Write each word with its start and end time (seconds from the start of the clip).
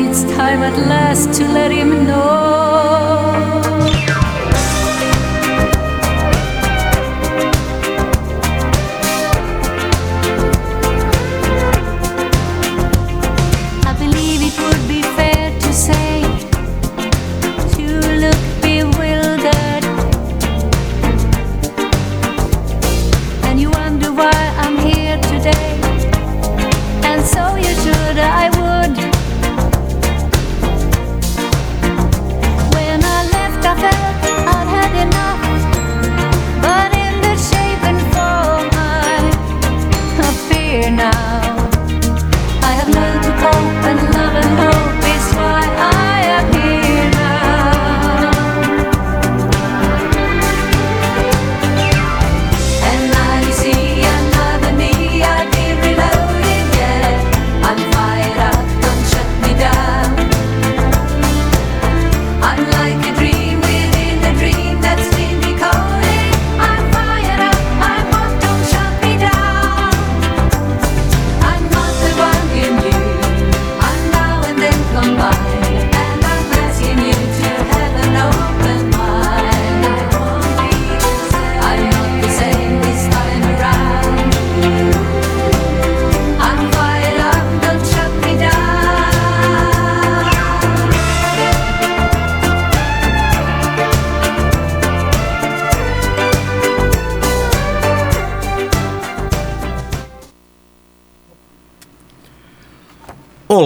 It's 0.00 0.22
time 0.22 0.62
at 0.62 0.78
last 0.88 1.34
to 1.38 1.44
let 1.48 1.72
him 1.72 2.06
know. 2.06 3.27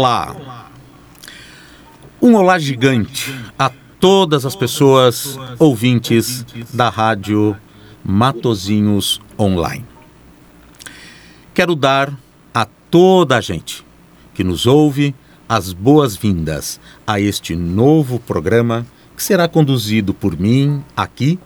Olá. 0.02 0.66
Um 2.20 2.34
olá 2.34 2.58
gigante 2.58 3.32
a 3.56 3.70
todas 4.00 4.44
as 4.44 4.56
pessoas 4.56 5.38
ouvintes 5.60 6.44
da 6.74 6.88
rádio 6.88 7.56
Matozinhos 8.04 9.20
Online. 9.38 9.84
Quero 11.54 11.76
dar 11.76 12.12
a 12.52 12.66
toda 12.90 13.36
a 13.36 13.40
gente 13.40 13.86
que 14.34 14.42
nos 14.42 14.66
ouve 14.66 15.14
as 15.48 15.72
boas-vindas 15.72 16.80
a 17.06 17.20
este 17.20 17.54
novo 17.54 18.18
programa 18.18 18.84
que 19.16 19.22
será 19.22 19.46
conduzido 19.46 20.12
por 20.12 20.36
mim 20.36 20.82
aqui 20.96 21.38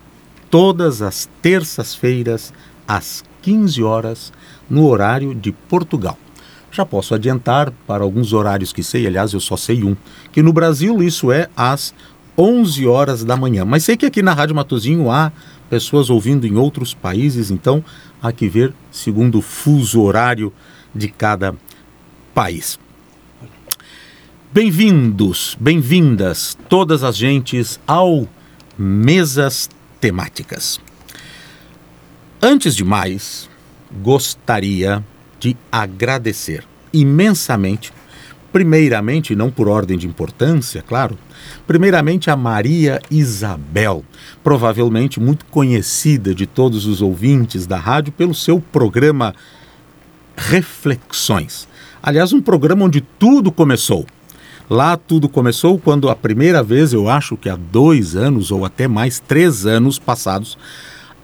todas 0.50 1.02
as 1.02 1.28
terças-feiras 1.42 2.54
às 2.88 3.22
15 3.42 3.82
horas 3.82 4.32
no 4.70 4.88
horário 4.88 5.34
de 5.34 5.52
Portugal. 5.52 6.16
Já 6.70 6.84
posso 6.84 7.14
adiantar 7.14 7.70
para 7.86 8.04
alguns 8.04 8.32
horários 8.32 8.72
que 8.72 8.82
sei, 8.82 9.06
aliás, 9.06 9.32
eu 9.32 9.40
só 9.40 9.56
sei 9.56 9.82
um, 9.82 9.96
que 10.32 10.42
no 10.42 10.52
Brasil 10.52 11.02
isso 11.02 11.32
é 11.32 11.48
às 11.56 11.94
11 12.36 12.86
horas 12.86 13.24
da 13.24 13.36
manhã. 13.36 13.64
Mas 13.64 13.84
sei 13.84 13.96
que 13.96 14.06
aqui 14.06 14.22
na 14.22 14.34
Rádio 14.34 14.54
Matozinho 14.54 15.10
há 15.10 15.32
pessoas 15.70 16.10
ouvindo 16.10 16.46
em 16.46 16.56
outros 16.56 16.92
países, 16.92 17.50
então 17.50 17.82
há 18.22 18.30
que 18.30 18.48
ver 18.48 18.74
segundo 18.90 19.38
o 19.38 19.42
fuso 19.42 20.02
horário 20.02 20.52
de 20.94 21.08
cada 21.08 21.54
país. 22.34 22.78
Bem-vindos, 24.52 25.56
bem-vindas 25.60 26.56
todas 26.68 27.02
as 27.02 27.16
gentes 27.16 27.80
ao 27.86 28.28
Mesas 28.78 29.68
Temáticas. 30.00 30.80
Antes 32.40 32.76
de 32.76 32.84
mais, 32.84 33.48
gostaria 34.02 35.02
de 35.46 35.56
agradecer 35.70 36.64
imensamente, 36.92 37.92
primeiramente, 38.52 39.36
não 39.36 39.48
por 39.48 39.68
ordem 39.68 39.96
de 39.96 40.04
importância, 40.04 40.82
claro, 40.82 41.16
primeiramente 41.68 42.28
a 42.30 42.36
Maria 42.36 43.00
Isabel, 43.08 44.04
provavelmente 44.42 45.20
muito 45.20 45.44
conhecida 45.44 46.34
de 46.34 46.46
todos 46.46 46.84
os 46.84 47.00
ouvintes 47.00 47.64
da 47.64 47.76
rádio 47.76 48.12
pelo 48.12 48.34
seu 48.34 48.60
programa 48.60 49.34
Reflexões. 50.36 51.68
Aliás, 52.02 52.32
um 52.32 52.42
programa 52.42 52.84
onde 52.84 53.00
tudo 53.00 53.52
começou. 53.52 54.04
Lá 54.68 54.96
tudo 54.96 55.28
começou 55.28 55.78
quando 55.78 56.10
a 56.10 56.16
primeira 56.16 56.60
vez, 56.60 56.92
eu 56.92 57.08
acho 57.08 57.36
que 57.36 57.48
há 57.48 57.56
dois 57.56 58.16
anos 58.16 58.50
ou 58.50 58.64
até 58.64 58.88
mais, 58.88 59.20
três 59.20 59.64
anos 59.64 59.96
passados, 59.96 60.58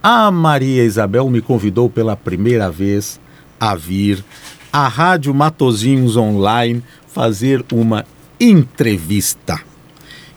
a 0.00 0.30
Maria 0.30 0.84
Isabel 0.84 1.28
me 1.28 1.40
convidou 1.40 1.90
pela 1.90 2.16
primeira 2.16 2.70
vez 2.70 3.20
a 3.62 3.76
vir 3.76 4.24
à 4.72 4.88
Rádio 4.88 5.32
Matozinhos 5.32 6.16
Online 6.16 6.82
fazer 7.06 7.64
uma 7.72 8.04
entrevista. 8.40 9.60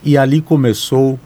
E 0.03 0.15
ali 0.15 0.41
começou 0.41 1.19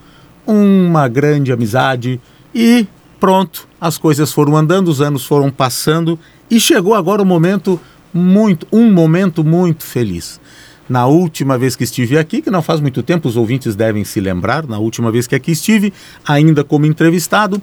uma 0.48 1.10
grande 1.10 1.52
amizade 1.52 2.22
e 2.56 2.88
pronto, 3.20 3.68
as 3.82 3.98
coisas 3.98 4.32
foram 4.32 4.56
andando, 4.56 4.88
os 4.88 5.02
anos 5.02 5.26
foram 5.26 5.52
passando 5.52 6.18
e 6.50 6.58
chegou 6.58 6.96
agora 6.96 7.22
o 7.22 7.26
momento 7.26 7.78
muito, 8.14 8.66
um 8.72 8.90
momento 8.90 9.44
muito 9.44 9.84
feliz. 9.84 10.40
Na 10.88 11.06
última 11.06 11.58
vez 11.58 11.76
que 11.76 11.84
estive 11.84 12.18
aqui, 12.18 12.42
que 12.42 12.50
não 12.50 12.62
faz 12.62 12.80
muito 12.80 13.04
tempo, 13.04 13.28
os 13.28 13.36
ouvintes 13.36 13.76
devem 13.76 14.06
se 14.06 14.22
lembrar, 14.22 14.66
na 14.66 14.80
última 14.80 15.12
vez 15.12 15.28
que 15.28 15.36
aqui 15.36 15.52
estive, 15.52 15.94
ainda 16.26 16.64
como 16.64 16.86
entrevistado, 16.86 17.62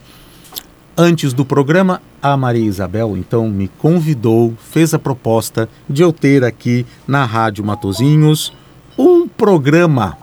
antes 0.97 1.33
do 1.33 1.45
programa, 1.45 2.01
a 2.23 2.37
Maria 2.37 2.65
Isabel 2.65 3.17
então 3.17 3.49
me 3.49 3.69
convidou, 3.69 4.55
fez 4.71 4.95
a 4.95 4.99
proposta 4.99 5.69
de 5.89 6.03
eu 6.03 6.13
ter 6.13 6.43
aqui 6.43 6.87
na 7.07 7.25
Rádio 7.25 7.65
Matozinhos 7.65 8.53
um 8.99 9.29
programa, 9.29 10.17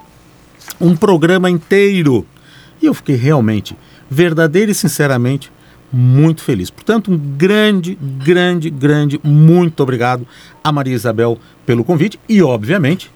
um 0.81 0.95
programa 0.95 1.50
inteiro. 1.50 2.25
E 2.81 2.88
eu 2.88 2.94
fiquei 2.94 3.15
realmente, 3.15 3.77
verdadeiro 4.09 4.71
e 4.71 4.75
sinceramente, 4.75 5.51
muito 5.92 6.42
feliz. 6.42 6.71
Portanto, 6.71 7.12
um 7.12 7.18
grande, 7.18 7.98
grande, 8.01 8.69
grande, 8.69 9.19
muito 9.24 9.83
obrigado 9.83 10.27
a 10.63 10.71
Maria 10.71 10.95
Isabel 10.95 11.38
pelo 11.65 11.83
convite 11.83 12.19
e, 12.27 12.42
obviamente, 12.42 13.12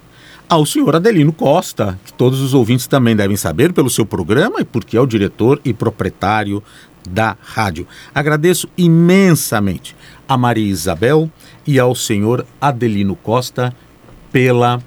ao 0.49 0.65
senhor 0.65 0.95
Adelino 0.95 1.33
Costa, 1.33 1.99
que 2.05 2.13
todos 2.13 2.39
os 2.39 2.53
ouvintes 2.53 2.87
também 2.87 3.15
devem 3.15 3.35
saber 3.35 3.73
pelo 3.73 3.89
seu 3.89 4.05
programa 4.05 4.61
e 4.61 4.63
porque 4.63 4.95
é 4.95 5.01
o 5.01 5.05
diretor 5.05 5.59
e 5.65 5.73
proprietário 5.73 6.63
da 7.07 7.36
rádio. 7.42 7.88
Agradeço 8.13 8.69
imensamente 8.77 9.95
a 10.27 10.38
Maria 10.38 10.69
Isabel 10.69 11.31
e 11.65 11.80
ao 11.80 11.95
senhor 11.95 12.45
Adelino 12.59 13.15
Costa 13.15 13.74
pela, 14.31 14.81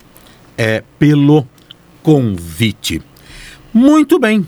é, 0.56 0.84
pelo 0.98 1.46
convite. 2.02 3.02
Muito 3.72 4.18
bem. 4.18 4.46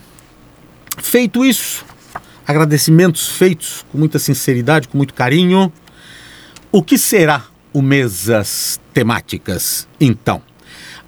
Feito 0.97 1.43
isso, 1.43 1.83
agradecimentos 2.45 3.27
feitos 3.29 3.85
com 3.91 3.97
muita 3.97 4.19
sinceridade, 4.19 4.87
com 4.87 4.97
muito 4.97 5.13
carinho. 5.13 5.71
O 6.71 6.83
que 6.83 6.97
será 6.97 7.45
o 7.71 7.81
Mesas 7.81 8.79
Temáticas, 8.93 9.87
então? 9.99 10.41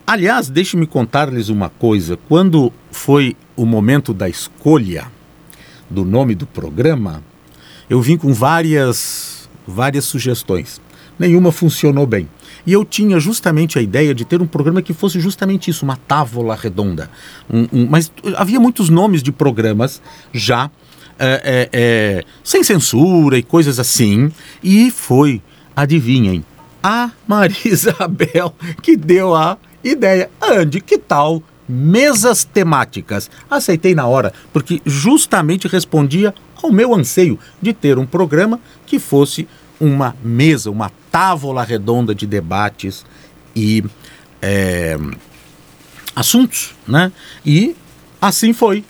Aliás, 0.07 0.49
deixe-me 0.49 0.85
contar-lhes 0.85 1.49
uma 1.49 1.69
coisa. 1.69 2.17
Quando 2.27 2.71
foi 2.91 3.35
o 3.55 3.65
momento 3.65 4.13
da 4.13 4.29
escolha 4.29 5.11
do 5.89 6.03
nome 6.05 6.35
do 6.35 6.45
programa, 6.45 7.23
eu 7.89 8.01
vim 8.01 8.17
com 8.17 8.33
várias, 8.33 9.49
várias 9.67 10.05
sugestões. 10.05 10.81
Nenhuma 11.17 11.51
funcionou 11.51 12.05
bem. 12.05 12.27
E 12.65 12.73
eu 12.73 12.83
tinha 12.83 13.19
justamente 13.19 13.77
a 13.77 13.81
ideia 13.81 14.13
de 14.13 14.25
ter 14.25 14.41
um 14.41 14.47
programa 14.47 14.81
que 14.81 14.93
fosse 14.93 15.19
justamente 15.19 15.69
isso, 15.69 15.85
uma 15.85 15.95
távola 15.95 16.55
redonda. 16.55 17.09
Um- 17.49 17.67
um- 17.71 17.87
mas 17.89 18.11
havia 18.35 18.59
muitos 18.59 18.89
nomes 18.89 19.21
de 19.21 19.31
programas 19.31 20.01
já 20.33 20.69
é, 21.17 21.41
é, 21.45 21.69
é, 21.71 22.23
sem 22.43 22.63
censura 22.63 23.37
e 23.37 23.43
coisas 23.43 23.79
assim. 23.79 24.29
E 24.63 24.91
foi, 24.91 25.41
adivinhem, 25.75 26.43
a 26.83 27.11
Maria 27.27 27.55
Isabel 27.65 28.53
que 28.81 28.97
deu 28.97 29.33
a 29.33 29.57
ideia. 29.83 30.29
Andy, 30.41 30.81
que 30.81 30.97
tal 30.97 31.41
mesas 31.67 32.43
temáticas? 32.43 33.29
Aceitei 33.49 33.95
na 33.95 34.05
hora, 34.05 34.33
porque 34.53 34.81
justamente 34.85 35.67
respondia 35.67 36.33
ao 36.61 36.71
meu 36.71 36.93
anseio 36.93 37.39
de 37.61 37.73
ter 37.73 37.97
um 37.97 38.05
programa 38.05 38.59
que 38.85 38.99
fosse 38.99 39.47
uma 39.79 40.15
mesa, 40.23 40.71
uma 40.71 40.91
távola 41.11 41.63
redonda 41.63 42.15
de 42.15 42.25
debates 42.25 43.05
e 43.55 43.83
é, 44.41 44.97
assuntos, 46.15 46.75
né? 46.87 47.11
E 47.45 47.75
assim 48.21 48.53
foi. 48.53 48.83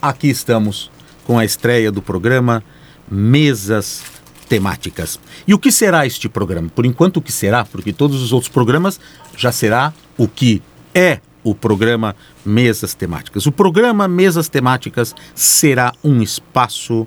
Aqui 0.00 0.28
estamos 0.28 0.90
com 1.24 1.38
a 1.38 1.44
estreia 1.44 1.92
do 1.92 2.02
programa 2.02 2.64
Mesas 3.10 4.02
Temáticas. 4.48 5.18
E 5.46 5.54
o 5.54 5.58
que 5.58 5.70
será 5.70 6.06
este 6.06 6.28
programa? 6.28 6.68
Por 6.74 6.84
enquanto, 6.84 7.18
o 7.18 7.22
que 7.22 7.32
será? 7.32 7.64
Porque 7.64 7.92
todos 7.92 8.20
os 8.20 8.32
outros 8.32 8.50
programas 8.50 8.98
já 9.36 9.52
será 9.52 9.92
o 10.18 10.26
que 10.26 10.62
é 10.94 11.20
o 11.42 11.54
programa 11.54 12.14
Mesas 12.44 12.94
Temáticas. 12.94 13.46
O 13.46 13.52
programa 13.52 14.06
Mesas 14.06 14.48
Temáticas 14.48 15.14
será 15.34 15.92
um 16.02 16.22
espaço 16.22 17.06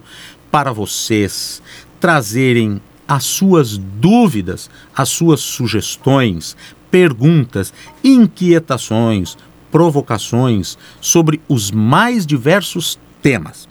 para 0.52 0.72
vocês 0.72 1.62
trazerem 2.00 2.82
as 3.08 3.24
suas 3.24 3.78
dúvidas, 3.78 4.70
as 4.96 5.10
suas 5.10 5.40
sugestões, 5.40 6.56
perguntas, 6.90 7.74
inquietações, 8.04 9.38
provocações 9.72 10.78
sobre 11.02 11.42
os 11.48 11.72
mais 11.72 12.26
diversos 12.26 13.00
temas. 13.22 13.68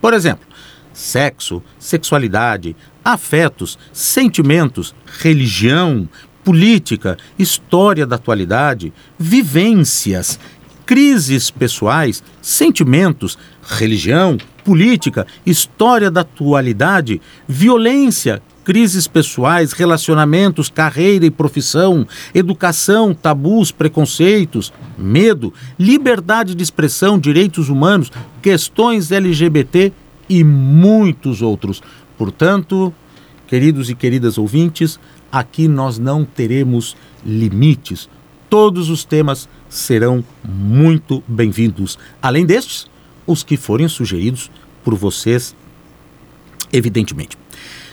Por 0.00 0.12
exemplo, 0.12 0.46
sexo, 0.92 1.62
sexualidade, 1.78 2.76
afetos, 3.04 3.78
sentimentos, 3.92 4.94
religião, 5.20 6.08
política, 6.46 7.18
história 7.36 8.06
da 8.06 8.14
atualidade, 8.14 8.92
vivências, 9.18 10.38
crises 10.86 11.50
pessoais, 11.50 12.22
sentimentos, 12.40 13.36
religião, 13.64 14.38
política, 14.64 15.26
história 15.44 16.08
da 16.08 16.20
atualidade, 16.20 17.20
violência, 17.48 18.40
crises 18.64 19.08
pessoais, 19.08 19.72
relacionamentos, 19.72 20.70
carreira 20.70 21.26
e 21.26 21.32
profissão, 21.32 22.06
educação, 22.32 23.12
tabus, 23.12 23.72
preconceitos, 23.72 24.72
medo, 24.96 25.52
liberdade 25.76 26.54
de 26.54 26.62
expressão, 26.62 27.18
direitos 27.18 27.68
humanos, 27.68 28.12
questões 28.40 29.10
LGBT 29.10 29.92
e 30.28 30.44
muitos 30.44 31.42
outros. 31.42 31.82
Portanto, 32.16 32.94
queridos 33.48 33.90
e 33.90 33.96
queridas 33.96 34.38
ouvintes, 34.38 35.00
aqui 35.30 35.68
nós 35.68 35.98
não 35.98 36.24
teremos 36.24 36.96
limites. 37.24 38.08
Todos 38.48 38.90
os 38.90 39.04
temas 39.04 39.48
serão 39.68 40.24
muito 40.44 41.22
bem-vindos. 41.26 41.98
Além 42.22 42.46
destes, 42.46 42.86
os 43.26 43.42
que 43.42 43.56
forem 43.56 43.88
sugeridos 43.88 44.50
por 44.84 44.94
vocês, 44.94 45.54
evidentemente. 46.72 47.36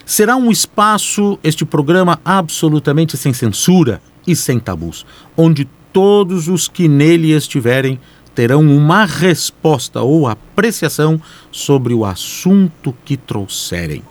Será 0.06 0.36
um 0.36 0.52
espaço, 0.52 1.40
este 1.44 1.66
programa, 1.66 2.20
absolutamente 2.24 3.18
sem 3.18 3.34
censura 3.34 4.02
e 4.28 4.36
sem 4.36 4.60
tabus, 4.60 5.06
onde 5.36 5.68
todos 5.92 6.48
os 6.48 6.68
que 6.68 6.88
nele 6.88 7.32
estiverem 7.32 8.00
terão 8.36 8.62
uma 8.62 9.06
resposta 9.06 10.02
ou 10.02 10.28
apreciação 10.28 11.22
sobre 11.52 11.94
o 11.94 12.04
assunto 12.04 12.96
que 13.06 13.16
trouxerem. 13.16 14.04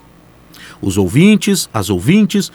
Os 0.81 0.97
ouvintes, 0.97 1.69
as 1.73 1.91
ouvintes, 1.91 2.51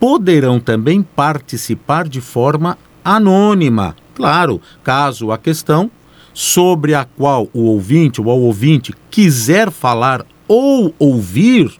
poderão 0.00 0.58
também 0.58 1.02
participar 1.02 2.08
de 2.08 2.22
forma 2.22 2.78
anônima. 3.04 3.94
Claro, 4.14 4.60
caso 4.82 5.30
a 5.30 5.38
questão 5.38 5.90
sobre 6.32 6.94
a 6.94 7.04
qual 7.04 7.48
o 7.52 7.64
ouvinte 7.64 8.20
ou 8.20 8.26
o 8.26 8.42
ouvinte 8.46 8.94
quiser 9.10 9.70
falar 9.70 10.24
ou 10.48 10.94
ouvir 10.98 11.70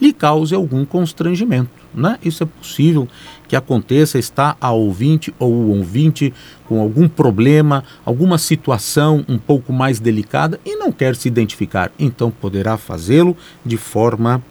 lhe 0.00 0.12
cause 0.12 0.54
algum 0.54 0.84
constrangimento. 0.84 1.70
Né? 1.92 2.18
Isso 2.22 2.44
é 2.44 2.46
possível 2.46 3.08
que 3.48 3.56
aconteça, 3.56 4.18
está 4.18 4.56
a 4.60 4.70
ouvinte 4.70 5.34
ou 5.38 5.52
o 5.52 5.76
ouvinte 5.78 6.32
com 6.66 6.80
algum 6.80 7.08
problema, 7.08 7.82
alguma 8.04 8.38
situação 8.38 9.24
um 9.28 9.38
pouco 9.38 9.72
mais 9.72 9.98
delicada 9.98 10.60
e 10.64 10.76
não 10.76 10.92
quer 10.92 11.16
se 11.16 11.26
identificar. 11.26 11.90
Então 11.98 12.30
poderá 12.30 12.76
fazê-lo 12.76 13.36
de 13.64 13.76
forma 13.76 14.42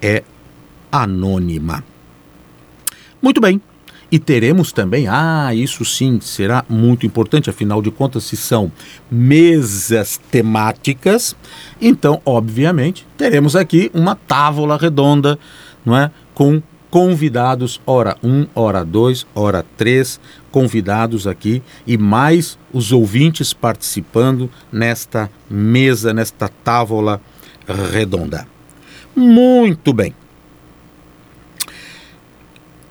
é, 0.00 0.22
anônima. 0.90 1.84
Muito 3.26 3.40
bem. 3.40 3.60
E 4.08 4.20
teremos 4.20 4.70
também, 4.70 5.08
ah, 5.08 5.52
isso 5.52 5.84
sim 5.84 6.20
será 6.20 6.64
muito 6.68 7.04
importante, 7.04 7.50
afinal 7.50 7.82
de 7.82 7.90
contas, 7.90 8.22
se 8.22 8.36
são 8.36 8.70
mesas 9.10 10.16
temáticas, 10.30 11.34
então, 11.80 12.22
obviamente, 12.24 13.04
teremos 13.18 13.56
aqui 13.56 13.90
uma 13.92 14.14
távola 14.14 14.76
redonda, 14.76 15.36
não 15.84 15.96
é? 15.96 16.12
Com 16.34 16.62
convidados, 16.88 17.80
hora 17.84 18.16
um, 18.22 18.46
hora 18.54 18.84
dois, 18.84 19.26
hora 19.34 19.66
três, 19.76 20.20
convidados 20.52 21.26
aqui 21.26 21.60
e 21.84 21.98
mais 21.98 22.56
os 22.72 22.92
ouvintes 22.92 23.52
participando 23.52 24.48
nesta 24.70 25.28
mesa, 25.50 26.14
nesta 26.14 26.48
távola 26.48 27.20
redonda. 27.92 28.46
Muito 29.16 29.92
bem. 29.92 30.14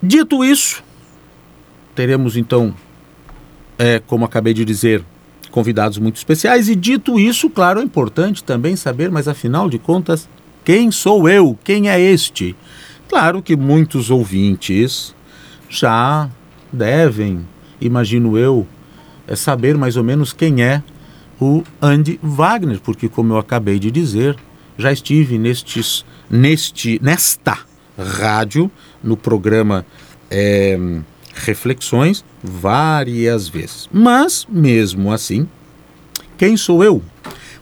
Dito 0.07 0.45
isso, 0.45 0.83
teremos 1.95 2.37
então, 2.37 2.75
é, 3.75 3.99
como 4.05 4.23
acabei 4.23 4.53
de 4.53 4.63
dizer, 4.63 5.03
convidados 5.49 5.97
muito 5.97 6.17
especiais. 6.17 6.69
E 6.69 6.75
dito 6.75 7.19
isso, 7.19 7.49
claro, 7.49 7.79
é 7.79 7.83
importante 7.83 8.43
também 8.43 8.75
saber, 8.75 9.09
mas 9.09 9.27
afinal 9.27 9.67
de 9.67 9.79
contas, 9.79 10.29
quem 10.63 10.91
sou 10.91 11.27
eu? 11.27 11.57
Quem 11.63 11.89
é 11.89 11.99
este? 11.99 12.55
Claro 13.09 13.41
que 13.41 13.55
muitos 13.55 14.11
ouvintes 14.11 15.15
já 15.67 16.29
devem, 16.71 17.39
imagino 17.81 18.37
eu, 18.37 18.67
é 19.27 19.35
saber 19.35 19.75
mais 19.75 19.97
ou 19.97 20.03
menos 20.03 20.31
quem 20.31 20.61
é 20.61 20.83
o 21.41 21.63
Andy 21.81 22.19
Wagner, 22.21 22.79
porque 22.79 23.09
como 23.09 23.33
eu 23.33 23.39
acabei 23.39 23.79
de 23.79 23.89
dizer, 23.89 24.37
já 24.77 24.91
estive 24.91 25.39
nestes, 25.39 26.05
neste, 26.29 26.99
nesta 27.01 27.57
rádio, 27.97 28.69
no 29.03 29.15
programa 29.15 29.85
é, 30.29 30.77
Reflexões, 31.35 32.23
várias 32.41 33.49
vezes. 33.49 33.89
Mas, 33.91 34.47
mesmo 34.49 35.11
assim, 35.11 35.47
quem 36.37 36.55
sou 36.55 36.81
eu? 36.81 37.03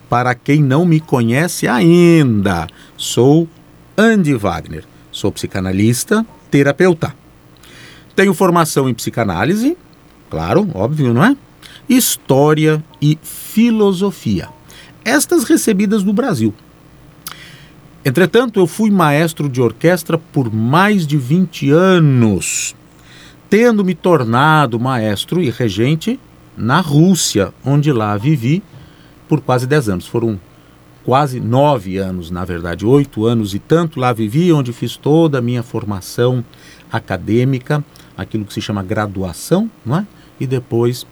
Para 0.07 0.35
quem 0.35 0.61
não 0.61 0.85
me 0.85 0.99
conhece 0.99 1.67
ainda, 1.67 2.67
sou 2.95 3.47
Andy 3.97 4.35
Wagner. 4.35 4.85
Sou 5.11 5.31
psicanalista, 5.31 6.25
terapeuta. 6.51 7.15
Tenho 8.15 8.33
formação 8.33 8.87
em 8.87 8.93
psicanálise, 8.93 9.75
claro, 10.29 10.69
óbvio, 10.75 11.11
não 11.13 11.23
é? 11.23 11.35
História 11.89 12.83
e 13.01 13.17
filosofia. 13.23 14.49
Estas 15.03 15.43
recebidas 15.45 16.03
no 16.03 16.13
Brasil. 16.13 16.53
Entretanto, 18.05 18.59
eu 18.59 18.67
fui 18.67 18.91
maestro 18.91 19.47
de 19.47 19.61
orquestra 19.61 20.17
por 20.17 20.53
mais 20.53 21.07
de 21.07 21.17
20 21.17 21.71
anos, 21.71 22.75
tendo 23.49 23.85
me 23.85 23.95
tornado 23.95 24.79
maestro 24.79 25.41
e 25.41 25.49
regente 25.49 26.19
na 26.57 26.81
Rússia, 26.81 27.53
onde 27.63 27.91
lá 27.93 28.17
vivi 28.17 28.61
por 29.27 29.39
quase 29.39 29.65
10 29.65 29.89
anos. 29.89 30.07
Foram 30.07 30.39
quase 31.03 31.39
nove 31.39 31.97
anos, 31.97 32.29
na 32.29 32.43
verdade, 32.45 32.85
oito 32.85 33.25
anos 33.25 33.53
e 33.53 33.59
tanto 33.59 33.99
lá 33.99 34.11
vivi, 34.11 34.51
onde 34.51 34.73
fiz 34.73 34.97
toda 34.97 35.39
a 35.39 35.41
minha 35.41 35.63
formação 35.63 36.43
acadêmica, 36.91 37.83
aquilo 38.17 38.45
que 38.45 38.53
se 38.53 38.61
chama 38.61 38.83
graduação, 38.83 39.69
não 39.85 39.97
é? 39.97 40.07
E 40.39 40.47
depois 40.47 41.05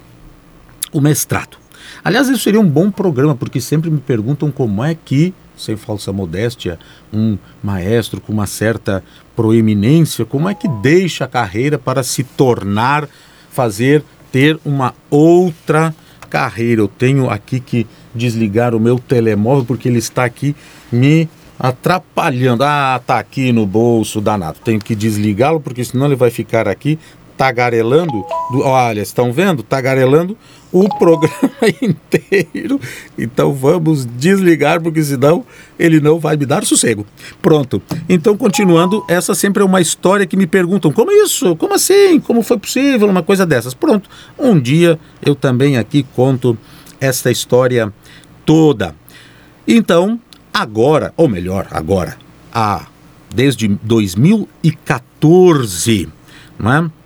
o 0.92 1.02
mestrado. 1.02 1.58
Aliás, 2.04 2.28
isso 2.28 2.44
seria 2.44 2.60
um 2.60 2.70
bom 2.70 2.92
programa, 2.92 3.36
porque 3.36 3.60
sempre 3.60 3.90
me 3.90 4.00
perguntam 4.00 4.52
como 4.52 4.84
é 4.84 4.96
que, 4.96 5.34
sem 5.56 5.76
falsa 5.76 6.12
modéstia, 6.12 6.80
um 7.14 7.38
maestro 7.64 8.20
com 8.20 8.34
uma 8.34 8.48
certa 8.48 9.04
proeminência, 9.36 10.26
como 10.26 10.50
é 10.50 10.54
que 10.54 10.68
deixa 10.68 11.26
a 11.26 11.28
carreira 11.28 11.78
para 11.78 12.04
se 12.04 12.24
tornar, 12.24 13.08
fazer 13.52 14.04
ter 14.32 14.60
uma 14.64 14.94
outra 15.10 15.94
carreira. 16.30 16.82
Eu 16.82 16.88
tenho 16.88 17.30
aqui 17.30 17.60
que 17.60 17.86
desligar 18.16 18.74
o 18.74 18.80
meu 18.80 18.98
telemóvel 18.98 19.66
porque 19.66 19.88
ele 19.88 20.00
está 20.00 20.24
aqui 20.24 20.56
me 20.92 21.30
atrapalhando. 21.60 22.64
Ah, 22.64 23.00
tá 23.06 23.20
aqui 23.20 23.52
no 23.52 23.66
bolso 23.66 24.20
danado. 24.20 24.58
Tenho 24.64 24.80
que 24.80 24.96
desligá-lo 24.96 25.60
porque 25.60 25.84
senão 25.84 26.08
ele 26.08 26.16
vai 26.16 26.32
ficar 26.32 26.68
aqui 26.68 26.98
tagarelando. 27.42 28.24
Do, 28.52 28.62
olha, 28.62 29.02
estão 29.02 29.34
vendo? 29.34 29.64
Tagarelando 29.64 30.38
o 30.72 30.88
programa 31.00 31.50
inteiro. 31.82 32.80
Então 33.18 33.52
vamos 33.52 34.06
desligar 34.06 34.80
porque 34.80 35.02
senão 35.02 35.44
ele 35.80 36.00
não 36.00 36.20
vai 36.20 36.38
me 36.38 36.46
dar 36.46 36.64
sossego. 36.64 37.04
Pronto. 37.42 37.82
Então 38.08 38.38
continuando, 38.38 39.04
essa 39.08 39.34
sempre 39.34 39.64
é 39.64 39.66
uma 39.66 39.82
história 39.82 40.28
que 40.28 40.38
me 40.38 40.46
perguntam: 40.46 40.92
como 40.92 41.12
isso? 41.12 41.56
Como 41.56 41.74
assim? 41.74 42.20
Como 42.20 42.44
foi 42.44 42.60
possível 42.60 43.10
uma 43.10 43.24
coisa 43.24 43.44
dessas? 43.44 43.74
Pronto. 43.74 44.08
Um 44.38 44.60
dia 44.60 45.00
eu 45.26 45.34
também 45.34 45.80
aqui 45.80 46.06
conto 46.16 46.56
esta 47.00 47.32
história 47.32 47.92
toda. 48.46 48.94
Então, 49.68 50.22
agora, 50.54 51.12
ou 51.18 51.28
melhor, 51.28 51.66
agora, 51.72 52.18
a, 52.54 52.86
desde 53.34 53.68
2014, 53.68 56.08
não 56.60 56.72
é? 56.72 57.01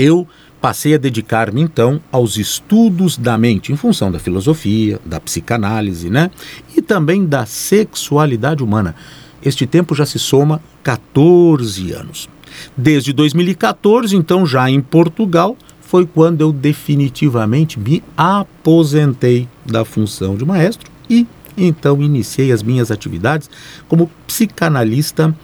Eu 0.00 0.26
passei 0.60 0.94
a 0.94 0.98
dedicar-me 0.98 1.60
então 1.60 2.00
aos 2.10 2.38
estudos 2.38 3.18
da 3.18 3.36
mente, 3.36 3.70
em 3.70 3.76
função 3.76 4.10
da 4.10 4.18
filosofia, 4.18 4.98
da 5.04 5.20
psicanálise, 5.20 6.08
né? 6.08 6.30
E 6.74 6.80
também 6.80 7.26
da 7.26 7.44
sexualidade 7.44 8.62
humana. 8.62 8.94
Este 9.42 9.66
tempo 9.66 9.94
já 9.94 10.06
se 10.06 10.18
soma 10.18 10.60
14 10.82 11.92
anos. 11.92 12.28
Desde 12.76 13.12
2014, 13.12 14.16
então, 14.16 14.46
já 14.46 14.70
em 14.70 14.80
Portugal, 14.80 15.56
foi 15.80 16.06
quando 16.06 16.40
eu 16.40 16.52
definitivamente 16.52 17.78
me 17.78 18.02
aposentei 18.16 19.48
da 19.66 19.84
função 19.84 20.36
de 20.36 20.44
maestro 20.44 20.90
e 21.08 21.26
então 21.56 22.00
iniciei 22.00 22.52
as 22.52 22.62
minhas 22.62 22.90
atividades 22.90 23.50
como 23.88 24.10
psicanalista, 24.26 25.34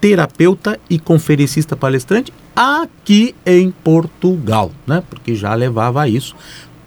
terapeuta 0.00 0.78
e 0.88 0.98
conferencista 0.98 1.76
palestrante 1.76 2.32
aqui 2.56 3.34
em 3.44 3.70
Portugal, 3.70 4.72
né? 4.86 5.02
Porque 5.08 5.34
já 5.34 5.54
levava 5.54 6.08
isso 6.08 6.34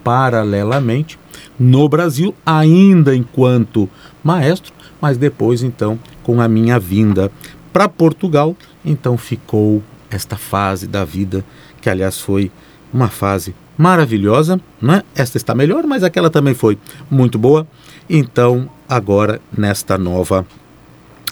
paralelamente 0.02 1.18
no 1.58 1.88
Brasil, 1.88 2.34
ainda 2.44 3.14
enquanto 3.14 3.88
maestro, 4.24 4.72
mas 5.00 5.16
depois 5.16 5.62
então 5.62 5.98
com 6.22 6.40
a 6.40 6.48
minha 6.48 6.78
vinda 6.78 7.30
para 7.72 7.88
Portugal, 7.88 8.56
então 8.84 9.16
ficou 9.16 9.82
esta 10.10 10.36
fase 10.36 10.88
da 10.88 11.04
vida 11.04 11.44
que 11.80 11.88
aliás 11.88 12.18
foi 12.18 12.50
uma 12.92 13.08
fase 13.08 13.54
maravilhosa, 13.78 14.60
né? 14.80 15.02
Esta 15.14 15.38
está 15.38 15.54
melhor, 15.54 15.86
mas 15.86 16.02
aquela 16.04 16.28
também 16.28 16.52
foi 16.52 16.76
muito 17.10 17.38
boa. 17.38 17.66
Então, 18.08 18.68
agora 18.88 19.40
nesta 19.56 19.96
nova 19.96 20.44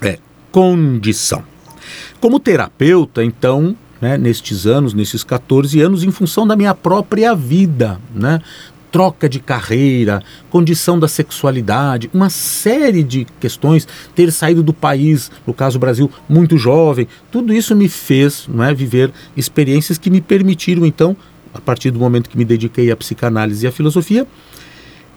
é, 0.01 0.19
condição. 0.51 1.43
Como 2.21 2.41
terapeuta, 2.41 3.23
então, 3.23 3.77
né, 4.01 4.17
nestes 4.17 4.67
anos, 4.67 4.95
nesses 4.95 5.25
14 5.25 5.81
anos, 5.81 6.05
em 6.05 6.11
função 6.11 6.47
da 6.47 6.57
minha 6.57 6.75
própria 6.75 7.35
vida, 7.35 8.01
né? 8.15 8.41
Troca 8.91 9.29
de 9.29 9.39
carreira, 9.39 10.23
condição 10.49 10.99
da 10.99 11.07
sexualidade, 11.07 12.09
uma 12.13 12.31
série 12.31 13.03
de 13.03 13.27
questões, 13.39 13.87
ter 14.15 14.33
saído 14.33 14.63
do 14.63 14.73
país, 14.73 15.31
no 15.47 15.53
caso 15.53 15.79
Brasil, 15.79 16.11
muito 16.27 16.57
jovem, 16.57 17.07
tudo 17.31 17.53
isso 17.53 17.77
me 17.77 17.87
fez 17.87 18.49
é, 18.67 18.73
viver 18.73 19.13
experiências 19.37 19.99
que 19.99 20.09
me 20.09 20.23
permitiram, 20.23 20.87
então, 20.87 21.15
a 21.53 21.61
partir 21.61 21.91
do 21.91 21.99
momento 21.99 22.31
que 22.31 22.39
me 22.39 22.47
dediquei 22.47 22.91
à 22.91 22.97
psicanálise 22.97 23.67
e 23.67 23.69
à 23.69 23.73
filosofia, 23.73 24.27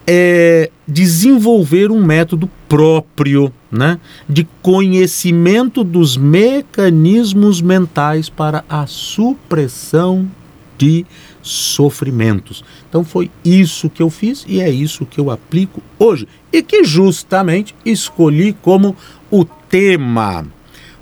é 0.05 0.69
desenvolver 0.87 1.91
um 1.91 2.03
método 2.03 2.49
próprio 2.67 3.51
né, 3.71 3.99
de 4.27 4.47
conhecimento 4.61 5.83
dos 5.83 6.17
mecanismos 6.17 7.61
mentais 7.61 8.29
para 8.29 8.63
a 8.67 8.85
supressão 8.87 10.29
de 10.77 11.05
sofrimentos. 11.41 12.63
Então 12.89 13.03
foi 13.03 13.29
isso 13.45 13.89
que 13.89 14.01
eu 14.01 14.09
fiz 14.09 14.43
e 14.47 14.59
é 14.59 14.69
isso 14.69 15.05
que 15.05 15.19
eu 15.19 15.29
aplico 15.29 15.81
hoje 15.97 16.27
e 16.51 16.61
que 16.61 16.83
justamente 16.83 17.75
escolhi 17.85 18.53
como 18.61 18.95
o 19.29 19.45
tema, 19.45 20.45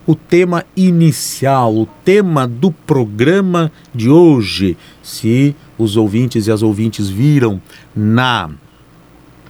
o 0.05 0.15
tema 0.15 0.65
inicial, 0.75 1.75
o 1.75 1.87
tema 2.03 2.47
do 2.47 2.71
programa 2.71 3.71
de 3.95 4.09
hoje. 4.09 4.77
Se 5.01 5.55
os 5.77 5.95
ouvintes 5.95 6.47
e 6.47 6.51
as 6.51 6.61
ouvintes 6.61 7.09
viram 7.09 7.61
na 7.95 8.49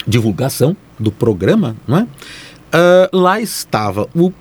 divulgação 0.07 0.75
do 0.99 1.11
programa, 1.11 1.75
não 1.87 1.97
é? 1.97 2.03
Uh, 2.03 3.17
lá 3.17 3.39
estava 3.39 4.07
o 4.15 4.31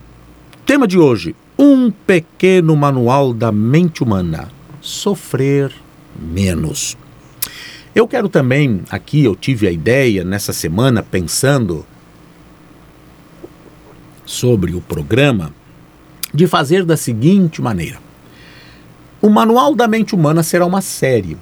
tema 0.67 0.87
de 0.87 0.99
hoje: 0.99 1.35
um 1.59 1.91
pequeno 1.91 2.77
manual 2.77 3.33
da 3.33 3.51
mente 3.51 4.03
humana. 4.03 4.49
Sofrer 4.81 5.73
menos. 6.19 6.97
Eu 7.95 8.07
quero 8.07 8.29
também, 8.29 8.83
aqui 8.91 9.25
eu 9.25 9.35
tive 9.35 9.67
a 9.67 9.73
ideia 9.73 10.25
nessa 10.25 10.53
semana, 10.53 11.03
pensando 11.03 11.85
sobre 14.25 14.75
o 14.75 14.81
programa, 14.81 15.53
de 16.33 16.47
fazer 16.47 16.85
da 16.85 16.97
seguinte 16.97 17.61
maneira: 17.61 17.99
o 19.21 19.29
Manual 19.29 19.75
da 19.75 19.89
Mente 19.89 20.15
Humana 20.15 20.43
será 20.43 20.65
uma 20.65 20.81
série 20.81 21.37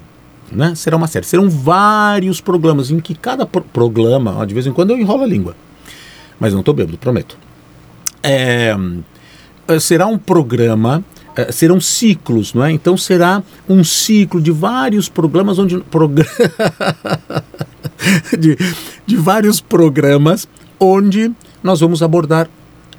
né? 0.51 0.75
Será 0.75 0.97
uma 0.97 1.07
série. 1.07 1.27
Serão 1.27 1.49
vários 1.49 2.41
programas 2.41 2.91
em 2.91 3.01
que 3.01 3.15
cada 3.15 3.47
pro 3.47 3.63
programa, 3.63 4.37
ó, 4.39 4.45
de 4.45 4.55
vez 4.55 4.67
em 4.67 4.73
quando 4.73 4.91
eu 4.91 4.99
enrolo 4.99 5.23
a 5.23 5.27
língua, 5.27 5.57
mas 6.39 6.53
não 6.53 6.61
estou 6.61 6.75
bêbado, 6.75 6.99
prometo. 6.99 7.37
É, 8.23 8.75
é, 9.69 9.81
será 9.81 10.07
um 10.07 10.19
programa, 10.19 11.05
é, 11.35 11.51
serão 11.51 11.81
ciclos, 11.81 12.55
não 12.55 12.65
é? 12.65 12.73
Então 12.73 12.97
será 12.97 13.43
um 13.69 13.83
ciclo 13.83 14.41
de 14.41 14.51
vários 14.51 15.09
programas 15.09 15.59
onde 15.59 15.79
progr... 15.79 16.27
de, 18.39 18.57
de 19.07 19.17
vários 19.17 19.61
programas 19.61 20.49
onde 20.79 21.33
nós 21.63 21.81
vamos 21.81 22.03
abordar 22.03 22.49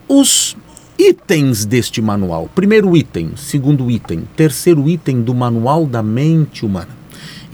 os 0.08 0.56
itens 0.98 1.66
deste 1.66 2.02
manual. 2.02 2.50
Primeiro 2.56 2.96
item, 2.98 3.32
segundo 3.36 3.90
item, 3.92 4.24
terceiro 4.36 4.90
item 4.90 5.22
do 5.22 5.34
manual 5.34 5.86
da 5.86 6.02
mente 6.02 6.66
humana. 6.66 6.90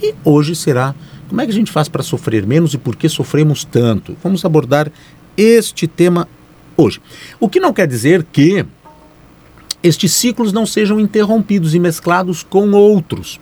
E 0.03 0.13
hoje 0.25 0.53
será 0.53 0.93
como 1.29 1.39
é 1.39 1.45
que 1.45 1.51
a 1.51 1.55
gente 1.55 1.71
faz 1.71 1.87
para 1.87 2.03
sofrer 2.03 2.45
menos 2.45 2.73
e 2.73 2.77
por 2.77 2.95
que 2.97 3.07
sofremos 3.07 3.63
tanto? 3.63 4.17
Vamos 4.21 4.43
abordar 4.43 4.91
este 5.37 5.87
tema 5.87 6.27
hoje. 6.75 7.01
O 7.39 7.47
que 7.47 7.57
não 7.57 7.71
quer 7.71 7.87
dizer 7.87 8.25
que 8.29 8.65
estes 9.81 10.11
ciclos 10.11 10.51
não 10.51 10.65
sejam 10.65 10.99
interrompidos 10.99 11.73
e 11.73 11.79
mesclados 11.79 12.43
com 12.43 12.71
outros. 12.71 13.39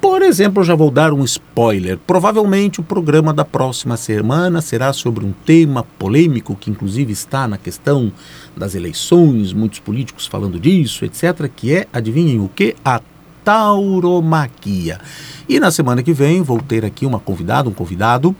Por 0.00 0.20
exemplo, 0.20 0.60
eu 0.60 0.66
já 0.66 0.74
vou 0.74 0.90
dar 0.90 1.14
um 1.14 1.24
spoiler. 1.24 1.98
Provavelmente 2.06 2.78
o 2.78 2.84
programa 2.84 3.32
da 3.32 3.44
próxima 3.44 3.96
semana 3.96 4.60
será 4.60 4.92
sobre 4.92 5.24
um 5.24 5.32
tema 5.32 5.82
polêmico 5.98 6.54
que 6.54 6.70
inclusive 6.70 7.10
está 7.10 7.48
na 7.48 7.56
questão 7.56 8.12
das 8.54 8.74
eleições, 8.74 9.54
muitos 9.54 9.78
políticos 9.78 10.26
falando 10.26 10.60
disso, 10.60 11.06
etc, 11.06 11.50
que 11.56 11.74
é, 11.74 11.88
adivinhem 11.90 12.38
o 12.38 12.48
que? 12.48 12.76
A 12.84 13.00
tauromaquia. 13.46 14.98
E 15.48 15.60
na 15.60 15.70
semana 15.70 16.02
que 16.02 16.12
vem 16.12 16.42
vou 16.42 16.60
ter 16.60 16.84
aqui 16.84 17.06
uma 17.06 17.20
convidada, 17.20 17.68
um 17.68 17.72
convidado, 17.72 18.34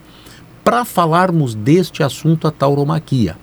para 0.65 0.85
falarmos 0.85 1.55
deste 1.55 2.03
assunto, 2.03 2.49
a 2.49 2.51
tauromaquia. 2.51 3.37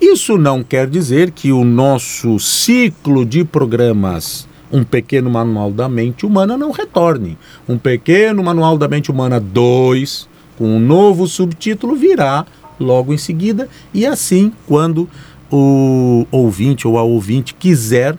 Isso 0.00 0.36
não 0.36 0.64
quer 0.64 0.88
dizer 0.88 1.30
que 1.30 1.52
o 1.52 1.64
nosso 1.64 2.40
ciclo 2.40 3.24
de 3.24 3.44
programas 3.44 4.48
um 4.72 4.82
pequeno 4.82 5.30
manual 5.30 5.70
da 5.70 5.88
mente 5.88 6.26
humana 6.26 6.58
não 6.58 6.72
retorne. 6.72 7.38
Um 7.68 7.78
pequeno 7.78 8.42
manual 8.42 8.76
da 8.76 8.88
mente 8.88 9.08
humana 9.10 9.38
2, 9.38 10.28
com 10.58 10.66
um 10.66 10.80
novo 10.80 11.28
subtítulo, 11.28 11.94
virá 11.94 12.44
logo 12.78 13.14
em 13.14 13.18
seguida, 13.18 13.68
e 13.94 14.04
assim, 14.04 14.52
quando 14.66 15.08
o 15.50 16.26
ouvinte 16.30 16.86
ou 16.86 16.98
a 16.98 17.02
ouvinte 17.02 17.54
quiser 17.54 18.16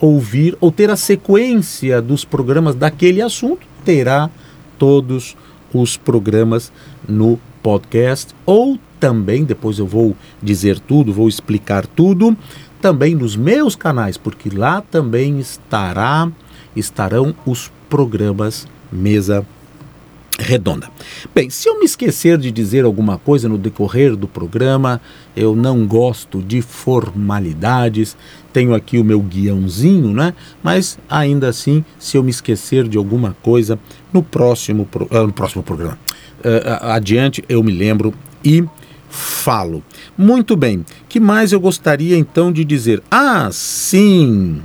ouvir 0.00 0.56
ou 0.60 0.70
ter 0.70 0.90
a 0.90 0.96
sequência 0.96 2.00
dos 2.00 2.24
programas 2.24 2.74
daquele 2.74 3.20
assunto, 3.20 3.66
terá 3.84 4.30
todos 4.78 5.36
os 5.72 5.96
programas 5.96 6.72
no 7.08 7.38
podcast. 7.62 8.34
Ou 8.46 8.78
também, 9.00 9.44
depois 9.44 9.78
eu 9.78 9.86
vou 9.86 10.16
dizer 10.42 10.78
tudo, 10.80 11.12
vou 11.12 11.28
explicar 11.28 11.86
tudo, 11.86 12.36
também 12.80 13.14
nos 13.14 13.36
meus 13.36 13.74
canais, 13.74 14.16
porque 14.16 14.50
lá 14.50 14.80
também 14.80 15.38
estará 15.38 16.30
estarão 16.76 17.34
os 17.44 17.72
programas 17.88 18.66
mesa 18.92 19.44
redonda. 20.38 20.88
Bem, 21.34 21.50
se 21.50 21.68
eu 21.68 21.78
me 21.78 21.84
esquecer 21.84 22.38
de 22.38 22.50
dizer 22.50 22.84
alguma 22.84 23.18
coisa 23.18 23.48
no 23.48 23.58
decorrer 23.58 24.14
do 24.14 24.28
programa, 24.28 25.00
eu 25.36 25.56
não 25.56 25.86
gosto 25.86 26.40
de 26.40 26.62
formalidades. 26.62 28.16
Tenho 28.52 28.74
aqui 28.74 28.98
o 28.98 29.04
meu 29.04 29.20
guiãozinho, 29.20 30.12
né? 30.12 30.32
Mas 30.62 30.98
ainda 31.10 31.48
assim, 31.48 31.84
se 31.98 32.16
eu 32.16 32.22
me 32.22 32.30
esquecer 32.30 32.86
de 32.86 32.96
alguma 32.96 33.36
coisa 33.42 33.78
no 34.12 34.22
próximo, 34.22 34.86
pro, 34.86 35.06
uh, 35.10 35.26
no 35.26 35.32
próximo 35.32 35.62
programa, 35.62 35.98
uh, 36.38 36.86
adiante 36.86 37.44
eu 37.48 37.62
me 37.62 37.72
lembro 37.72 38.14
e 38.44 38.64
falo. 39.10 39.82
Muito 40.16 40.56
bem. 40.56 40.84
Que 41.08 41.18
mais 41.18 41.52
eu 41.52 41.60
gostaria 41.60 42.16
então 42.16 42.52
de 42.52 42.64
dizer? 42.64 43.02
Ah, 43.10 43.48
sim. 43.50 44.62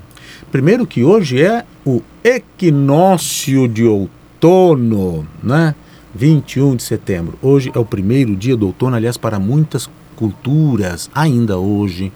Primeiro 0.52 0.86
que 0.86 1.04
hoje 1.04 1.42
é 1.42 1.66
o 1.84 2.02
equinócio 2.24 3.68
de 3.68 3.84
outono 3.84 4.23
outono, 4.44 5.26
né? 5.42 5.74
21 6.14 6.76
de 6.76 6.84
setembro. 6.84 7.40
Hoje 7.42 7.72
é 7.74 7.80
o 7.80 7.86
primeiro 7.86 8.36
dia 8.36 8.58
do 8.58 8.68
outono, 8.68 8.96
aliás, 8.96 9.18
para 9.18 9.40
muitas 9.40 9.90
culturas, 10.18 11.10
ainda 11.16 11.58
hoje, 11.58 12.12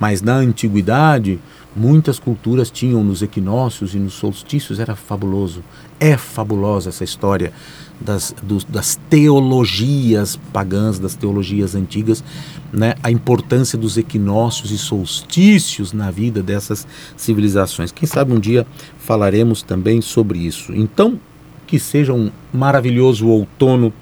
mas 0.00 0.22
na 0.22 0.36
antiguidade, 0.36 1.38
muitas 1.76 2.18
culturas 2.18 2.70
tinham 2.70 3.04
nos 3.04 3.20
equinócios 3.20 3.94
e 3.94 3.98
nos 3.98 4.14
solstícios, 4.14 4.80
era 4.80 4.96
fabuloso. 4.96 5.62
É 6.00 6.16
fabulosa 6.16 6.88
essa 6.88 7.04
história 7.04 7.52
das, 8.00 8.34
dos, 8.42 8.64
das 8.64 8.98
teologias 9.08 10.36
pagãs, 10.52 10.98
das 10.98 11.14
teologias 11.14 11.74
antigas, 11.74 12.24
né? 12.72 12.94
a 13.02 13.10
importância 13.10 13.78
dos 13.78 13.98
equinócios 13.98 14.70
e 14.70 14.78
solstícios 14.78 15.92
na 15.92 16.10
vida 16.10 16.42
dessas 16.42 16.86
civilizações. 17.16 17.92
Quem 17.92 18.08
sabe 18.08 18.32
um 18.32 18.40
dia 18.40 18.66
falaremos 18.98 19.62
também 19.62 20.00
sobre 20.00 20.38
isso. 20.38 20.74
Então, 20.74 21.20
que 21.66 21.78
seja 21.78 22.12
um 22.12 22.30
maravilhoso 22.52 23.28
outono 23.28 23.92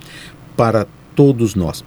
para 0.57 0.87
todos 1.15 1.55
nós. 1.55 1.85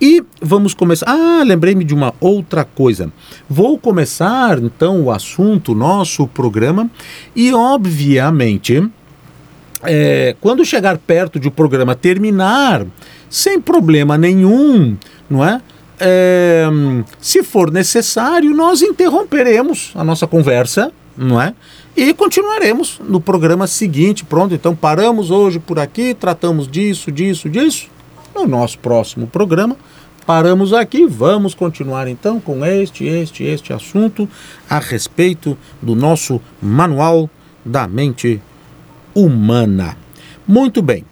E 0.00 0.22
vamos 0.40 0.74
começar. 0.74 1.06
Ah, 1.08 1.42
lembrei-me 1.44 1.84
de 1.84 1.94
uma 1.94 2.14
outra 2.20 2.64
coisa. 2.64 3.12
Vou 3.48 3.78
começar 3.78 4.58
então 4.58 5.02
o 5.02 5.10
assunto, 5.10 5.74
nosso 5.74 6.26
programa, 6.26 6.90
e 7.36 7.52
obviamente, 7.52 8.82
é, 9.82 10.34
quando 10.40 10.64
chegar 10.64 10.98
perto 10.98 11.38
de 11.38 11.48
o 11.48 11.50
programa 11.50 11.94
terminar, 11.94 12.86
sem 13.28 13.60
problema 13.60 14.16
nenhum, 14.16 14.96
não 15.28 15.44
é? 15.44 15.60
é? 15.98 16.66
Se 17.20 17.42
for 17.42 17.70
necessário, 17.70 18.54
nós 18.54 18.82
interromperemos 18.82 19.92
a 19.94 20.02
nossa 20.02 20.26
conversa, 20.26 20.90
não 21.16 21.40
é? 21.40 21.54
E 21.96 22.14
continuaremos 22.14 23.00
no 23.06 23.20
programa 23.20 23.66
seguinte. 23.66 24.24
Pronto, 24.24 24.54
então 24.54 24.74
paramos 24.74 25.30
hoje 25.30 25.58
por 25.58 25.78
aqui, 25.78 26.14
tratamos 26.14 26.68
disso, 26.68 27.10
disso, 27.10 27.48
disso. 27.48 27.88
No 28.34 28.46
nosso 28.46 28.78
próximo 28.78 29.26
programa, 29.26 29.76
paramos 30.24 30.72
aqui. 30.72 31.06
Vamos 31.06 31.54
continuar 31.54 32.06
então 32.06 32.40
com 32.40 32.64
este, 32.64 33.04
este, 33.04 33.44
este 33.44 33.72
assunto 33.72 34.28
a 34.68 34.78
respeito 34.78 35.58
do 35.82 35.96
nosso 35.96 36.40
Manual 36.62 37.28
da 37.64 37.88
Mente 37.88 38.40
Humana. 39.14 39.96
Muito 40.46 40.80
bem. 40.80 41.09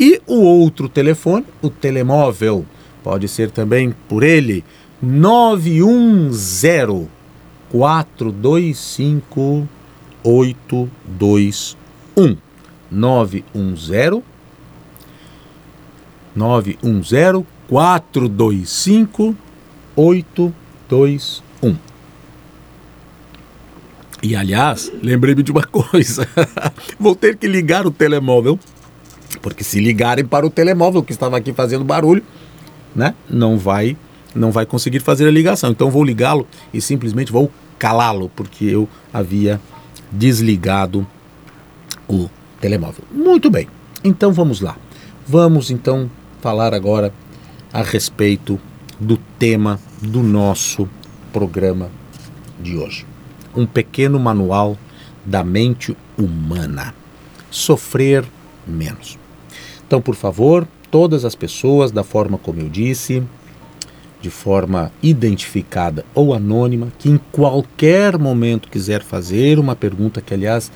E 0.00 0.20
o 0.26 0.42
outro 0.42 0.88
telefone, 0.88 1.46
o 1.62 1.70
telemóvel, 1.70 2.66
pode 3.04 3.28
ser 3.28 3.52
também 3.52 3.94
por 4.08 4.24
ele 4.24 4.64
910 5.00 7.19
425 7.70 9.68
821 10.22 12.36
910 12.90 14.22
910 16.34 17.44
425 17.68 19.36
821 19.96 21.76
E 24.22 24.36
aliás, 24.36 24.92
lembrei-me 25.02 25.42
de 25.42 25.52
uma 25.52 25.64
coisa. 25.64 26.28
Vou 26.98 27.14
ter 27.14 27.36
que 27.36 27.46
ligar 27.46 27.86
o 27.86 27.90
telemóvel, 27.90 28.58
porque 29.40 29.64
se 29.64 29.80
ligarem 29.80 30.24
para 30.24 30.46
o 30.46 30.50
telemóvel 30.50 31.02
que 31.02 31.12
estava 31.12 31.36
aqui 31.36 31.52
fazendo 31.52 31.84
barulho, 31.84 32.22
né, 32.94 33.14
não 33.28 33.56
vai 33.56 33.96
não 34.34 34.50
vai 34.50 34.66
conseguir 34.66 35.00
fazer 35.00 35.26
a 35.26 35.30
ligação. 35.30 35.70
Então 35.70 35.90
vou 35.90 36.04
ligá-lo 36.04 36.46
e 36.72 36.80
simplesmente 36.80 37.32
vou 37.32 37.50
calá-lo, 37.78 38.30
porque 38.34 38.64
eu 38.64 38.88
havia 39.12 39.60
desligado 40.10 41.06
o 42.08 42.28
telemóvel. 42.60 43.04
Muito 43.10 43.50
bem, 43.50 43.68
então 44.04 44.32
vamos 44.32 44.60
lá. 44.60 44.76
Vamos 45.26 45.70
então 45.70 46.10
falar 46.40 46.74
agora 46.74 47.12
a 47.72 47.82
respeito 47.82 48.60
do 48.98 49.16
tema 49.38 49.78
do 50.02 50.22
nosso 50.22 50.88
programa 51.32 51.90
de 52.60 52.76
hoje. 52.76 53.06
Um 53.54 53.66
pequeno 53.66 54.18
manual 54.18 54.76
da 55.24 55.42
mente 55.42 55.96
humana. 56.18 56.94
Sofrer 57.50 58.24
menos. 58.66 59.18
Então, 59.86 60.00
por 60.00 60.14
favor, 60.14 60.66
todas 60.90 61.24
as 61.24 61.34
pessoas, 61.34 61.90
da 61.90 62.04
forma 62.04 62.38
como 62.38 62.60
eu 62.60 62.68
disse, 62.68 63.22
de 64.20 64.30
forma 64.30 64.92
identificada 65.02 66.04
ou 66.14 66.34
anônima, 66.34 66.92
que 66.98 67.08
em 67.08 67.18
qualquer 67.32 68.18
momento 68.18 68.68
quiser 68.68 69.02
fazer 69.02 69.58
uma 69.58 69.74
pergunta, 69.74 70.20
que 70.20 70.34
aliás 70.34 70.70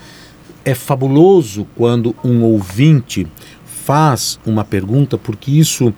é 0.64 0.74
fabuloso 0.74 1.66
quando 1.76 2.14
um 2.24 2.42
ouvinte 2.42 3.26
faz 3.64 4.40
uma 4.46 4.64
pergunta, 4.64 5.18
porque 5.18 5.50
isso 5.50 5.92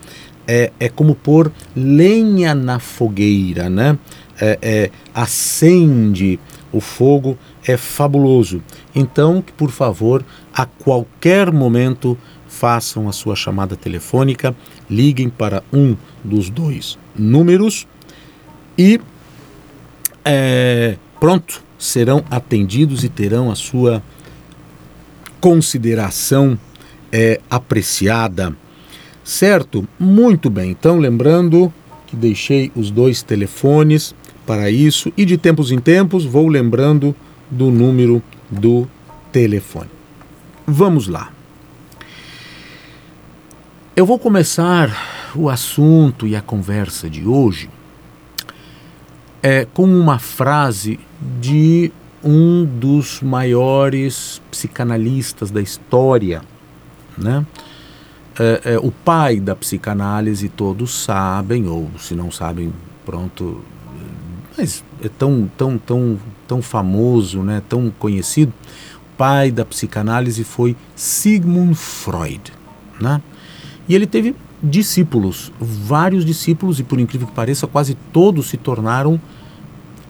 é, 0.45 0.71
é 0.79 0.89
como 0.89 1.15
pôr 1.15 1.51
lenha 1.75 2.53
na 2.53 2.79
fogueira, 2.79 3.69
né? 3.69 3.97
É, 4.39 4.59
é, 4.61 4.91
acende 5.15 6.39
o 6.71 6.79
fogo, 6.81 7.37
é 7.65 7.77
fabuloso. 7.77 8.61
Então, 8.93 9.43
por 9.55 9.71
favor, 9.71 10.23
a 10.53 10.65
qualquer 10.65 11.51
momento 11.51 12.17
façam 12.47 13.07
a 13.07 13.11
sua 13.11 13.35
chamada 13.35 13.75
telefônica, 13.75 14.55
liguem 14.89 15.29
para 15.29 15.63
um 15.73 15.95
dos 16.23 16.49
dois 16.49 16.97
números 17.17 17.87
e 18.77 18.99
é, 20.23 20.97
pronto, 21.19 21.63
serão 21.77 22.23
atendidos 22.29 23.03
e 23.03 23.09
terão 23.09 23.49
a 23.49 23.55
sua 23.55 24.03
consideração 25.39 26.59
é, 27.11 27.39
apreciada. 27.49 28.55
Certo? 29.23 29.87
Muito 29.99 30.49
bem. 30.49 30.71
Então, 30.71 30.99
lembrando 30.99 31.73
que 32.05 32.15
deixei 32.15 32.71
os 32.75 32.89
dois 32.89 33.21
telefones 33.21 34.15
para 34.45 34.71
isso 34.71 35.11
e 35.17 35.25
de 35.25 35.37
tempos 35.37 35.71
em 35.71 35.79
tempos 35.79 36.23
vou 36.23 36.47
lembrando 36.47 37.15
do 37.51 37.69
número 37.69 38.21
do 38.49 38.87
telefone. 39.31 39.89
Vamos 40.65 41.07
lá. 41.07 41.31
Eu 43.95 44.05
vou 44.05 44.19
começar 44.19 45.16
o 45.35 45.49
assunto 45.49 46.25
e 46.25 46.35
a 46.35 46.41
conversa 46.41 47.09
de 47.09 47.25
hoje 47.25 47.69
é, 49.41 49.65
com 49.65 49.85
uma 49.85 50.19
frase 50.19 50.99
de 51.39 51.91
um 52.23 52.65
dos 52.65 53.21
maiores 53.21 54.41
psicanalistas 54.51 55.51
da 55.51 55.61
história, 55.61 56.41
né? 57.17 57.45
É, 58.39 58.73
é, 58.73 58.77
o 58.77 58.91
pai 58.91 59.39
da 59.39 59.55
psicanálise, 59.55 60.49
todos 60.49 61.03
sabem, 61.03 61.67
ou 61.67 61.89
se 61.97 62.13
não 62.13 62.29
sabem, 62.29 62.71
pronto, 63.03 63.63
mas 64.57 64.83
é 65.03 65.09
tão, 65.09 65.49
tão, 65.57 65.77
tão, 65.77 66.19
tão 66.47 66.61
famoso, 66.61 67.41
né, 67.41 67.63
tão 67.67 67.89
conhecido, 67.89 68.53
o 69.13 69.17
pai 69.17 69.49
da 69.49 69.65
psicanálise 69.65 70.43
foi 70.43 70.75
Sigmund 70.95 71.73
Freud. 71.73 72.53
Né? 72.99 73.21
E 73.87 73.95
ele 73.95 74.05
teve 74.05 74.35
discípulos, 74.69 75.51
vários 75.59 76.25
discípulos, 76.25 76.79
e 76.79 76.83
por 76.83 76.99
incrível 76.99 77.27
que 77.27 77.33
pareça, 77.33 77.65
quase 77.67 77.95
todos 78.11 78.47
se 78.47 78.57
tornaram 78.57 79.19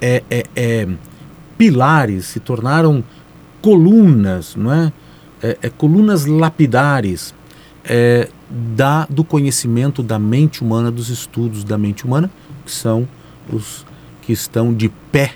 é, 0.01 0.23
é, 0.29 0.43
é, 0.55 0.87
pilares, 1.57 2.25
se 2.25 2.39
tornaram 2.39 3.03
colunas, 3.61 4.55
não 4.55 4.73
é? 4.73 4.91
é, 5.41 5.57
é 5.63 5.69
colunas 5.69 6.25
lapidares 6.25 7.33
é, 7.83 8.29
da, 8.49 9.05
do 9.09 9.23
conhecimento 9.23 10.03
da 10.03 10.19
mente 10.19 10.61
humana, 10.61 10.91
dos 10.91 11.09
estudos 11.09 11.63
da 11.63 11.77
mente 11.77 12.05
humana, 12.05 12.29
que 12.65 12.71
são 12.71 13.07
os 13.51 13.85
que 14.21 14.33
estão 14.33 14.73
de 14.73 14.89
pé 15.11 15.33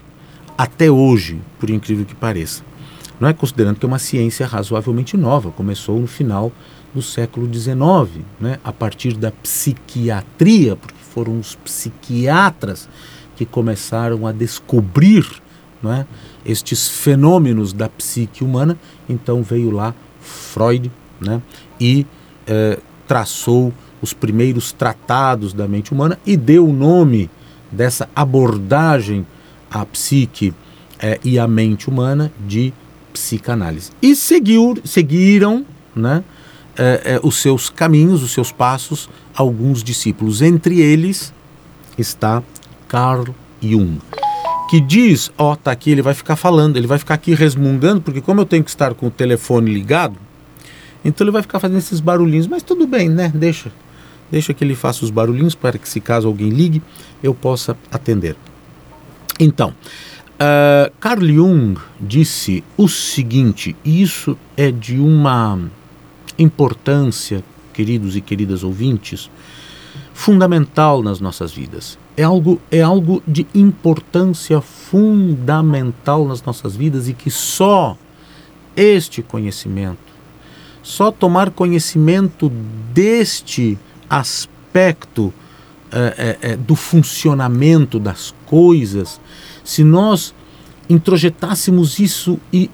até 0.58 0.92
hoje, 0.92 1.42
por 1.60 1.70
incrível 1.70 2.06
que 2.06 2.16
pareça. 2.16 2.64
Não 3.20 3.28
é 3.28 3.34
considerando 3.34 3.78
que 3.78 3.86
é 3.86 3.88
uma 3.88 4.00
ciência 4.00 4.46
razoavelmente 4.46 5.16
nova, 5.16 5.52
começou 5.52 6.00
no 6.00 6.08
final 6.08 6.52
do 6.94 7.02
século 7.02 7.52
XIX, 7.52 8.26
né, 8.40 8.60
a 8.64 8.72
partir 8.72 9.14
da 9.14 9.32
psiquiatria, 9.32 10.76
porque 10.76 10.96
foram 11.14 11.40
os 11.40 11.56
psiquiatras 11.56 12.90
que 13.36 13.46
começaram 13.46 14.28
a 14.28 14.32
descobrir 14.32 15.26
não 15.82 15.92
é, 15.92 16.06
estes 16.46 16.88
fenômenos 16.88 17.74
da 17.74 17.90
psique 17.90 18.44
humana. 18.44 18.78
Então 19.10 19.42
veio 19.42 19.72
lá 19.72 19.96
Freud 20.22 20.92
né, 21.20 21.42
e 21.80 22.06
eh, 22.48 22.80
traçou 23.08 23.74
os 24.02 24.14
primeiros 24.14 24.72
tratados 24.72 25.54
da 25.54 25.68
mente 25.68 25.92
humana 25.92 26.18
e 26.26 26.36
deu 26.36 26.68
o 26.68 26.74
nome 26.74 27.30
dessa 27.72 28.10
abordagem 28.16 29.26
à 29.70 29.86
psique 29.86 30.54
eh, 31.00 31.20
e 31.24 31.40
à 31.40 31.48
mente 31.48 31.90
humana 31.90 32.32
de 32.48 32.74
psicanálise. 33.14 33.92
E 34.02 34.16
seguiu, 34.16 34.78
seguiram 34.84 35.66
né, 35.96 36.24
eh, 36.78 37.20
os 37.24 37.36
seus 37.38 37.70
caminhos, 37.70 38.24
os 38.24 38.32
seus 38.32 38.52
passos, 38.52 39.10
alguns 39.36 39.84
discípulos. 39.84 40.42
Entre 40.42 40.80
eles 40.80 41.34
está 41.98 42.42
Carl 42.88 43.26
Jung, 43.62 44.00
que 44.70 44.80
diz, 44.80 45.32
ó, 45.38 45.56
tá 45.56 45.72
aqui, 45.72 45.92
ele 45.92 46.02
vai 46.02 46.14
ficar 46.14 46.36
falando, 46.36 46.78
ele 46.78 46.88
vai 46.88 46.98
ficar 46.98 47.16
aqui 47.16 47.34
resmungando, 47.34 48.02
porque 48.02 48.22
como 48.22 48.42
eu 48.42 48.46
tenho 48.46 48.64
que 48.64 48.70
estar 48.70 48.94
com 48.94 49.08
o 49.08 49.12
telefone 49.12 49.72
ligado, 49.72 50.18
então 51.04 51.26
ele 51.26 51.32
vai 51.32 51.42
ficar 51.42 51.60
fazendo 51.60 51.78
esses 51.80 52.00
barulhinhos, 52.00 52.48
mas 52.48 52.64
tudo 52.64 52.88
bem, 52.88 53.10
né? 53.10 53.32
Deixa. 53.34 53.72
Deixa 54.32 54.54
que 54.54 54.64
ele 54.64 54.76
faça 54.76 55.04
os 55.04 55.12
barulhinhos 55.12 55.56
para 55.56 55.78
que 55.78 55.90
se 55.90 56.00
caso 56.00 56.28
alguém 56.28 56.50
ligue, 56.50 56.82
eu 57.22 57.34
possa 57.34 57.76
atender. 57.92 58.36
Então, 59.40 59.70
uh, 59.70 60.92
Carl 61.00 61.26
Jung 61.26 61.78
disse 62.00 62.64
o 62.78 62.88
seguinte, 62.88 63.76
e 63.84 64.02
isso 64.02 64.38
é 64.56 64.72
de 64.72 64.98
uma 64.98 65.60
importância, 66.38 67.44
queridos 67.74 68.16
e 68.16 68.22
queridas 68.22 68.64
ouvintes, 68.64 69.30
fundamental 70.14 71.02
nas 71.02 71.20
nossas 71.20 71.52
vidas. 71.52 71.98
É 72.16 72.24
algo, 72.24 72.62
é 72.70 72.82
algo 72.82 73.24
de 73.28 73.48
importância 73.56 74.62
fundamental 74.62 76.28
nas 76.28 76.44
nossas 76.44 76.76
vidas 76.76 77.08
e 77.08 77.14
que 77.14 77.32
só 77.32 77.98
este 78.76 79.22
conhecimento 79.22 80.12
só 80.84 81.12
tomar 81.12 81.52
conhecimento 81.52 82.52
deste 82.94 83.78
aspecto 84.10 85.34
é, 85.92 86.38
é, 86.42 86.56
do 86.56 86.76
funcionamento 86.76 88.00
das 88.00 88.34
coisas, 88.46 89.20
se 89.64 89.84
nós 89.84 90.34
introjetássemos 90.90 92.00
isso 92.00 92.40
e, 92.52 92.70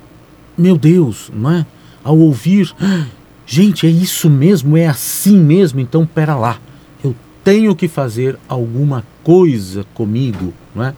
meu 0.58 0.78
Deus, 0.78 1.32
não 1.34 1.52
é? 1.52 1.66
Ao 2.04 2.18
ouvir, 2.18 2.74
ah, 2.80 3.06
gente, 3.48 3.88
é 3.88 3.90
isso 3.90 4.30
mesmo, 4.30 4.78
é 4.78 4.86
assim 4.86 5.40
mesmo, 5.40 5.80
então 5.80 6.06
pera 6.06 6.36
lá, 6.36 6.60
eu 7.04 7.16
tenho 7.44 7.74
que 7.76 7.88
fazer 7.88 8.38
alguma 8.48 9.04
coisa 9.24 9.86
comigo, 9.94 10.54
não 10.76 10.84
é? 10.84 10.94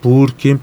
Porque 0.00 0.58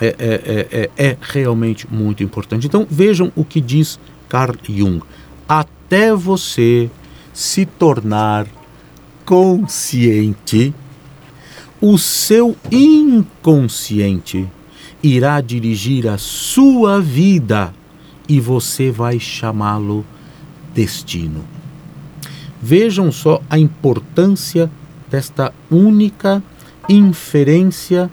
é, 0.00 0.16
é, 0.18 0.90
é, 0.98 1.10
é 1.10 1.16
realmente 1.20 1.86
muito 1.90 2.22
importante. 2.24 2.66
Então 2.66 2.86
vejam 2.90 3.30
o 3.36 3.44
que 3.44 3.60
diz 3.60 4.00
Carl 4.28 4.56
Jung 4.68 5.00
até 5.48 6.14
você 6.14 6.90
se 7.32 7.64
tornar 7.64 8.46
consciente, 9.24 10.74
o 11.80 11.96
seu 11.96 12.56
inconsciente 12.70 14.46
irá 15.02 15.40
dirigir 15.40 16.06
a 16.08 16.18
sua 16.18 17.00
vida 17.00 17.72
e 18.28 18.38
você 18.38 18.90
vai 18.90 19.18
chamá-lo 19.18 20.04
destino. 20.74 21.44
Vejam 22.60 23.10
só 23.10 23.40
a 23.48 23.58
importância 23.58 24.70
desta 25.10 25.52
única 25.70 26.42
inferência 26.88 28.10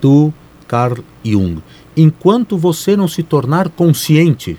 do 0.00 0.32
Carl 0.66 1.02
Jung. 1.24 1.62
Enquanto 1.96 2.56
você 2.56 2.96
não 2.96 3.08
se 3.08 3.22
tornar 3.22 3.68
consciente, 3.68 4.58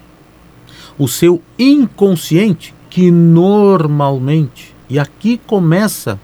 o 0.98 1.08
seu 1.08 1.42
inconsciente, 1.58 2.74
que 2.90 3.10
normalmente, 3.10 4.76
e 4.90 5.00
aqui 5.00 5.40
começa 5.48 6.20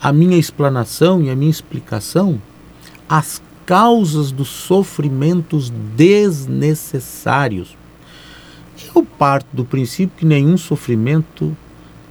a 0.00 0.12
minha 0.12 0.38
explanação 0.38 1.22
e 1.22 1.30
a 1.30 1.36
minha 1.36 1.50
explicação, 1.50 2.40
as 3.08 3.42
causas 3.66 4.32
dos 4.32 4.48
sofrimentos 4.48 5.70
desnecessários. 5.94 7.76
Eu 8.94 9.04
parto 9.04 9.46
do 9.52 9.64
princípio 9.64 10.16
que 10.16 10.26
nenhum 10.26 10.56
sofrimento 10.56 11.56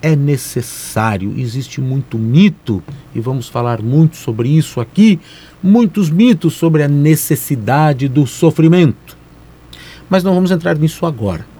é 0.02 0.15
necessário. 0.15 1.34
Existe 1.38 1.80
muito 1.82 2.17
mito, 2.17 2.84
e 3.13 3.19
vamos 3.19 3.47
falar 3.47 3.82
muito 3.82 4.17
sobre 4.17 4.49
isso 4.49 4.80
aqui, 4.80 5.19
muitos 5.62 6.10
mitos 6.10 6.54
sobre 6.54 6.84
a 6.84 6.88
necessidade 6.88 8.08
do 8.08 8.28
sofrimento. 8.28 9.17
Mas 10.10 10.23
não 10.23 10.34
vamos 10.34 10.52
entrar 10.52 10.78
nisso 10.78 11.06
agora 11.06 11.54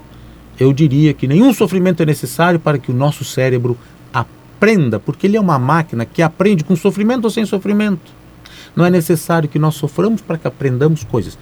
eu 0.60 0.72
diria 0.72 1.14
que 1.14 1.28
nenhum 1.28 1.54
sofrimento 1.54 2.04
é 2.04 2.06
necessário 2.06 2.60
para 2.60 2.78
que 2.78 2.92
o 2.92 2.94
nosso 2.94 3.24
cérebro 3.24 3.78
aprenda, 4.14 5.00
porque 5.00 5.28
ele 5.28 5.38
é 5.38 5.42
uma 5.42 5.58
máquina 5.58 6.06
que 6.06 6.22
aprende 6.22 6.64
com 6.64 6.76
sofrimento 6.76 7.26
ou 7.26 7.30
sem 7.30 7.46
sofrimento. 7.46 8.12
Não 8.76 8.86
é 8.86 8.90
necessário 8.90 9.50
que 9.50 9.60
nós 9.60 9.76
soframos 9.76 10.22
para 10.22 10.38
que 10.38 10.48
aprendamos 10.48 11.04
coisas. 11.04 11.38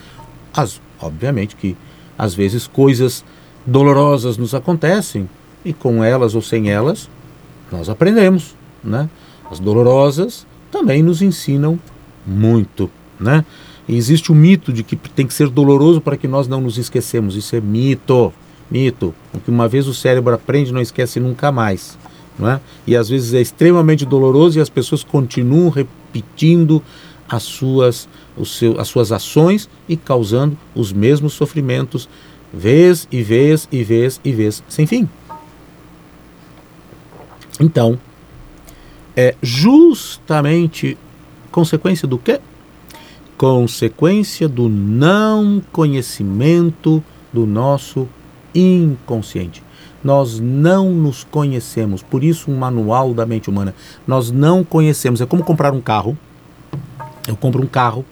As, 0.53 0.81
obviamente 0.99 1.55
que 1.55 1.75
às 2.17 2.33
vezes 2.33 2.67
coisas 2.67 3.23
dolorosas 3.65 4.37
nos 4.37 4.53
acontecem 4.53 5.29
e 5.63 5.73
com 5.73 6.03
elas 6.03 6.35
ou 6.35 6.41
sem 6.41 6.69
elas 6.69 7.09
nós 7.71 7.89
aprendemos, 7.89 8.55
né? 8.83 9.09
As 9.49 9.59
dolorosas 9.59 10.45
também 10.69 11.01
nos 11.01 11.21
ensinam 11.21 11.79
muito, 12.25 12.89
né? 13.19 13.45
E 13.87 13.95
existe 13.95 14.31
o 14.31 14.35
mito 14.35 14.71
de 14.71 14.83
que 14.83 14.95
tem 14.95 15.25
que 15.25 15.33
ser 15.33 15.49
doloroso 15.49 15.99
para 15.99 16.17
que 16.17 16.27
nós 16.27 16.47
não 16.47 16.61
nos 16.61 16.77
esquecemos. 16.77 17.35
Isso 17.35 17.55
é 17.55 17.61
mito. 17.61 18.33
Mito. 18.69 19.13
O 19.33 19.39
que 19.39 19.49
uma 19.49 19.67
vez 19.67 19.87
o 19.87 19.93
cérebro 19.93 20.33
aprende, 20.33 20.71
não 20.71 20.81
esquece 20.81 21.19
nunca 21.19 21.51
mais. 21.51 21.97
Não 22.39 22.49
é? 22.49 22.61
E 22.87 22.95
às 22.95 23.09
vezes 23.09 23.33
é 23.33 23.41
extremamente 23.41 24.05
doloroso 24.05 24.57
e 24.57 24.61
as 24.61 24.69
pessoas 24.69 25.03
continuam 25.03 25.69
repetindo 25.69 26.81
as 27.27 27.43
suas, 27.43 28.07
seu, 28.45 28.79
as 28.79 28.87
suas 28.87 29.11
ações 29.11 29.69
e 29.87 29.95
causando 29.95 30.57
os 30.75 30.91
mesmos 30.93 31.33
sofrimentos, 31.33 32.07
vez 32.53 33.07
e 33.11 33.21
vez 33.23 33.67
e 33.71 33.83
vez 33.83 34.19
e 34.23 34.31
vez, 34.31 34.63
sem 34.67 34.85
fim. 34.85 35.07
Então, 37.59 37.99
é 39.15 39.35
justamente 39.41 40.97
consequência 41.51 42.07
do 42.07 42.17
quê? 42.17 42.39
Consequência 43.37 44.47
do 44.47 44.69
não 44.69 45.61
conhecimento 45.71 47.03
do 47.31 47.45
nosso 47.45 48.07
inconsciente. 48.53 49.63
Nós 50.03 50.39
não 50.39 50.91
nos 50.91 51.23
conhecemos, 51.23 52.01
por 52.01 52.23
isso 52.23 52.49
um 52.49 52.57
manual 52.57 53.13
da 53.13 53.25
mente 53.25 53.49
humana. 53.49 53.75
Nós 54.07 54.31
não 54.31 54.63
conhecemos. 54.63 55.21
É 55.21 55.25
como 55.25 55.43
comprar 55.43 55.73
um 55.73 55.81
carro. 55.81 56.17
Eu 57.27 57.35
compro 57.35 57.61
um 57.61 57.67
carro 57.67 58.03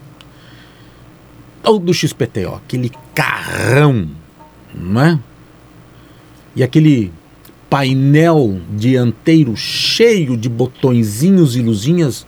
todo 1.64 1.94
XPTO, 1.94 2.56
aquele 2.56 2.92
carrão, 3.14 4.10
não 4.74 5.02
é? 5.02 5.20
E 6.56 6.64
aquele 6.64 7.12
painel 7.70 8.60
dianteiro 8.72 9.56
cheio 9.56 10.36
de 10.36 10.50
botõezinhos 10.50 11.56
e 11.56 11.62
luzinhas, 11.62 12.26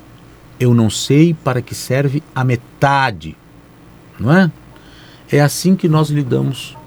eu 0.59 0.73
não 0.73 0.89
sei 0.89 1.33
para 1.33 1.61
que 1.61 1.73
serve 1.73 2.21
a 2.35 2.43
metade, 2.43 3.35
não 4.19 4.31
é? 4.31 4.51
É 5.31 5.41
assim 5.41 5.75
que 5.75 5.87
nós 5.87 6.09
lidamos 6.09 6.77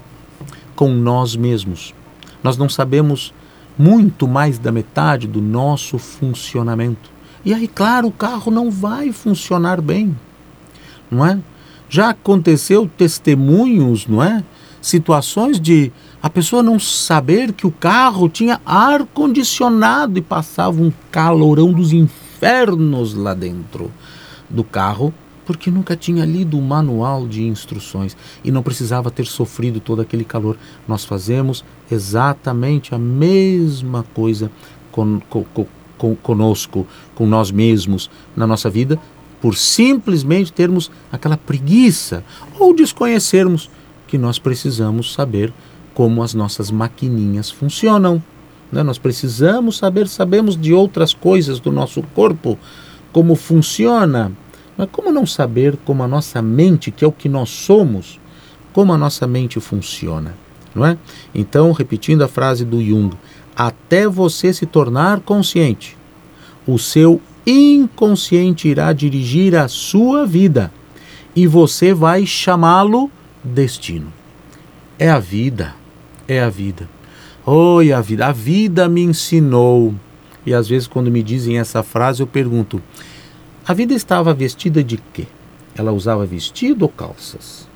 com 0.75 0.89
nós 0.89 1.35
mesmos. 1.35 1.93
Nós 2.43 2.57
não 2.57 2.69
sabemos 2.69 3.33
muito 3.77 4.27
mais 4.27 4.57
da 4.57 4.71
metade 4.71 5.27
do 5.27 5.41
nosso 5.41 5.97
funcionamento. 5.97 7.09
E 7.43 7.53
aí, 7.53 7.67
claro, 7.67 8.07
o 8.07 8.11
carro 8.11 8.51
não 8.51 8.71
vai 8.71 9.11
funcionar 9.11 9.81
bem. 9.81 10.15
não 11.09 11.25
é? 11.25 11.39
Já 11.89 12.09
aconteceu 12.09 12.89
testemunhos, 12.97 14.07
não 14.07 14.23
é? 14.23 14.43
Situações 14.85 15.59
de 15.59 15.91
a 16.21 16.29
pessoa 16.29 16.61
não 16.61 16.79
saber 16.79 17.53
que 17.53 17.65
o 17.65 17.71
carro 17.71 18.29
tinha 18.29 18.61
ar 18.63 19.03
condicionado 19.03 20.19
e 20.19 20.21
passava 20.21 20.79
um 20.79 20.93
calorão 21.09 21.73
dos 21.73 21.91
infernos 21.91 23.15
lá 23.15 23.33
dentro 23.33 23.91
do 24.47 24.63
carro 24.63 25.11
porque 25.43 25.71
nunca 25.71 25.95
tinha 25.95 26.23
lido 26.23 26.59
o 26.59 26.61
manual 26.61 27.27
de 27.27 27.41
instruções 27.47 28.15
e 28.43 28.51
não 28.51 28.61
precisava 28.61 29.09
ter 29.09 29.25
sofrido 29.25 29.79
todo 29.79 30.03
aquele 30.03 30.23
calor. 30.23 30.55
Nós 30.87 31.03
fazemos 31.03 31.65
exatamente 31.89 32.93
a 32.93 32.99
mesma 32.99 34.05
coisa 34.13 34.51
con, 34.91 35.19
con, 35.27 35.45
con, 35.97 36.15
conosco, 36.17 36.85
com 37.15 37.25
nós 37.25 37.49
mesmos 37.49 38.07
na 38.35 38.45
nossa 38.45 38.69
vida, 38.69 38.99
por 39.41 39.57
simplesmente 39.57 40.53
termos 40.53 40.91
aquela 41.11 41.37
preguiça 41.37 42.23
ou 42.59 42.71
desconhecermos 42.75 43.67
que 44.15 44.17
nós 44.17 44.39
precisamos 44.39 45.13
saber 45.13 45.53
como 45.93 46.23
as 46.23 46.33
nossas 46.33 46.71
maquininhas 46.71 47.51
funcionam. 47.51 48.23
Né? 48.71 48.81
Nós 48.81 48.97
precisamos 48.97 49.77
saber, 49.77 50.07
sabemos 50.07 50.55
de 50.55 50.73
outras 50.73 51.13
coisas 51.13 51.59
do 51.59 51.69
nosso 51.69 52.01
corpo, 52.13 52.57
como 53.11 53.35
funciona 53.35 54.31
mas 54.77 54.89
como 54.91 55.09
não 55.09 55.25
saber 55.25 55.77
como 55.85 56.03
a 56.03 56.07
nossa 56.07 56.41
mente, 56.41 56.91
que 56.91 57.05
é 57.05 57.07
o 57.07 57.11
que 57.11 57.29
nós 57.29 57.49
somos, 57.49 58.19
como 58.73 58.91
a 58.91 58.97
nossa 58.97 59.25
mente 59.25 59.57
funciona, 59.61 60.33
não 60.73 60.85
é? 60.85 60.97
Então, 61.33 61.71
repetindo 61.71 62.23
a 62.23 62.27
frase 62.27 62.65
do 62.65 62.83
Jung, 62.83 63.15
até 63.55 64.05
você 64.05 64.53
se 64.53 64.65
tornar 64.65 65.21
consciente, 65.21 65.95
o 66.67 66.77
seu 66.77 67.21
inconsciente 67.47 68.67
irá 68.67 68.91
dirigir 68.91 69.55
a 69.55 69.69
sua 69.69 70.25
vida 70.25 70.73
e 71.33 71.47
você 71.47 71.93
vai 71.93 72.25
chamá-lo 72.25 73.09
destino. 73.45 74.11
É 74.97 75.09
a 75.09 75.19
vida, 75.19 75.75
é 76.27 76.41
a 76.41 76.49
vida. 76.49 76.89
Oi, 77.45 77.93
a 77.93 78.01
vida, 78.01 78.25
a 78.25 78.31
vida 78.31 78.89
me 78.89 79.03
ensinou. 79.03 79.93
E 80.45 80.53
às 80.53 80.67
vezes 80.67 80.87
quando 80.87 81.11
me 81.11 81.21
dizem 81.21 81.59
essa 81.59 81.83
frase 81.83 82.21
eu 82.21 82.27
pergunto: 82.27 82.81
a 83.67 83.73
vida 83.73 83.93
estava 83.93 84.33
vestida 84.33 84.83
de 84.83 84.97
quê? 85.13 85.27
Ela 85.75 85.91
usava 85.91 86.25
vestido 86.25 86.83
ou 86.83 86.89
calças? 86.89 87.67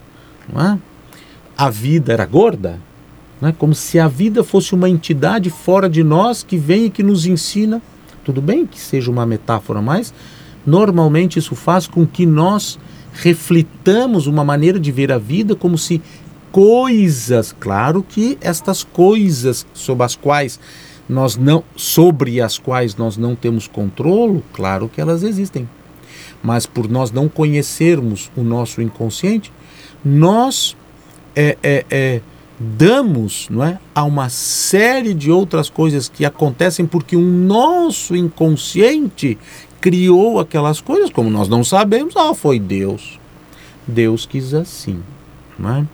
Não 0.52 0.62
é? 0.62 0.80
A 1.58 1.70
vida 1.70 2.14
era 2.14 2.26
gorda? 2.26 2.80
Não 3.42 3.50
é? 3.50 3.52
Como 3.52 3.76
se 3.76 4.00
a 4.00 4.08
vida 4.08 4.44
fosse 4.44 4.74
uma 4.74 4.90
entidade 4.90 5.50
fora 5.50 5.90
de 5.90 6.04
nós 6.04 6.42
que 6.42 6.58
vem 6.58 6.86
e 6.86 6.90
que 6.90 7.04
nos 7.04 7.26
ensina. 7.26 7.82
Tudo 8.24 8.42
bem 8.42 8.66
que 8.66 8.80
seja 8.80 9.12
uma 9.12 9.26
metáfora, 9.26 9.82
mas 9.82 10.14
normalmente 10.66 11.40
isso 11.40 11.56
faz 11.56 11.88
com 11.88 12.06
que 12.06 12.26
nós 12.26 12.80
reflitamos 13.14 14.28
uma 14.28 14.44
maneira 14.44 14.80
de 14.80 14.92
ver 14.92 15.12
a 15.12 15.18
vida 15.18 15.56
como 15.56 15.78
se 15.78 16.02
coisas, 16.52 17.56
claro 17.60 18.04
que 18.08 18.38
estas 18.42 18.84
coisas 18.84 19.66
sobre 19.74 20.04
as 20.04 20.16
quais 20.16 20.60
nós 21.08 21.36
não 21.36 21.64
sobre 21.76 22.40
as 22.40 22.60
quais 22.60 22.96
nós 22.96 23.18
não 23.18 23.36
temos 23.36 23.68
controle, 23.68 24.44
claro 24.54 24.88
que 24.88 25.02
elas 25.02 25.24
existem. 25.24 25.68
Mas 26.42 26.66
por 26.66 26.88
nós 26.88 27.12
não 27.12 27.28
conhecermos 27.28 28.32
o 28.38 28.44
nosso 28.44 28.82
inconsciente, 28.82 29.52
nós 30.06 30.78
é, 31.36 31.58
é, 31.62 31.86
é, 31.90 32.22
damos 32.60 33.48
não 33.50 33.64
é, 33.64 33.80
a 33.94 34.04
uma 34.04 34.30
série 34.30 35.14
de 35.14 35.32
outras 35.32 35.70
coisas 35.70 36.08
que 36.08 36.24
acontecem 36.24 36.86
porque 36.86 37.16
o 37.16 37.22
nosso 37.22 38.16
inconsciente 38.16 39.38
criou 39.80 40.40
aquelas 40.40 40.82
coisas, 40.82 41.10
como 41.10 41.30
nós 41.30 41.48
não 41.48 41.64
sabemos, 41.64 42.16
ah, 42.16 42.34
foi 42.34 42.60
Deus. 42.60 43.20
Deus 43.88 44.26
quis 44.26 44.54
assim. 44.54 45.02
Não 45.58 45.78
é? 45.78 45.86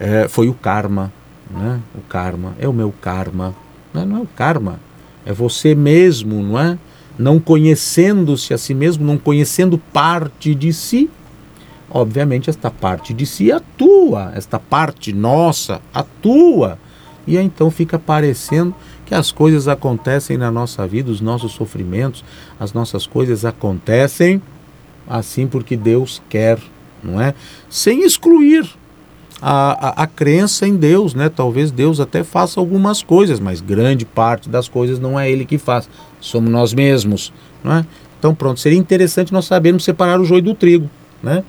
é 0.00 0.28
foi 0.28 0.48
o 0.48 0.54
karma. 0.54 1.12
Né? 1.50 1.80
O 1.94 2.00
karma 2.02 2.54
é 2.58 2.68
o 2.68 2.72
meu 2.72 2.92
karma. 3.00 3.54
Não 3.92 4.02
é, 4.02 4.04
não 4.04 4.16
é 4.18 4.20
o 4.20 4.26
karma, 4.26 4.80
é 5.26 5.32
você 5.32 5.74
mesmo, 5.74 6.42
não 6.42 6.58
é? 6.58 6.78
não 7.18 7.38
conhecendo-se 7.38 8.54
a 8.54 8.58
si 8.58 8.74
mesmo, 8.74 9.04
não 9.04 9.18
conhecendo 9.18 9.78
parte 9.78 10.54
de 10.54 10.72
si, 10.72 11.10
obviamente 11.90 12.48
esta 12.48 12.70
parte 12.70 13.12
de 13.12 13.26
si 13.26 13.52
atua, 13.52 14.32
esta 14.34 14.58
parte 14.58 15.12
nossa 15.12 15.80
atua. 15.92 16.78
E 17.26 17.38
aí, 17.38 17.44
então 17.44 17.70
fica 17.70 17.98
parecendo 17.98 18.74
que 19.12 19.16
as 19.16 19.30
coisas 19.30 19.68
acontecem 19.68 20.38
na 20.38 20.50
nossa 20.50 20.86
vida, 20.86 21.10
os 21.10 21.20
nossos 21.20 21.52
sofrimentos, 21.52 22.24
as 22.58 22.72
nossas 22.72 23.06
coisas 23.06 23.44
acontecem 23.44 24.40
assim 25.06 25.46
porque 25.46 25.76
Deus 25.76 26.22
quer, 26.30 26.58
não 27.02 27.20
é? 27.20 27.34
Sem 27.68 28.06
excluir 28.06 28.66
a, 29.38 29.88
a, 29.88 30.04
a, 30.04 30.06
crença 30.06 30.66
em 30.66 30.76
Deus, 30.76 31.12
né? 31.12 31.28
Talvez 31.28 31.70
Deus 31.70 32.00
até 32.00 32.24
faça 32.24 32.58
algumas 32.58 33.02
coisas, 33.02 33.38
mas 33.38 33.60
grande 33.60 34.06
parte 34.06 34.48
das 34.48 34.66
coisas 34.66 34.98
não 34.98 35.20
é 35.20 35.30
Ele 35.30 35.44
que 35.44 35.58
faz, 35.58 35.90
somos 36.18 36.50
nós 36.50 36.72
mesmos, 36.72 37.34
não 37.62 37.74
é? 37.74 37.86
Então 38.18 38.34
pronto, 38.34 38.60
seria 38.60 38.78
interessante 38.78 39.30
nós 39.30 39.44
sabermos 39.44 39.84
separar 39.84 40.18
o 40.22 40.24
joio 40.24 40.40
do 40.40 40.54
trigo, 40.54 40.88
né? 41.22 41.44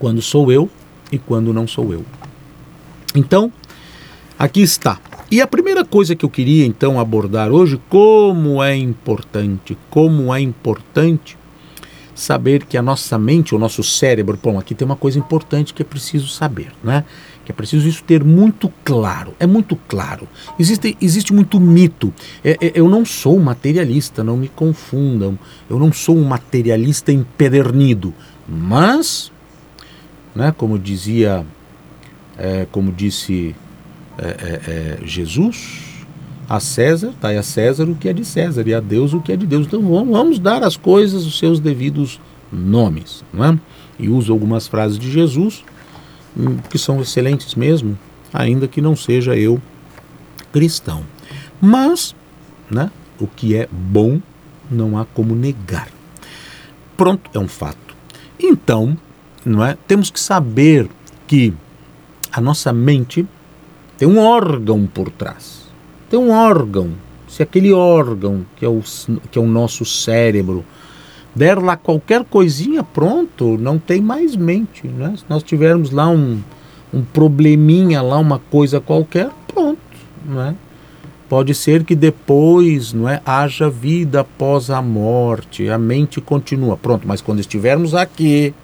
Quando 0.00 0.20
sou 0.20 0.50
eu 0.50 0.68
e 1.12 1.18
quando 1.18 1.52
não 1.52 1.68
sou 1.68 1.92
eu. 1.92 2.04
Então, 3.14 3.52
aqui 4.36 4.60
está. 4.60 4.98
E 5.34 5.40
a 5.40 5.48
primeira 5.48 5.84
coisa 5.84 6.14
que 6.14 6.24
eu 6.24 6.30
queria 6.30 6.64
então 6.64 7.00
abordar 7.00 7.50
hoje, 7.50 7.80
como 7.88 8.62
é 8.62 8.76
importante, 8.76 9.76
como 9.90 10.32
é 10.32 10.40
importante 10.40 11.36
saber 12.14 12.64
que 12.64 12.78
a 12.78 12.82
nossa 12.82 13.18
mente, 13.18 13.52
o 13.52 13.58
nosso 13.58 13.82
cérebro, 13.82 14.38
bom, 14.40 14.60
aqui 14.60 14.76
tem 14.76 14.86
uma 14.86 14.94
coisa 14.94 15.18
importante 15.18 15.74
que 15.74 15.82
é 15.82 15.84
preciso 15.84 16.28
saber, 16.28 16.70
né? 16.84 17.04
Que 17.44 17.50
é 17.50 17.52
preciso 17.52 17.88
isso 17.88 18.04
ter 18.04 18.22
muito 18.22 18.72
claro. 18.84 19.34
É 19.40 19.44
muito 19.44 19.74
claro. 19.88 20.28
Existe, 20.56 20.96
existe 21.00 21.34
muito 21.34 21.58
mito. 21.58 22.14
É, 22.44 22.50
é, 22.60 22.72
eu 22.72 22.88
não 22.88 23.04
sou 23.04 23.36
materialista, 23.40 24.22
não 24.22 24.36
me 24.36 24.46
confundam. 24.46 25.36
Eu 25.68 25.80
não 25.80 25.92
sou 25.92 26.16
um 26.16 26.22
materialista 26.22 27.10
empedernido. 27.10 28.14
Mas, 28.48 29.32
né, 30.32 30.54
como 30.56 30.78
dizia, 30.78 31.44
é, 32.38 32.68
como 32.70 32.92
disse 32.92 33.52
é, 34.18 34.26
é, 34.26 35.00
é, 35.02 35.06
Jesus, 35.06 36.06
a 36.48 36.60
César, 36.60 37.12
tá 37.20 37.30
a 37.30 37.42
César 37.42 37.84
o 37.84 37.94
que 37.94 38.08
é 38.08 38.12
de 38.12 38.24
César 38.24 38.66
e 38.66 38.74
a 38.74 38.80
Deus 38.80 39.12
o 39.12 39.20
que 39.20 39.32
é 39.32 39.36
de 39.36 39.46
Deus. 39.46 39.66
Então 39.66 39.80
vamos, 39.80 40.16
vamos 40.16 40.38
dar 40.38 40.62
às 40.62 40.76
coisas 40.76 41.26
os 41.26 41.38
seus 41.38 41.58
devidos 41.58 42.20
nomes, 42.52 43.24
não 43.32 43.44
é? 43.44 43.58
E 43.98 44.08
uso 44.08 44.32
algumas 44.32 44.66
frases 44.66 44.98
de 44.98 45.10
Jesus 45.10 45.64
hum, 46.36 46.58
que 46.70 46.78
são 46.78 47.00
excelentes 47.00 47.54
mesmo, 47.54 47.98
ainda 48.32 48.68
que 48.68 48.80
não 48.80 48.94
seja 48.94 49.36
eu 49.36 49.60
cristão. 50.52 51.04
Mas, 51.60 52.14
né, 52.70 52.90
o 53.18 53.26
que 53.26 53.56
é 53.56 53.68
bom 53.70 54.20
não 54.70 54.98
há 54.98 55.04
como 55.04 55.34
negar. 55.34 55.88
Pronto, 56.96 57.28
é 57.34 57.38
um 57.38 57.48
fato. 57.48 57.96
Então, 58.38 58.96
não 59.44 59.64
é? 59.64 59.76
Temos 59.86 60.10
que 60.10 60.20
saber 60.20 60.88
que 61.26 61.52
a 62.30 62.40
nossa 62.40 62.72
mente 62.72 63.26
tem 63.98 64.08
um 64.08 64.18
órgão 64.18 64.86
por 64.86 65.10
trás 65.10 65.64
tem 66.14 66.18
um 66.22 66.30
órgão, 66.30 66.90
se 67.26 67.42
aquele 67.42 67.72
órgão, 67.72 68.46
que 68.54 68.64
é 68.64 68.68
o, 68.68 68.80
que 69.32 69.36
é 69.36 69.42
o 69.42 69.46
nosso 69.46 69.84
cérebro, 69.84 70.64
der 71.34 71.58
lá 71.58 71.76
qualquer 71.76 72.24
coisinha, 72.24 72.84
pronto, 72.84 73.58
não 73.58 73.80
tem 73.80 74.00
mais 74.00 74.36
mente. 74.36 74.86
Né? 74.86 75.14
Se 75.16 75.24
nós 75.28 75.42
tivermos 75.42 75.90
lá 75.90 76.08
um, 76.08 76.40
um 76.92 77.02
probleminha, 77.02 78.00
lá 78.00 78.16
uma 78.16 78.38
coisa 78.38 78.80
qualquer, 78.80 79.28
pronto. 79.52 79.80
Né? 80.24 80.54
Pode 81.28 81.52
ser 81.52 81.82
que 81.82 81.96
depois 81.96 82.92
não 82.92 83.08
é, 83.08 83.20
haja 83.26 83.68
vida 83.68 84.20
após 84.20 84.70
a 84.70 84.80
morte, 84.80 85.68
a 85.68 85.76
mente 85.76 86.20
continua. 86.20 86.76
Pronto, 86.76 87.08
mas 87.08 87.20
quando 87.20 87.40
estivermos 87.40 87.92
aqui 87.92 88.54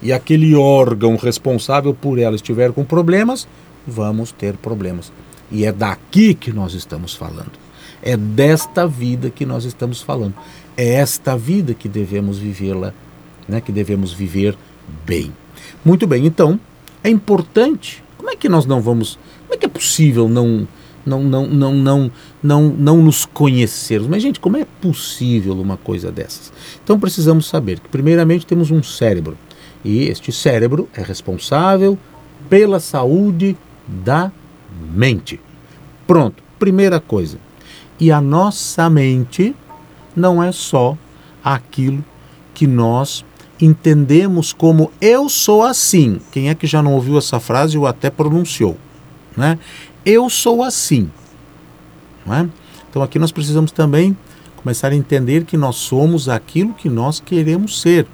e 0.00 0.14
aquele 0.14 0.54
órgão 0.54 1.16
responsável 1.16 1.92
por 1.92 2.18
ela 2.18 2.36
estiver 2.36 2.72
com 2.72 2.84
problemas, 2.84 3.46
vamos 3.86 4.32
ter 4.32 4.56
problemas. 4.56 5.12
E 5.50 5.64
é 5.64 5.72
daqui 5.72 6.34
que 6.34 6.52
nós 6.52 6.74
estamos 6.74 7.14
falando. 7.14 7.52
É 8.02 8.16
desta 8.16 8.86
vida 8.86 9.30
que 9.30 9.46
nós 9.46 9.64
estamos 9.64 10.02
falando. 10.02 10.34
É 10.76 10.94
esta 10.94 11.36
vida 11.36 11.74
que 11.74 11.88
devemos 11.88 12.38
vivê-la, 12.38 12.92
né, 13.48 13.60
que 13.60 13.72
devemos 13.72 14.12
viver 14.12 14.56
bem. 15.04 15.32
Muito 15.84 16.06
bem, 16.06 16.26
então, 16.26 16.60
é 17.02 17.08
importante. 17.08 18.02
Como 18.16 18.30
é 18.30 18.36
que 18.36 18.48
nós 18.48 18.66
não 18.66 18.80
vamos. 18.80 19.18
Como 19.42 19.54
é 19.54 19.56
que 19.56 19.66
é 19.66 19.68
possível 19.68 20.28
não 20.28 20.66
não, 21.06 21.22
não, 21.22 21.46
não, 21.46 21.72
não, 21.72 22.10
não, 22.42 22.62
não 22.68 23.02
nos 23.02 23.24
conhecermos. 23.24 24.08
Mas, 24.08 24.22
gente, 24.22 24.40
como 24.40 24.56
é 24.56 24.66
possível 24.82 25.54
uma 25.54 25.76
coisa 25.76 26.10
dessas? 26.10 26.52
Então, 26.82 26.98
precisamos 26.98 27.46
saber 27.46 27.78
que, 27.78 27.88
primeiramente, 27.88 28.44
temos 28.44 28.72
um 28.72 28.82
cérebro. 28.82 29.38
E 29.84 30.08
este 30.08 30.32
cérebro 30.32 30.88
é 30.92 31.02
responsável 31.02 31.96
pela 32.50 32.80
saúde 32.80 33.56
da 33.86 34.30
mente. 34.92 35.40
Pronto, 36.06 36.42
primeira 36.58 37.00
coisa. 37.00 37.38
E 37.98 38.10
a 38.12 38.20
nossa 38.20 38.88
mente 38.90 39.54
não 40.14 40.42
é 40.42 40.52
só 40.52 40.96
aquilo 41.42 42.04
que 42.54 42.66
nós 42.66 43.24
entendemos 43.60 44.52
como 44.52 44.90
eu 45.00 45.28
sou 45.28 45.62
assim. 45.62 46.20
Quem 46.30 46.48
é 46.48 46.54
que 46.54 46.66
já 46.66 46.82
não 46.82 46.94
ouviu 46.94 47.16
essa 47.18 47.40
frase 47.40 47.78
ou 47.78 47.86
até 47.86 48.10
pronunciou? 48.10 48.76
Né? 49.36 49.58
Eu 50.04 50.28
sou 50.28 50.62
assim. 50.62 51.10
Não 52.24 52.34
é? 52.34 52.48
Então 52.88 53.02
aqui 53.02 53.18
nós 53.18 53.32
precisamos 53.32 53.72
também 53.72 54.16
começar 54.56 54.90
a 54.90 54.96
entender 54.96 55.44
que 55.44 55.56
nós 55.56 55.76
somos 55.76 56.28
aquilo 56.28 56.74
que 56.74 56.88
nós 56.88 57.20
queremos 57.20 57.80
ser. 57.80 58.06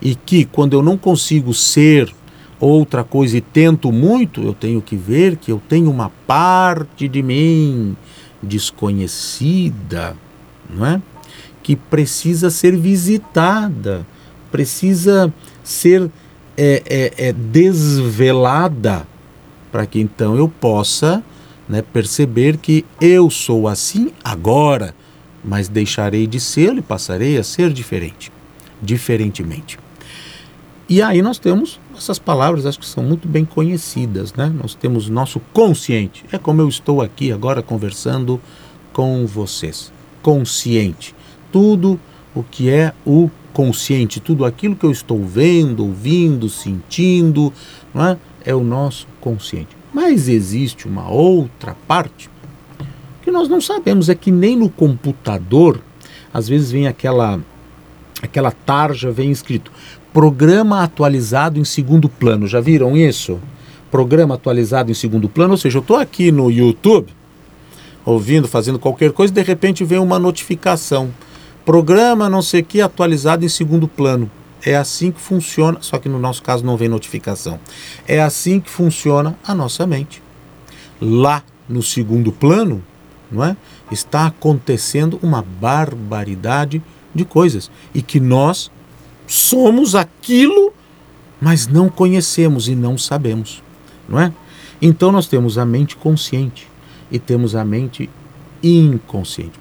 E 0.00 0.14
que 0.14 0.44
quando 0.44 0.74
eu 0.74 0.82
não 0.82 0.96
consigo 0.96 1.52
ser 1.52 2.14
outra 2.58 3.04
coisa 3.04 3.36
e 3.36 3.40
tento 3.40 3.92
muito, 3.92 4.42
eu 4.42 4.54
tenho 4.54 4.80
que 4.80 4.96
ver 4.96 5.36
que 5.36 5.52
eu 5.52 5.60
tenho 5.68 5.90
uma 5.90 6.10
parte 6.26 7.08
de 7.08 7.22
mim 7.22 7.96
desconhecida, 8.42 10.16
não 10.68 10.86
é? 10.86 11.02
Que 11.62 11.76
precisa 11.76 12.50
ser 12.50 12.76
visitada, 12.76 14.06
precisa 14.50 15.32
ser 15.62 16.10
é, 16.56 16.82
é, 16.86 17.28
é 17.28 17.32
desvelada, 17.32 19.06
para 19.70 19.84
que 19.86 20.00
então 20.00 20.36
eu 20.36 20.48
possa 20.48 21.22
né, 21.68 21.82
perceber 21.82 22.56
que 22.56 22.84
eu 23.00 23.28
sou 23.28 23.68
assim 23.68 24.12
agora, 24.22 24.94
mas 25.44 25.68
deixarei 25.68 26.26
de 26.26 26.40
ser 26.40 26.76
e 26.76 26.82
passarei 26.82 27.36
a 27.36 27.42
ser 27.42 27.72
diferente, 27.72 28.32
diferentemente. 28.80 29.78
E 30.88 31.02
aí 31.02 31.20
nós 31.20 31.38
temos 31.38 31.80
essas 31.96 32.18
palavras, 32.18 32.64
acho 32.64 32.78
que 32.78 32.86
são 32.86 33.02
muito 33.02 33.26
bem 33.26 33.44
conhecidas, 33.44 34.32
né? 34.34 34.48
Nós 34.48 34.72
temos 34.72 35.08
nosso 35.08 35.40
consciente, 35.52 36.24
é 36.30 36.38
como 36.38 36.60
eu 36.60 36.68
estou 36.68 37.02
aqui 37.02 37.32
agora 37.32 37.60
conversando 37.60 38.40
com 38.92 39.26
vocês. 39.26 39.92
Consciente. 40.22 41.12
Tudo 41.50 41.98
o 42.34 42.44
que 42.44 42.70
é 42.70 42.92
o 43.04 43.28
consciente, 43.52 44.20
tudo 44.20 44.44
aquilo 44.44 44.76
que 44.76 44.86
eu 44.86 44.92
estou 44.92 45.24
vendo, 45.24 45.84
ouvindo, 45.84 46.48
sentindo, 46.48 47.52
não 47.92 48.04
é? 48.04 48.18
é 48.44 48.54
o 48.54 48.62
nosso 48.62 49.08
consciente. 49.20 49.76
Mas 49.92 50.28
existe 50.28 50.86
uma 50.86 51.10
outra 51.10 51.74
parte 51.88 52.30
que 53.22 53.30
nós 53.32 53.48
não 53.48 53.60
sabemos, 53.60 54.08
é 54.08 54.14
que 54.14 54.30
nem 54.30 54.54
no 54.54 54.70
computador, 54.70 55.80
às 56.32 56.48
vezes 56.48 56.70
vem 56.70 56.86
aquela 56.86 57.40
aquela 58.22 58.50
tarja 58.50 59.10
vem 59.10 59.30
escrito 59.30 59.70
programa 60.16 60.82
atualizado 60.82 61.60
em 61.60 61.64
segundo 61.64 62.08
plano. 62.08 62.46
Já 62.46 62.58
viram 62.58 62.96
isso? 62.96 63.38
Programa 63.90 64.36
atualizado 64.36 64.90
em 64.90 64.94
segundo 64.94 65.28
plano, 65.28 65.50
ou 65.50 65.58
seja, 65.58 65.76
eu 65.76 65.82
estou 65.82 65.98
aqui 65.98 66.32
no 66.32 66.50
YouTube 66.50 67.12
ouvindo, 68.02 68.48
fazendo 68.48 68.78
qualquer 68.78 69.12
coisa, 69.12 69.30
de 69.30 69.42
repente 69.42 69.84
vem 69.84 69.98
uma 69.98 70.18
notificação. 70.18 71.10
Programa 71.66 72.30
não 72.30 72.40
sei 72.40 72.62
o 72.62 72.64
que 72.64 72.80
atualizado 72.80 73.44
em 73.44 73.48
segundo 73.50 73.86
plano. 73.86 74.30
É 74.64 74.74
assim 74.74 75.12
que 75.12 75.20
funciona, 75.20 75.82
só 75.82 75.98
que 75.98 76.08
no 76.08 76.18
nosso 76.18 76.42
caso 76.42 76.64
não 76.64 76.78
vem 76.78 76.88
notificação. 76.88 77.60
É 78.08 78.18
assim 78.22 78.58
que 78.58 78.70
funciona 78.70 79.38
a 79.46 79.54
nossa 79.54 79.86
mente. 79.86 80.22
Lá 80.98 81.42
no 81.68 81.82
segundo 81.82 82.32
plano, 82.32 82.82
não 83.30 83.44
é? 83.44 83.54
Está 83.92 84.28
acontecendo 84.28 85.20
uma 85.22 85.42
barbaridade 85.42 86.82
de 87.14 87.26
coisas 87.26 87.70
e 87.94 88.00
que 88.00 88.18
nós 88.18 88.70
somos 89.26 89.94
aquilo, 89.94 90.72
mas 91.40 91.66
não 91.66 91.88
conhecemos 91.88 92.68
e 92.68 92.74
não 92.74 92.96
sabemos, 92.96 93.62
não 94.08 94.18
é? 94.18 94.32
Então 94.80 95.10
nós 95.10 95.26
temos 95.26 95.58
a 95.58 95.64
mente 95.64 95.96
consciente 95.96 96.68
e 97.10 97.18
temos 97.18 97.54
a 97.54 97.64
mente 97.64 98.10
inconsciente. 98.62 99.58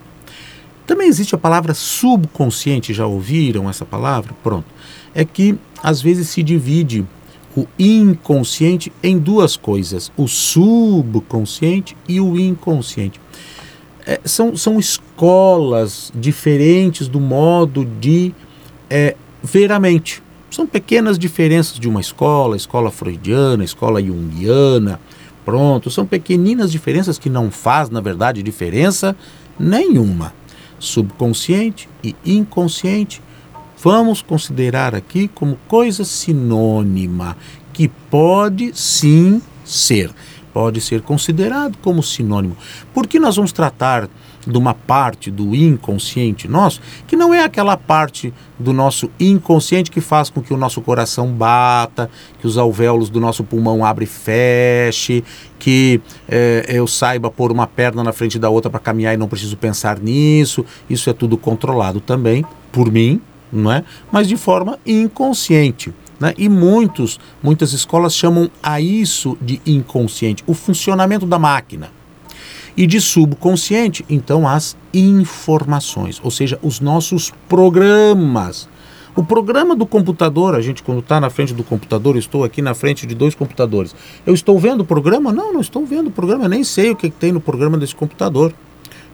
Também 0.85 1.07
existe 1.07 1.33
a 1.33 1.37
palavra 1.37 1.73
subconsciente, 1.73 2.93
já 2.93 3.07
ouviram 3.07 3.69
essa 3.69 3.85
palavra? 3.85 4.35
Pronto. 4.43 4.67
É 5.13 5.25
que 5.25 5.57
às 5.81 6.01
vezes 6.01 6.29
se 6.29 6.43
divide 6.43 7.05
o 7.55 7.67
inconsciente 7.79 8.91
em 9.01 9.17
duas 9.17 9.55
coisas: 9.55 10.11
o 10.15 10.27
subconsciente 10.27 11.95
e 12.07 12.19
o 12.19 12.37
inconsciente. 12.37 13.19
É, 14.05 14.19
são, 14.23 14.55
são 14.55 14.77
escolas 14.77 16.11
diferentes 16.13 17.07
do 17.07 17.19
modo 17.19 17.83
de 17.83 18.31
é, 18.87 19.15
ver 19.45 19.71
a 19.71 19.79
mente. 19.79 20.23
São 20.49 20.65
pequenas 20.65 21.19
diferenças 21.19 21.79
de 21.79 21.87
uma 21.87 22.01
escola, 22.01 22.55
escola 22.55 22.91
freudiana, 22.91 23.63
escola 23.63 24.01
junguiana, 24.01 24.99
pronto. 25.43 25.89
São 25.89 26.05
pequeninas 26.05 26.71
diferenças 26.71 27.19
que 27.19 27.29
não 27.29 27.51
faz, 27.51 27.89
na 27.89 28.01
verdade, 28.01 28.41
diferença 28.41 29.15
nenhuma. 29.59 30.33
Subconsciente 30.79 31.87
e 32.03 32.15
inconsciente, 32.25 33.21
vamos 33.81 34.21
considerar 34.21 34.95
aqui 34.95 35.27
como 35.27 35.57
coisa 35.67 36.03
sinônima, 36.03 37.37
que 37.71 37.87
pode 37.87 38.71
sim 38.73 39.41
ser. 39.63 40.11
Pode 40.53 40.79
ser 40.79 41.01
considerado 41.01 41.77
como 41.81 42.01
sinônimo. 42.01 42.55
Por 42.93 43.07
que 43.07 43.19
nós 43.19 43.35
vamos 43.35 43.51
tratar 43.51 44.09
de 44.45 44.57
uma 44.57 44.73
parte 44.73 45.31
do 45.31 45.55
inconsciente 45.55 46.47
nosso, 46.47 46.79
que 47.07 47.15
não 47.15 47.33
é 47.33 47.43
aquela 47.43 47.75
parte 47.75 48.33
do 48.59 48.71
nosso 48.71 49.09
inconsciente 49.19 49.91
que 49.91 49.99
faz 49.99 50.29
com 50.29 50.41
que 50.41 50.53
o 50.53 50.57
nosso 50.57 50.81
coração 50.81 51.27
bata, 51.31 52.09
que 52.39 52.47
os 52.47 52.57
alvéolos 52.57 53.09
do 53.09 53.19
nosso 53.19 53.43
pulmão 53.43 53.83
abre 53.83 54.05
e 54.05 54.07
feche, 54.07 55.23
que 55.57 55.99
é, 56.29 56.65
eu 56.69 56.87
saiba 56.87 57.29
pôr 57.29 57.51
uma 57.51 57.67
perna 57.67 58.03
na 58.03 58.13
frente 58.13 58.37
da 58.37 58.49
outra 58.49 58.69
para 58.69 58.79
caminhar 58.79 59.13
e 59.13 59.17
não 59.17 59.27
preciso 59.27 59.57
pensar 59.57 59.99
nisso. 59.99 60.65
Isso 60.89 61.09
é 61.09 61.13
tudo 61.13 61.37
controlado 61.37 61.99
também 61.99 62.45
por 62.71 62.91
mim, 62.91 63.19
não 63.51 63.71
é? 63.71 63.83
Mas 64.11 64.27
de 64.27 64.37
forma 64.37 64.79
inconsciente. 64.85 65.93
Né? 66.19 66.33
E 66.37 66.47
muitos, 66.47 67.19
muitas 67.43 67.73
escolas 67.73 68.15
chamam 68.15 68.49
a 68.63 68.79
isso 68.79 69.37
de 69.41 69.61
inconsciente, 69.65 70.43
o 70.47 70.53
funcionamento 70.53 71.25
da 71.25 71.37
máquina 71.37 71.89
e 72.77 72.85
de 72.85 72.99
subconsciente, 72.99 74.05
então 74.09 74.47
as 74.47 74.75
informações, 74.93 76.19
ou 76.23 76.31
seja, 76.31 76.59
os 76.61 76.79
nossos 76.79 77.31
programas. 77.47 78.67
O 79.15 79.23
programa 79.23 79.75
do 79.75 79.85
computador, 79.85 80.55
a 80.55 80.61
gente 80.61 80.83
quando 80.83 80.99
está 80.99 81.21
na 81.21 81.29
frente 81.29 81.53
do 81.53 81.63
computador, 81.63 82.17
estou 82.17 82.43
aqui 82.43 82.61
na 82.61 82.73
frente 82.73 83.07
de 83.07 83.15
dois 83.15 83.33
computadores. 83.33 83.95
Eu 84.25 84.33
estou 84.33 84.59
vendo 84.59 84.81
o 84.81 84.85
programa? 84.85 85.31
Não, 85.31 85.53
não 85.53 85.61
estou 85.61 85.85
vendo 85.85 86.07
o 86.07 86.11
programa, 86.11 86.49
nem 86.49 86.65
sei 86.65 86.91
o 86.91 86.95
que, 86.97 87.09
que 87.09 87.15
tem 87.15 87.31
no 87.31 87.39
programa 87.39 87.77
desse 87.77 87.95
computador. 87.95 88.53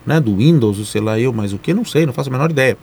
Né, 0.03 0.19
do 0.19 0.37
Windows, 0.37 0.89
sei 0.89 0.99
lá 0.99 1.19
eu, 1.19 1.31
mas 1.31 1.53
o 1.53 1.59
que 1.59 1.75
não 1.75 1.85
sei, 1.85 2.07
não 2.07 2.13
faço 2.13 2.29
a 2.29 2.31
menor 2.31 2.49
ideia. 2.49 2.75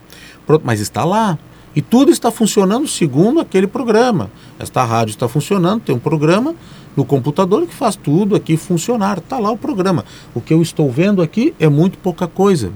Pronto, 0.47 0.61
mas 0.65 0.79
está 0.79 1.03
lá. 1.03 1.37
E 1.75 1.81
tudo 1.81 2.11
está 2.11 2.31
funcionando 2.31 2.87
segundo 2.87 3.41
aquele 3.41 3.67
programa. 3.67 4.31
Esta 4.57 4.85
rádio 4.85 5.11
está 5.11 5.27
funcionando, 5.27 5.81
tem 5.81 5.93
um 5.93 5.99
programa 5.99 6.55
no 6.95 7.05
computador 7.05 7.65
que 7.65 7.73
faz 7.73 7.95
tudo 7.95 8.35
aqui 8.35 8.57
funcionar. 8.57 9.19
Está 9.19 9.39
lá 9.39 9.51
o 9.51 9.57
programa. 9.57 10.05
O 10.33 10.41
que 10.41 10.53
eu 10.53 10.61
estou 10.61 10.91
vendo 10.91 11.21
aqui 11.21 11.53
é 11.59 11.67
muito 11.69 11.97
pouca 11.97 12.27
coisa 12.27 12.71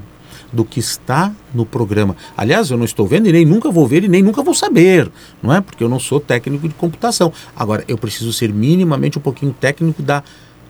do 0.52 0.63
que 0.63 0.80
está 0.80 1.34
no 1.54 1.65
programa. 1.65 2.15
Aliás, 2.38 2.69
eu 2.69 2.78
não 2.78 2.86
estou 2.86 3.08
vendo 3.08 3.28
e 3.28 3.32
nem 3.32 3.43
nunca 3.43 3.71
vou 3.71 3.88
ver 3.88 4.04
e 4.04 4.08
nem 4.08 4.21
nunca 4.21 4.43
vou 4.43 4.54
saber, 4.54 5.12
não 5.41 5.52
é? 5.52 5.60
Porque 5.60 5.84
eu 5.84 5.89
não 5.89 5.99
sou 5.99 6.19
técnico 6.19 6.67
de 6.67 6.76
computação. 6.76 7.34
Agora, 7.56 7.84
eu 7.88 7.97
preciso 7.97 8.32
ser 8.32 8.54
minimamente 8.54 9.17
um 9.17 9.21
pouquinho 9.21 9.54
técnico 9.60 10.04
da 10.04 10.23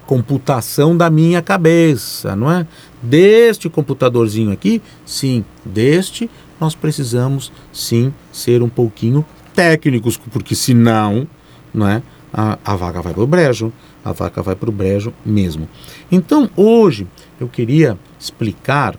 computação 0.05 0.95
da 0.95 1.09
minha 1.09 1.41
cabeça, 1.41 2.35
não 2.35 2.49
é? 2.49 2.65
Deste 3.01 3.69
computadorzinho 3.69 4.51
aqui, 4.51 4.81
sim, 5.05 5.43
deste 5.65 6.29
nós 6.59 6.75
precisamos 6.75 7.51
sim 7.73 8.13
ser 8.31 8.61
um 8.61 8.69
pouquinho 8.69 9.25
técnicos, 9.53 10.17
porque 10.17 10.55
senão, 10.55 11.27
não 11.73 11.87
é? 11.87 12.01
A, 12.33 12.57
a 12.65 12.75
vaca 12.75 13.01
vai 13.01 13.13
para 13.13 13.23
o 13.23 13.27
brejo, 13.27 13.71
a 14.03 14.11
vaca 14.11 14.41
vai 14.41 14.55
para 14.55 14.69
o 14.69 14.73
brejo 14.73 15.13
mesmo. 15.23 15.69
Então, 16.11 16.49
hoje 16.55 17.07
eu 17.39 17.47
queria 17.47 17.97
explicar 18.19 18.97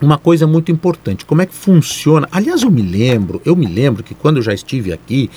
uma 0.00 0.16
coisa 0.16 0.46
muito 0.46 0.72
importante, 0.72 1.24
como 1.24 1.42
é 1.42 1.46
que 1.46 1.54
funciona. 1.54 2.26
Aliás, 2.32 2.62
eu 2.62 2.70
me 2.70 2.80
lembro, 2.80 3.40
eu 3.44 3.54
me 3.54 3.66
lembro 3.66 4.02
que 4.02 4.14
quando 4.14 4.38
eu 4.38 4.42
já 4.42 4.54
estive 4.54 4.92
aqui 4.92 5.30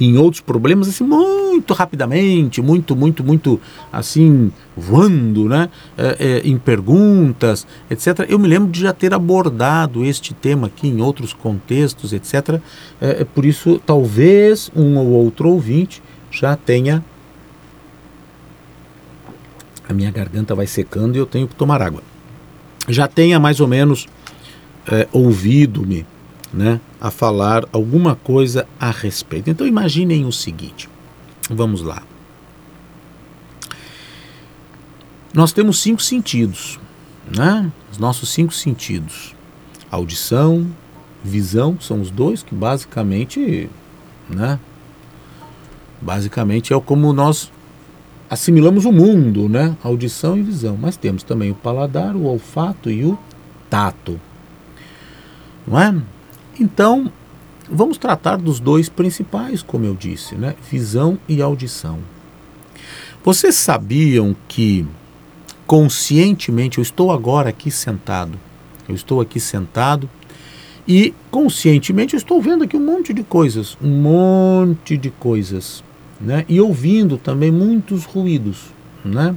em 0.00 0.16
outros 0.16 0.40
problemas, 0.40 0.88
assim, 0.88 1.04
muito 1.04 1.74
rapidamente, 1.74 2.62
muito, 2.62 2.96
muito, 2.96 3.22
muito, 3.22 3.60
assim, 3.92 4.50
voando, 4.76 5.48
né, 5.48 5.68
é, 5.98 6.16
é, 6.18 6.48
em 6.48 6.56
perguntas, 6.56 7.66
etc. 7.90 8.26
Eu 8.28 8.38
me 8.38 8.48
lembro 8.48 8.70
de 8.70 8.80
já 8.80 8.92
ter 8.92 9.12
abordado 9.12 10.04
este 10.04 10.32
tema 10.32 10.68
aqui 10.68 10.88
em 10.88 11.00
outros 11.00 11.34
contextos, 11.34 12.12
etc. 12.12 12.60
É, 13.00 13.20
é 13.20 13.24
por 13.24 13.44
isso, 13.44 13.80
talvez 13.84 14.70
um 14.74 14.96
ou 14.96 15.08
outro 15.08 15.50
ouvinte 15.50 16.02
já 16.30 16.56
tenha. 16.56 17.04
A 19.88 19.92
minha 19.92 20.10
garganta 20.10 20.54
vai 20.54 20.66
secando 20.66 21.16
e 21.16 21.18
eu 21.18 21.26
tenho 21.26 21.46
que 21.46 21.54
tomar 21.54 21.80
água 21.80 22.02
já 22.88 23.08
tenha 23.08 23.38
mais 23.38 23.60
ou 23.60 23.66
menos 23.66 24.06
é, 24.86 25.08
ouvido-me 25.12 26.06
né, 26.52 26.80
a 27.00 27.10
falar 27.10 27.64
alguma 27.72 28.14
coisa 28.14 28.66
a 28.78 28.90
respeito. 28.90 29.50
Então 29.50 29.66
imaginem 29.66 30.24
o 30.24 30.32
seguinte: 30.32 30.88
vamos 31.50 31.82
lá. 31.82 32.02
Nós 35.34 35.52
temos 35.52 35.80
cinco 35.80 36.02
sentidos, 36.02 36.78
né? 37.36 37.70
Os 37.90 37.98
nossos 37.98 38.30
cinco 38.30 38.54
sentidos: 38.54 39.34
audição, 39.90 40.66
visão, 41.22 41.76
são 41.80 42.00
os 42.00 42.10
dois 42.10 42.42
que 42.42 42.54
basicamente 42.54 43.68
né? 44.28 44.58
Basicamente 46.00 46.72
é 46.72 46.80
como 46.80 47.12
nós 47.12 47.50
assimilamos 48.28 48.84
o 48.84 48.92
mundo, 48.92 49.48
né? 49.48 49.76
Audição 49.82 50.36
e 50.36 50.42
visão. 50.42 50.76
Mas 50.80 50.96
temos 50.96 51.22
também 51.22 51.50
o 51.50 51.54
paladar, 51.54 52.14
o 52.14 52.24
olfato 52.24 52.90
e 52.90 53.04
o 53.04 53.18
tato. 53.70 54.20
Não 55.66 55.80
é? 55.80 55.94
Então, 56.58 57.10
vamos 57.70 57.98
tratar 57.98 58.36
dos 58.36 58.60
dois 58.60 58.88
principais, 58.88 59.62
como 59.62 59.84
eu 59.84 59.94
disse, 59.94 60.34
né? 60.34 60.54
Visão 60.70 61.18
e 61.28 61.42
audição. 61.42 61.98
Vocês 63.24 63.56
sabiam 63.56 64.36
que 64.46 64.86
conscientemente 65.66 66.78
eu 66.78 66.82
estou 66.82 67.10
agora 67.10 67.48
aqui 67.48 67.70
sentado. 67.70 68.38
Eu 68.88 68.94
estou 68.94 69.20
aqui 69.20 69.40
sentado 69.40 70.08
e 70.86 71.12
conscientemente 71.30 72.14
eu 72.14 72.18
estou 72.18 72.40
vendo 72.40 72.64
aqui 72.64 72.76
um 72.76 72.84
monte 72.84 73.12
de 73.12 73.22
coisas, 73.22 73.76
um 73.82 73.88
monte 73.88 74.96
de 74.96 75.10
coisas, 75.10 75.82
né? 76.20 76.44
E 76.48 76.60
ouvindo 76.60 77.18
também 77.18 77.50
muitos 77.50 78.04
ruídos, 78.04 78.66
né? 79.04 79.34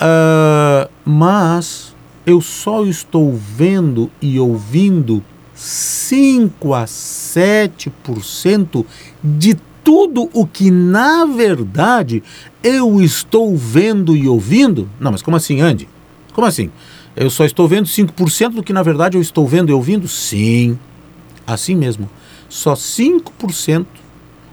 Uh, 0.00 0.90
mas 1.04 1.94
eu 2.24 2.40
só 2.40 2.84
estou 2.84 3.32
vendo 3.32 4.10
e 4.20 4.38
ouvindo 4.38 5.22
5 5.54 6.74
a 6.74 6.84
7% 6.84 8.84
de 9.22 9.56
tudo 9.84 10.30
o 10.32 10.46
que 10.46 10.70
na 10.70 11.24
verdade 11.24 12.22
eu 12.62 13.02
estou 13.02 13.56
vendo 13.56 14.16
e 14.16 14.28
ouvindo? 14.28 14.88
Não, 15.00 15.10
mas 15.10 15.22
como 15.22 15.36
assim, 15.36 15.60
Andy? 15.60 15.88
Como 16.32 16.46
assim? 16.46 16.70
Eu 17.14 17.28
só 17.28 17.44
estou 17.44 17.68
vendo 17.68 17.86
5% 17.86 18.50
do 18.50 18.62
que 18.62 18.72
na 18.72 18.82
verdade 18.82 19.18
eu 19.18 19.22
estou 19.22 19.46
vendo 19.46 19.68
e 19.68 19.72
ouvindo? 19.72 20.08
Sim, 20.08 20.78
assim 21.46 21.76
mesmo. 21.76 22.08
Só 22.48 22.74
5% 22.74 23.86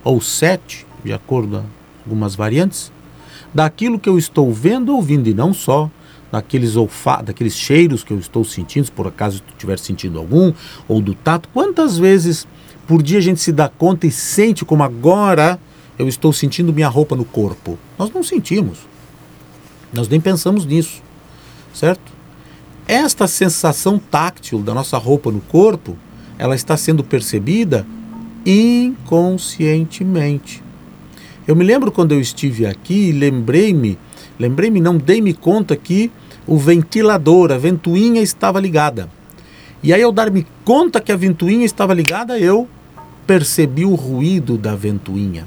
ou 0.04 0.18
7%, 0.18 0.60
de 1.02 1.12
acordo 1.12 1.58
com 1.58 2.10
algumas 2.10 2.34
variantes, 2.34 2.92
daquilo 3.52 3.98
que 3.98 4.08
eu 4.08 4.18
estou 4.18 4.52
vendo 4.52 4.94
ouvindo, 4.94 5.28
e 5.28 5.34
não 5.34 5.54
só 5.54 5.90
daqueles 6.30 6.76
olfa 6.76 7.22
daqueles 7.22 7.56
cheiros 7.56 8.04
que 8.04 8.12
eu 8.12 8.18
estou 8.18 8.44
sentindo, 8.44 8.84
se 8.84 8.92
por 8.92 9.06
acaso 9.06 9.42
tu 9.42 9.54
tiver 9.58 9.78
sentido 9.78 10.18
algum, 10.18 10.52
ou 10.86 11.00
do 11.00 11.14
tato. 11.14 11.48
Quantas 11.52 11.98
vezes 11.98 12.46
por 12.86 13.02
dia 13.02 13.18
a 13.18 13.22
gente 13.22 13.40
se 13.40 13.52
dá 13.52 13.68
conta 13.68 14.06
e 14.06 14.10
sente 14.10 14.64
como 14.64 14.82
agora 14.82 15.58
eu 15.98 16.06
estou 16.06 16.32
sentindo 16.32 16.72
minha 16.72 16.88
roupa 16.88 17.16
no 17.16 17.24
corpo? 17.24 17.78
Nós 17.98 18.10
não 18.10 18.22
sentimos. 18.22 18.78
Nós 19.92 20.08
nem 20.08 20.20
pensamos 20.20 20.64
nisso, 20.64 21.02
certo? 21.74 22.19
Esta 22.90 23.26
sensação 23.28 24.00
táctil 24.00 24.58
da 24.58 24.74
nossa 24.74 24.98
roupa 24.98 25.30
no 25.30 25.40
corpo, 25.40 25.96
ela 26.36 26.56
está 26.56 26.76
sendo 26.76 27.04
percebida 27.04 27.86
inconscientemente. 28.44 30.60
Eu 31.46 31.54
me 31.54 31.62
lembro 31.62 31.92
quando 31.92 32.10
eu 32.10 32.20
estive 32.20 32.66
aqui, 32.66 33.12
lembrei-me, 33.12 33.96
lembrei-me, 34.40 34.80
não 34.80 34.96
dei-me 34.96 35.32
conta 35.32 35.76
que 35.76 36.10
o 36.44 36.58
ventilador, 36.58 37.52
a 37.52 37.58
ventoinha 37.58 38.20
estava 38.20 38.58
ligada. 38.58 39.08
E 39.84 39.94
aí, 39.94 40.02
ao 40.02 40.10
dar-me 40.10 40.44
conta 40.64 41.00
que 41.00 41.12
a 41.12 41.16
ventoinha 41.16 41.64
estava 41.64 41.94
ligada, 41.94 42.40
eu 42.40 42.66
percebi 43.24 43.84
o 43.84 43.94
ruído 43.94 44.58
da 44.58 44.74
ventoinha. 44.74 45.46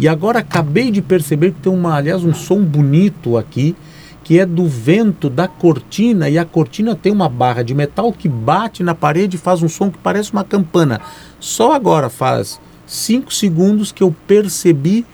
E 0.00 0.08
agora 0.08 0.40
acabei 0.40 0.90
de 0.90 1.00
perceber 1.00 1.52
que 1.52 1.60
tem 1.60 1.72
uma, 1.72 1.94
aliás, 1.94 2.24
um 2.24 2.34
som 2.34 2.60
bonito 2.60 3.38
aqui, 3.38 3.76
que 4.24 4.38
é 4.38 4.46
do 4.46 4.66
vento 4.66 5.28
da 5.28 5.48
cortina, 5.48 6.28
e 6.28 6.38
a 6.38 6.44
cortina 6.44 6.94
tem 6.94 7.12
uma 7.12 7.28
barra 7.28 7.62
de 7.62 7.74
metal 7.74 8.12
que 8.12 8.28
bate 8.28 8.82
na 8.82 8.94
parede 8.94 9.36
e 9.36 9.40
faz 9.40 9.62
um 9.62 9.68
som 9.68 9.90
que 9.90 9.98
parece 9.98 10.32
uma 10.32 10.44
campana. 10.44 11.00
Só 11.40 11.72
agora 11.72 12.08
faz 12.08 12.60
cinco 12.86 13.32
segundos 13.32 13.90
que 13.92 14.02
eu 14.02 14.14
percebi 14.26 15.04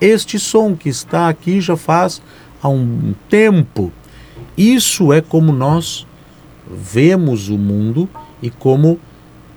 este 0.00 0.38
som 0.38 0.76
que 0.76 0.88
está 0.88 1.28
aqui 1.28 1.60
já 1.60 1.76
faz 1.76 2.20
há 2.62 2.68
um 2.68 3.14
tempo. 3.28 3.92
Isso 4.56 5.12
é 5.12 5.20
como 5.20 5.52
nós 5.52 6.06
vemos 6.70 7.48
o 7.48 7.58
mundo 7.58 8.08
e 8.42 8.50
como 8.50 8.98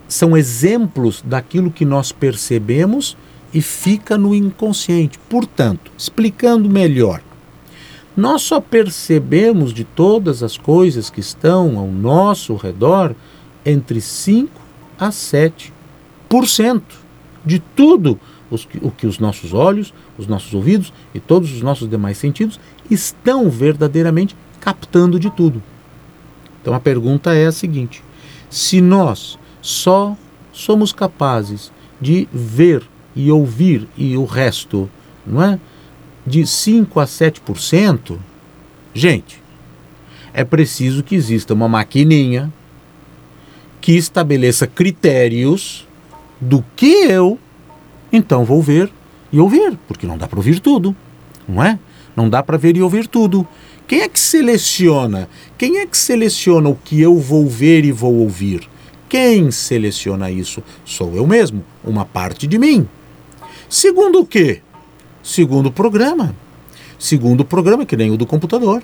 são 0.08 0.38
exemplos 0.38 1.22
daquilo 1.26 1.72
que 1.72 1.86
nós 1.86 2.12
percebemos 2.12 3.18
e 3.54 3.62
fica 3.62 4.18
no 4.18 4.34
inconsciente. 4.34 5.20
Portanto, 5.30 5.92
explicando 5.98 6.70
melhor, 6.70 7.22
nós 8.18 8.42
só 8.42 8.60
percebemos 8.60 9.72
de 9.72 9.84
todas 9.84 10.42
as 10.42 10.58
coisas 10.58 11.08
que 11.08 11.20
estão 11.20 11.78
ao 11.78 11.86
nosso 11.86 12.56
redor 12.56 13.16
entre 13.64 14.02
5 14.02 14.60
a 15.00 15.10
7% 15.10 16.82
de 17.46 17.60
tudo 17.60 18.20
o 18.82 18.90
que 18.90 19.06
os 19.06 19.20
nossos 19.20 19.54
olhos, 19.54 19.94
os 20.18 20.26
nossos 20.26 20.52
ouvidos 20.56 20.92
e 21.14 21.20
todos 21.20 21.54
os 21.54 21.62
nossos 21.62 21.88
demais 21.88 22.18
sentidos 22.18 22.60
estão 22.90 23.52
verdadeiramente 23.52 24.36
captando 24.60 25.20
de 25.20 25.30
tudo. 25.30 25.62
Então 26.60 26.74
a 26.74 26.80
pergunta 26.80 27.36
é 27.36 27.46
a 27.46 27.52
seguinte: 27.52 28.04
se 28.50 28.82
nós 28.82 29.38
só 29.62 30.18
somos 30.52 30.92
capazes 30.92 31.72
de 32.02 32.28
ver 32.34 32.84
e 33.16 33.32
ouvir 33.32 33.88
e 33.96 34.18
o 34.18 34.26
resto, 34.26 34.90
não 35.26 35.44
é? 35.44 35.60
De 36.28 36.46
5 36.46 37.00
a 37.00 37.06
7%, 37.06 38.18
gente, 38.94 39.42
é 40.34 40.44
preciso 40.44 41.02
que 41.02 41.16
exista 41.16 41.54
uma 41.54 41.70
maquininha 41.70 42.52
que 43.80 43.94
estabeleça 43.94 44.68
critérios 44.68 45.88
do 46.42 46.62
que 46.76 47.06
eu 47.06 47.40
então 48.12 48.44
vou 48.44 48.62
ver 48.62 48.92
e 49.32 49.40
ouvir, 49.40 49.78
porque 49.88 50.06
não 50.06 50.18
dá 50.18 50.28
para 50.28 50.38
ouvir 50.38 50.60
tudo, 50.60 50.94
não 51.48 51.64
é? 51.64 51.80
Não 52.14 52.30
dá 52.30 52.44
para 52.44 52.58
ver 52.58 52.76
e 52.76 52.82
ouvir 52.82 53.08
tudo. 53.08 53.48
Quem 53.88 54.02
é 54.02 54.10
que 54.10 54.20
seleciona? 54.20 55.30
Quem 55.58 55.78
é 55.78 55.86
que 55.86 55.98
seleciona 55.98 56.68
o 56.68 56.76
que 56.76 57.00
eu 57.00 57.18
vou 57.18 57.48
ver 57.48 57.86
e 57.86 57.94
vou 57.94 58.16
ouvir? 58.16 58.68
Quem 59.08 59.50
seleciona 59.50 60.30
isso? 60.30 60.62
Sou 60.84 61.16
eu 61.16 61.26
mesmo, 61.26 61.64
uma 61.86 62.04
parte 62.04 62.46
de 62.46 62.60
mim. 62.60 62.86
Segundo 63.70 64.20
o 64.20 64.26
quê? 64.26 64.62
Segundo 65.28 65.70
programa. 65.70 66.34
Segundo 66.98 67.44
programa, 67.44 67.86
que 67.86 67.98
nem 67.98 68.10
o 68.10 68.16
do 68.16 68.26
computador. 68.26 68.82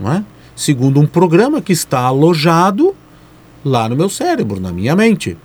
Não 0.00 0.12
é? 0.12 0.24
Segundo 0.56 0.98
um 0.98 1.06
programa 1.06 1.62
que 1.62 1.72
está 1.72 2.00
alojado 2.00 2.92
lá 3.64 3.88
no 3.88 3.94
meu 3.94 4.08
cérebro, 4.08 4.58
na 4.58 4.72
minha 4.72 4.96
mente. 4.96 5.38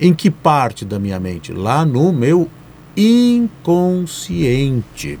Em 0.00 0.14
que 0.14 0.30
parte 0.30 0.86
da 0.86 0.98
minha 0.98 1.20
mente? 1.20 1.52
Lá 1.52 1.84
no 1.84 2.14
meu 2.14 2.48
inconsciente. 2.96 5.18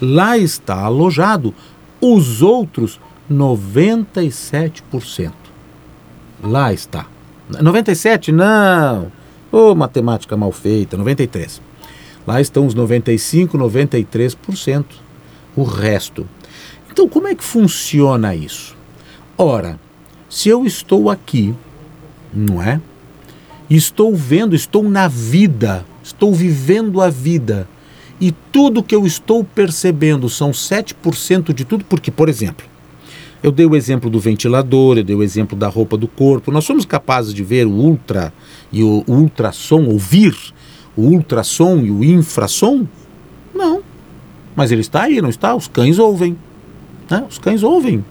Lá 0.00 0.38
está 0.38 0.80
alojado 0.80 1.54
os 2.00 2.40
outros 2.40 2.98
97%. 3.30 5.32
Lá 6.42 6.72
está. 6.72 7.04
97? 7.60 8.32
Não. 8.32 9.12
Ô, 9.52 9.72
oh, 9.72 9.74
matemática 9.74 10.34
mal 10.34 10.50
feita, 10.50 10.96
93. 10.96 11.60
Lá 12.26 12.40
estão 12.40 12.66
os 12.66 12.74
95, 12.74 13.56
93%. 13.56 14.84
O 15.54 15.62
resto. 15.62 16.28
Então, 16.90 17.08
como 17.08 17.28
é 17.28 17.34
que 17.34 17.44
funciona 17.44 18.34
isso? 18.34 18.76
Ora, 19.38 19.78
se 20.28 20.48
eu 20.48 20.66
estou 20.66 21.08
aqui, 21.08 21.54
não 22.32 22.60
é? 22.62 22.80
Estou 23.68 24.14
vendo, 24.14 24.54
estou 24.54 24.82
na 24.82 25.08
vida, 25.08 25.84
estou 26.02 26.32
vivendo 26.32 27.00
a 27.00 27.08
vida 27.08 27.68
e 28.20 28.32
tudo 28.52 28.82
que 28.82 28.94
eu 28.94 29.06
estou 29.06 29.44
percebendo 29.44 30.28
são 30.28 30.50
7% 30.50 31.52
de 31.52 31.64
tudo, 31.64 31.84
porque, 31.84 32.10
por 32.10 32.28
exemplo, 32.28 32.66
eu 33.42 33.52
dei 33.52 33.66
o 33.66 33.76
exemplo 33.76 34.08
do 34.08 34.18
ventilador, 34.18 34.98
eu 34.98 35.04
dei 35.04 35.14
o 35.14 35.22
exemplo 35.22 35.56
da 35.56 35.68
roupa 35.68 35.96
do 35.96 36.08
corpo. 36.08 36.50
Nós 36.50 36.64
somos 36.64 36.84
capazes 36.84 37.34
de 37.34 37.44
ver 37.44 37.66
o 37.66 37.70
ultra 37.70 38.32
e 38.72 38.82
o 38.82 39.04
ultrassom, 39.06 39.84
ouvir 39.84 40.34
o 40.96 41.02
ultrassom 41.02 41.80
e 41.80 41.90
o 41.90 42.02
infrassom? 42.02 42.86
Não. 43.54 43.82
Mas 44.54 44.72
ele 44.72 44.80
está 44.80 45.02
aí, 45.02 45.20
não 45.20 45.28
está? 45.28 45.54
Os 45.54 45.68
cães 45.68 45.98
ouvem. 45.98 46.36
Né? 47.10 47.24
Os 47.28 47.38
cães 47.38 47.62
ouvem. 47.62 48.04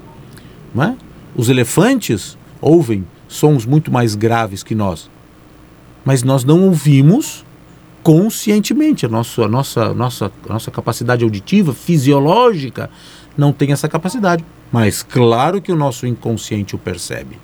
Né? 0.73 0.95
Os 1.35 1.49
elefantes 1.49 2.37
ouvem 2.61 3.05
sons 3.27 3.65
muito 3.65 3.91
mais 3.91 4.15
graves 4.15 4.63
que 4.63 4.75
nós. 4.75 5.09
Mas 6.03 6.23
nós 6.23 6.43
não 6.43 6.63
ouvimos 6.65 7.43
conscientemente. 8.03 9.05
A 9.05 9.09
nossa, 9.09 9.43
a 9.43 9.47
nossa, 9.47 9.93
nossa, 9.93 10.31
a 10.47 10.53
nossa 10.53 10.69
capacidade 10.69 11.23
auditiva, 11.23 11.73
fisiológica, 11.73 12.89
não 13.35 13.51
tem 13.51 13.71
essa 13.71 13.89
capacidade. 13.89 14.45
Mas 14.71 15.01
claro 15.01 15.61
que 15.61 15.71
o 15.71 15.75
nosso 15.75 16.05
inconsciente 16.05 16.75
o 16.75 16.77
percebe. 16.77 17.37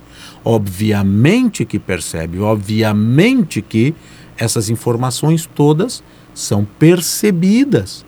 Obviamente 0.44 1.64
que 1.64 1.78
percebe, 1.78 2.40
obviamente 2.40 3.62
que 3.62 3.94
essas 4.36 4.68
informações 4.70 5.48
todas 5.54 6.02
são 6.34 6.66
percebidas, 6.78 8.04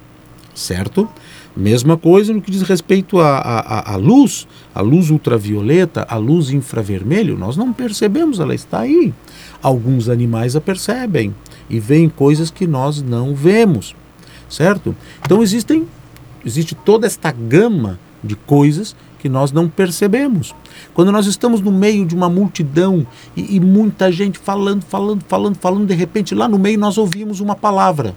certo? 0.55 1.09
Mesma 1.57 1.97
coisa 1.97 2.33
no 2.33 2.41
que 2.43 2.51
diz 2.51 2.63
respeito 2.63 3.21
à 3.21 3.97
luz, 3.97 4.47
a 4.75 4.81
luz 4.81 5.11
ultravioleta, 5.11 6.05
a 6.09 6.17
luz 6.17 6.51
infravermelho, 6.51 7.39
nós 7.39 7.57
não 7.57 7.73
percebemos, 7.73 8.41
ela 8.41 8.55
está 8.55 8.81
aí. 8.81 9.15
Alguns 9.63 10.09
animais 10.09 10.57
a 10.57 10.61
percebem, 10.61 11.35
e 11.71 11.79
veem 11.79 12.09
coisas 12.09 12.51
que 12.51 12.67
nós 12.67 13.01
não 13.01 13.35
vemos, 13.35 13.95
certo? 14.49 14.95
Então 15.25 15.43
existem 15.43 15.87
existe 16.45 16.75
toda 16.75 17.07
esta 17.07 17.33
gama 17.33 17.99
de 18.23 18.35
coisas 18.35 18.95
que 19.25 19.29
nós 19.31 19.51
não 19.51 19.71
percebemos. 19.71 20.55
Quando 20.93 21.11
nós 21.11 21.25
estamos 21.25 21.63
no 21.63 21.73
meio 21.73 22.05
de 22.05 22.15
uma 22.15 22.29
multidão 22.29 23.07
e, 23.35 23.57
e, 23.57 23.59
muita 23.59 24.13
gente 24.13 24.39
falando, 24.39 24.83
falando, 24.83 25.25
falando, 25.27 25.57
falando, 25.57 25.87
de 25.87 25.95
repente 25.95 26.35
lá 26.35 26.47
no 26.47 26.59
meio 26.59 26.79
nós 26.79 26.99
ouvimos 26.99 27.41
uma 27.41 27.55
palavra 27.55 28.15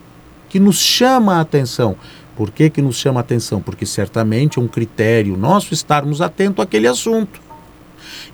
que 0.50 0.60
nos 0.60 0.76
chama 0.80 1.36
a 1.36 1.40
atenção. 1.40 1.96
Por 2.36 2.52
que, 2.52 2.70
que 2.70 2.82
nos 2.82 2.98
chama 2.98 3.22
a 3.22 3.22
atenção? 3.22 3.62
Porque 3.62 3.86
certamente 3.86 4.60
é 4.60 4.62
um 4.62 4.68
critério 4.68 5.38
nosso 5.38 5.74
estarmos 5.74 6.20
atentos 6.20 6.62
àquele 6.62 6.90
assunto. 6.90 7.40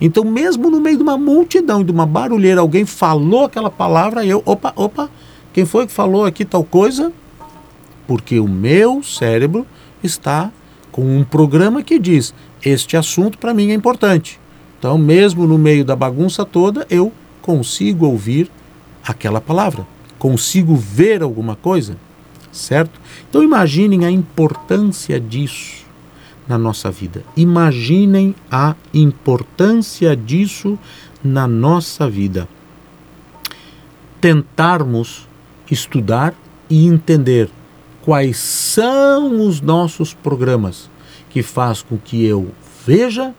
Então, 0.01 0.23
mesmo 0.23 0.71
no 0.71 0.81
meio 0.81 0.97
de 0.97 1.03
uma 1.03 1.15
multidão 1.15 1.81
e 1.81 1.83
de 1.83 1.91
uma 1.91 2.07
barulheira, 2.07 2.61
alguém 2.61 2.87
falou 2.87 3.45
aquela 3.45 3.69
palavra, 3.69 4.25
eu, 4.25 4.41
opa, 4.47 4.73
opa, 4.75 5.11
quem 5.53 5.63
foi 5.63 5.85
que 5.85 5.93
falou 5.93 6.25
aqui 6.25 6.43
tal 6.43 6.63
coisa? 6.63 7.13
Porque 8.07 8.39
o 8.39 8.47
meu 8.47 9.03
cérebro 9.03 9.63
está 10.03 10.51
com 10.93 11.17
um 11.17 11.25
programa 11.25 11.83
que 11.83 11.99
diz: 11.99 12.33
este 12.63 12.95
assunto 12.95 13.37
para 13.37 13.53
mim 13.53 13.71
é 13.71 13.73
importante. 13.73 14.39
Então, 14.79 14.97
mesmo 14.97 15.47
no 15.47 15.57
meio 15.57 15.85
da 15.85 15.95
bagunça 15.95 16.45
toda, 16.45 16.85
eu 16.89 17.11
consigo 17.41 18.05
ouvir 18.05 18.49
aquela 19.05 19.41
palavra, 19.41 19.85
consigo 20.17 20.75
ver 20.75 21.21
alguma 21.21 21.55
coisa, 21.55 21.97
certo? 22.51 22.99
Então, 23.29 23.43
imaginem 23.43 24.05
a 24.05 24.11
importância 24.11 25.19
disso 25.19 25.85
na 26.47 26.57
nossa 26.57 26.91
vida. 26.91 27.23
Imaginem 27.35 28.35
a 28.51 28.75
importância 28.93 30.15
disso 30.15 30.77
na 31.23 31.47
nossa 31.47 32.09
vida. 32.09 32.47
Tentarmos 34.19 35.27
estudar 35.69 36.33
e 36.69 36.87
entender 36.87 37.49
quais 38.01 38.37
são 38.37 39.47
os 39.47 39.61
nossos 39.61 40.13
programas 40.13 40.89
que 41.33 41.41
faz 41.41 41.81
com 41.81 41.97
que 41.97 42.23
eu 42.23 42.51
veja, 42.85 43.33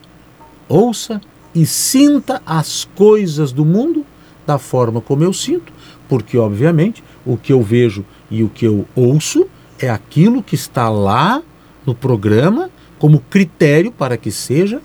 ouça 0.67 1.21
e 1.55 1.65
sinta 1.65 2.41
as 2.45 2.83
coisas 2.93 3.53
do 3.53 3.63
mundo 3.63 4.05
da 4.45 4.59
forma 4.59 4.99
como 4.99 5.23
eu 5.23 5.31
sinto, 5.31 5.71
porque 6.09 6.37
obviamente 6.37 7.01
o 7.25 7.37
que 7.37 7.53
eu 7.53 7.63
vejo 7.63 8.03
e 8.29 8.43
o 8.43 8.49
que 8.49 8.65
eu 8.65 8.85
ouço 8.93 9.47
é 9.79 9.89
aquilo 9.89 10.43
que 10.43 10.55
está 10.55 10.89
lá 10.89 11.41
no 11.85 11.95
programa 11.95 12.69
como 12.99 13.21
critério 13.29 13.93
para 13.93 14.17
que 14.17 14.29
seja 14.29 14.81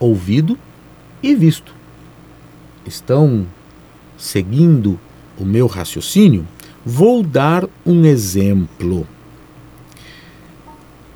ouvido 0.00 0.58
e 1.22 1.36
visto. 1.36 1.72
Estão 2.84 3.46
seguindo 4.18 4.98
o 5.38 5.44
meu 5.44 5.68
raciocínio? 5.68 6.44
Vou 6.84 7.22
dar 7.22 7.68
um 7.86 8.04
exemplo 8.04 9.06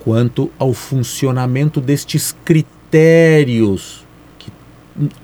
quanto 0.07 0.49
ao 0.57 0.73
funcionamento 0.73 1.81
destes 1.81 2.33
critérios 2.45 4.07
que, 4.39 4.53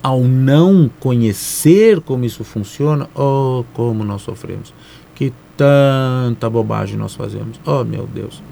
ao 0.02 0.22
não 0.22 0.90
conhecer 0.98 2.00
como 2.00 2.24
isso 2.24 2.42
funciona, 2.42 3.08
oh, 3.14 3.62
como 3.74 4.02
nós 4.02 4.22
sofremos. 4.22 4.74
Que 5.14 5.32
tanta 5.56 6.50
bobagem 6.50 6.96
nós 6.96 7.14
fazemos. 7.14 7.60
Oh, 7.64 7.84
meu 7.84 8.08
Deus. 8.12 8.42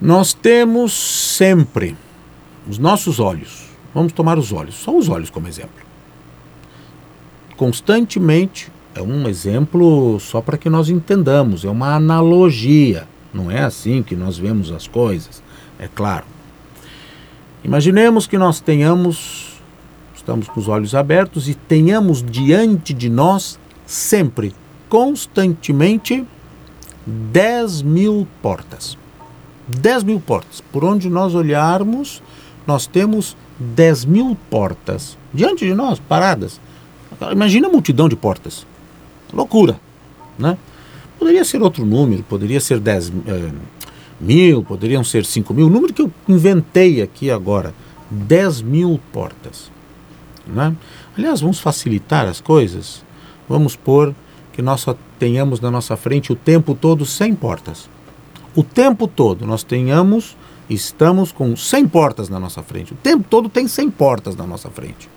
Nós 0.00 0.32
temos 0.32 0.92
sempre 0.92 1.96
os 2.68 2.78
nossos 2.78 3.18
olhos 3.18 3.66
Vamos 3.96 4.12
tomar 4.12 4.38
os 4.38 4.52
olhos, 4.52 4.74
só 4.74 4.94
os 4.94 5.08
olhos 5.08 5.30
como 5.30 5.48
exemplo. 5.48 5.85
Constantemente, 7.56 8.70
é 8.94 9.00
um 9.00 9.28
exemplo 9.28 10.18
só 10.20 10.40
para 10.40 10.58
que 10.58 10.68
nós 10.68 10.88
entendamos, 10.88 11.64
é 11.64 11.68
uma 11.68 11.94
analogia. 11.94 13.06
Não 13.32 13.50
é 13.50 13.62
assim 13.62 14.02
que 14.02 14.14
nós 14.14 14.38
vemos 14.38 14.70
as 14.70 14.86
coisas, 14.86 15.42
é 15.78 15.88
claro. 15.88 16.24
Imaginemos 17.64 18.26
que 18.26 18.38
nós 18.38 18.60
tenhamos, 18.60 19.60
estamos 20.14 20.48
com 20.48 20.60
os 20.60 20.68
olhos 20.68 20.94
abertos 20.94 21.48
e 21.48 21.54
tenhamos 21.54 22.22
diante 22.22 22.94
de 22.94 23.08
nós 23.08 23.58
sempre, 23.84 24.54
constantemente, 24.88 26.24
10 27.06 27.82
mil 27.82 28.26
portas. 28.42 28.96
10 29.68 30.04
mil 30.04 30.20
portas. 30.20 30.60
Por 30.60 30.84
onde 30.84 31.08
nós 31.08 31.34
olharmos, 31.34 32.22
nós 32.66 32.86
temos 32.86 33.36
10 33.58 34.04
mil 34.04 34.36
portas 34.50 35.16
diante 35.32 35.66
de 35.66 35.74
nós, 35.74 35.98
paradas. 35.98 36.60
Imagina 37.32 37.68
a 37.68 37.70
multidão 37.70 38.08
de 38.08 38.16
portas. 38.16 38.66
Loucura, 39.32 39.80
né? 40.38 40.56
Poderia 41.18 41.44
ser 41.44 41.62
outro 41.62 41.84
número, 41.84 42.22
poderia 42.22 42.60
ser 42.60 42.78
10 42.78 43.12
eh, 43.26 43.50
mil, 44.20 44.62
poderiam 44.62 45.02
ser 45.02 45.24
5 45.24 45.54
mil. 45.54 45.66
O 45.66 45.70
número 45.70 45.92
que 45.92 46.02
eu 46.02 46.12
inventei 46.28 47.00
aqui 47.00 47.30
agora, 47.30 47.74
10 48.10 48.62
mil 48.62 49.00
portas. 49.12 49.70
Né? 50.46 50.76
Aliás, 51.16 51.40
vamos 51.40 51.58
facilitar 51.58 52.26
as 52.26 52.40
coisas. 52.40 53.02
Vamos 53.48 53.74
pôr 53.74 54.14
que 54.52 54.60
nós 54.60 54.82
só 54.82 54.94
tenhamos 55.18 55.60
na 55.60 55.70
nossa 55.70 55.96
frente 55.96 56.32
o 56.32 56.36
tempo 56.36 56.74
todo 56.74 57.06
100 57.06 57.34
portas. 57.34 57.88
O 58.54 58.62
tempo 58.62 59.08
todo 59.08 59.46
nós 59.46 59.62
tenhamos 59.62 60.36
Estamos 60.68 61.30
com 61.30 61.56
100 61.56 61.88
portas 61.88 62.28
na 62.28 62.40
nossa 62.40 62.62
frente. 62.62 62.92
O 62.92 62.96
tempo 62.96 63.24
todo 63.28 63.48
tem 63.48 63.68
100 63.68 63.90
portas 63.90 64.34
na 64.34 64.46
nossa 64.46 64.68
frente. 64.68 65.08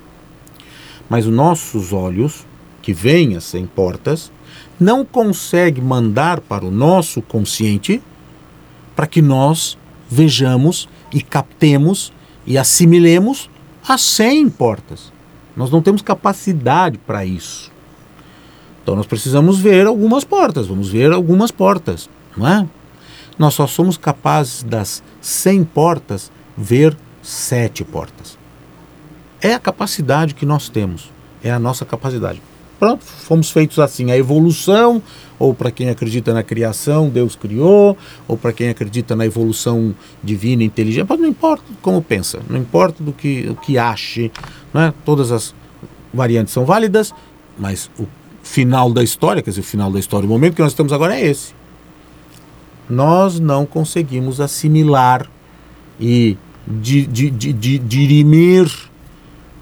Mas 1.09 1.25
os 1.25 1.33
nossos 1.33 1.91
olhos, 1.91 2.45
que 2.81 2.93
veem 2.93 3.35
as 3.35 3.43
100 3.45 3.65
portas, 3.67 4.31
não 4.79 5.03
conseguem 5.03 5.83
mandar 5.83 6.39
para 6.39 6.65
o 6.65 6.71
nosso 6.71 7.21
consciente 7.21 8.01
para 8.95 9.07
que 9.07 9.21
nós 9.21 9.77
vejamos 10.09 10.87
e 11.11 11.21
captemos 11.21 12.13
e 12.45 12.57
assimilemos 12.57 13.49
as 13.87 14.01
100 14.01 14.49
portas. 14.51 15.11
Nós 15.55 15.71
não 15.71 15.81
temos 15.81 16.01
capacidade 16.01 16.97
para 16.97 17.25
isso. 17.25 17.71
Então 18.81 18.95
nós 18.95 19.05
precisamos 19.05 19.59
ver 19.59 19.87
algumas 19.87 20.23
portas, 20.23 20.67
vamos 20.67 20.89
ver 20.89 21.11
algumas 21.11 21.51
portas, 21.51 22.09
não 22.37 22.47
é? 22.47 22.67
nós 23.37 23.53
só 23.53 23.67
somos 23.67 23.97
capazes 23.97 24.63
das 24.63 25.03
100 25.21 25.63
portas 25.63 26.31
ver 26.57 26.97
sete 27.21 27.83
portas. 27.85 28.38
É 29.41 29.53
a 29.53 29.59
capacidade 29.59 30.33
que 30.33 30.45
nós 30.45 30.69
temos, 30.69 31.11
é 31.43 31.51
a 31.51 31.59
nossa 31.59 31.85
capacidade. 31.85 32.41
Pronto, 32.77 33.03
fomos 33.03 33.51
feitos 33.51 33.77
assim. 33.79 34.09
A 34.09 34.17
evolução, 34.17 35.01
ou 35.37 35.53
para 35.53 35.69
quem 35.69 35.89
acredita 35.89 36.33
na 36.33 36.43
criação, 36.43 37.09
Deus 37.09 37.35
criou, 37.35 37.97
ou 38.27 38.37
para 38.37 38.53
quem 38.53 38.69
acredita 38.69 39.15
na 39.15 39.25
evolução 39.25 39.93
divina, 40.23 40.63
inteligente, 40.63 41.07
não 41.09 41.27
importa 41.27 41.63
como 41.81 42.01
pensa, 42.01 42.39
não 42.49 42.57
importa 42.57 43.03
do 43.03 43.11
que, 43.11 43.49
o 43.49 43.55
que 43.55 43.77
ache, 43.77 44.31
né? 44.73 44.93
todas 45.03 45.31
as 45.31 45.53
variantes 46.13 46.53
são 46.53 46.65
válidas, 46.65 47.13
mas 47.57 47.91
o 47.99 48.07
final 48.41 48.91
da 48.91 49.03
história, 49.03 49.41
quer 49.41 49.49
dizer, 49.49 49.61
o 49.61 49.65
final 49.65 49.91
da 49.91 49.99
história, 49.99 50.25
o 50.25 50.29
momento 50.29 50.55
que 50.55 50.61
nós 50.61 50.71
estamos 50.71 50.93
agora 50.93 51.19
é 51.19 51.25
esse 51.25 51.53
nós 52.89 53.39
não 53.39 53.65
conseguimos 53.65 54.41
assimilar 54.41 55.29
e 55.99 56.35
di, 56.65 57.05
di, 57.05 57.29
di, 57.29 57.77
dirimir 57.77 58.88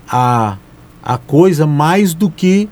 a, 0.08 0.58
a 1.04 1.18
coisa 1.18 1.66
mais 1.68 2.14
do 2.14 2.30
que 2.30 2.70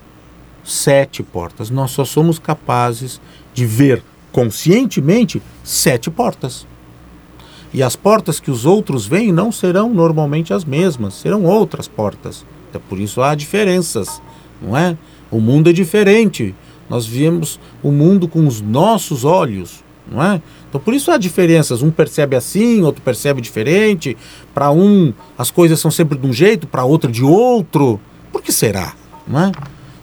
sete 0.64 1.22
portas. 1.22 1.70
Nós 1.70 1.92
só 1.92 2.04
somos 2.04 2.38
capazes 2.38 3.20
de 3.54 3.64
ver 3.64 4.02
conscientemente 4.32 5.40
sete 5.62 6.10
portas. 6.10 6.66
E 7.72 7.82
as 7.82 7.96
portas 7.96 8.40
que 8.40 8.50
os 8.50 8.64
outros 8.64 9.06
veem 9.06 9.32
não 9.32 9.52
serão 9.52 9.92
normalmente 9.92 10.52
as 10.52 10.64
mesmas, 10.64 11.14
serão 11.14 11.44
outras 11.44 11.88
portas. 11.88 12.44
É 12.72 12.78
por 12.78 12.98
isso 12.98 13.22
há 13.22 13.34
diferenças, 13.34 14.20
não 14.60 14.76
é? 14.76 14.96
O 15.30 15.40
mundo 15.40 15.70
é 15.70 15.72
diferente. 15.72 16.54
Nós 16.88 17.06
vemos 17.06 17.58
o 17.82 17.90
mundo 17.90 18.28
com 18.28 18.46
os 18.46 18.60
nossos 18.60 19.24
olhos, 19.24 19.82
não 20.10 20.22
é? 20.22 20.40
Então 20.68 20.80
por 20.80 20.94
isso 20.94 21.10
há 21.10 21.16
diferenças. 21.16 21.82
Um 21.82 21.90
percebe 21.90 22.36
assim, 22.36 22.82
outro 22.82 23.02
percebe 23.02 23.40
diferente. 23.40 24.16
Para 24.54 24.70
um 24.70 25.12
as 25.36 25.50
coisas 25.50 25.80
são 25.80 25.90
sempre 25.90 26.18
de 26.18 26.26
um 26.26 26.32
jeito, 26.32 26.66
para 26.66 26.84
outro 26.84 27.10
de 27.10 27.24
outro. 27.24 28.00
Por 28.32 28.42
que 28.42 28.52
será? 28.52 28.94
Não 29.26 29.40
é? 29.40 29.52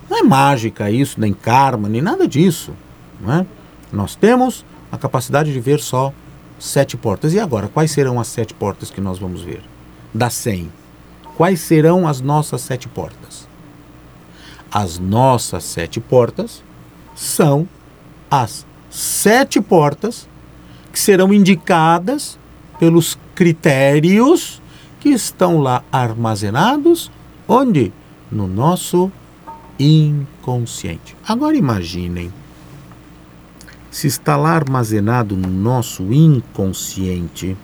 Não 0.10 0.20
é 0.20 0.24
mágica 0.24 0.92
isso, 0.92 1.20
nem 1.20 1.34
karma, 1.34 1.90
nem 1.90 2.02
nada 2.02 2.28
disso. 2.28 2.74
Não 3.22 3.34
é? 3.34 3.46
Nós 3.92 4.16
temos 4.16 4.66
a 4.92 4.98
capacidade 4.98 5.52
de 5.52 5.60
ver 5.60 5.80
só 5.80 6.14
sete 6.60 6.96
portas. 6.96 7.34
E 7.34 7.40
agora, 7.40 7.68
quais 7.68 7.92
serão 7.92 8.20
as 8.20 8.28
sete 8.28 8.54
portas 8.54 8.90
que 8.90 9.02
nós 9.02 9.20
vamos 9.20 9.42
ver? 9.42 9.62
Das 10.14 10.34
cem. 10.34 10.72
Quais 11.36 11.62
serão 11.62 12.08
as 12.08 12.22
nossas 12.22 12.62
sete 12.62 12.88
portas? 12.88 13.48
As 14.72 15.00
nossas 15.00 15.64
sete 15.64 16.00
portas 16.00 16.64
são 17.16 17.68
as 18.30 18.66
sete 18.90 19.62
portas 19.62 20.28
que 20.94 21.00
serão 21.00 21.34
indicadas 21.34 22.40
pelos 22.80 23.18
critérios 23.34 24.62
que 25.00 25.10
estão 25.10 25.60
lá 25.60 25.84
armazenados 25.92 27.12
onde? 27.48 27.92
No 28.32 28.48
nosso 28.48 29.12
inconsciente. 29.80 31.18
Agora 31.28 31.58
imaginem 31.58 32.32
se 33.90 34.06
está 34.08 34.38
lá 34.38 34.52
armazenado 34.52 35.36
no 35.36 35.50
nosso 35.50 36.14
inconsciente 36.14 37.58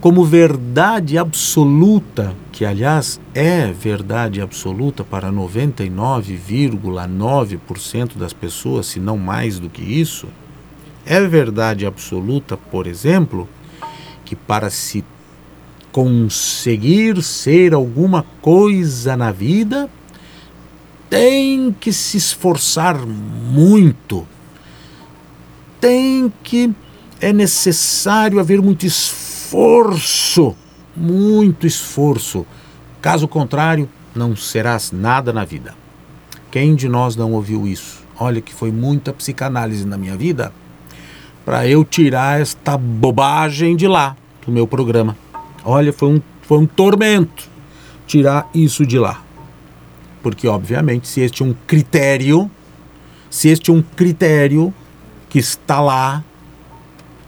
como 0.00 0.24
verdade 0.24 1.18
absoluta, 1.18 2.34
que 2.50 2.64
aliás 2.64 3.20
é 3.34 3.70
verdade 3.70 4.40
absoluta 4.40 5.04
para 5.04 5.30
99,9% 5.30 8.16
das 8.16 8.32
pessoas, 8.32 8.86
se 8.86 8.98
não 8.98 9.18
mais 9.18 9.58
do 9.58 9.68
que 9.68 9.82
isso, 9.82 10.26
é 11.10 11.26
verdade 11.26 11.84
absoluta, 11.84 12.56
por 12.56 12.86
exemplo, 12.86 13.48
que 14.24 14.36
para 14.36 14.70
se 14.70 15.04
conseguir 15.90 17.20
ser 17.20 17.74
alguma 17.74 18.24
coisa 18.40 19.16
na 19.16 19.32
vida, 19.32 19.90
tem 21.08 21.74
que 21.80 21.92
se 21.92 22.16
esforçar 22.16 23.04
muito, 23.04 24.24
tem 25.80 26.32
que, 26.44 26.72
é 27.20 27.32
necessário 27.32 28.38
haver 28.38 28.62
muito 28.62 28.86
esforço, 28.86 30.54
muito 30.96 31.66
esforço. 31.66 32.46
Caso 33.02 33.26
contrário, 33.26 33.90
não 34.14 34.36
serás 34.36 34.92
nada 34.92 35.32
na 35.32 35.44
vida. 35.44 35.74
Quem 36.52 36.76
de 36.76 36.88
nós 36.88 37.16
não 37.16 37.32
ouviu 37.32 37.66
isso? 37.66 37.98
Olha 38.16 38.40
que 38.40 38.54
foi 38.54 38.70
muita 38.70 39.12
psicanálise 39.12 39.84
na 39.84 39.98
minha 39.98 40.16
vida 40.16 40.52
para 41.44 41.66
eu 41.66 41.84
tirar 41.84 42.40
esta 42.40 42.76
bobagem 42.76 43.76
de 43.76 43.86
lá, 43.86 44.16
do 44.44 44.52
meu 44.52 44.66
programa. 44.66 45.16
Olha, 45.64 45.92
foi 45.92 46.08
um, 46.08 46.22
foi 46.42 46.58
um 46.58 46.66
tormento 46.66 47.48
tirar 48.06 48.48
isso 48.54 48.84
de 48.84 48.98
lá. 48.98 49.22
Porque, 50.22 50.46
obviamente, 50.46 51.08
se 51.08 51.20
este 51.20 51.42
é 51.42 51.46
um 51.46 51.54
critério, 51.66 52.50
se 53.30 53.48
este 53.48 53.70
é 53.70 53.74
um 53.74 53.82
critério 53.82 54.72
que 55.28 55.38
está 55.38 55.80
lá, 55.80 56.22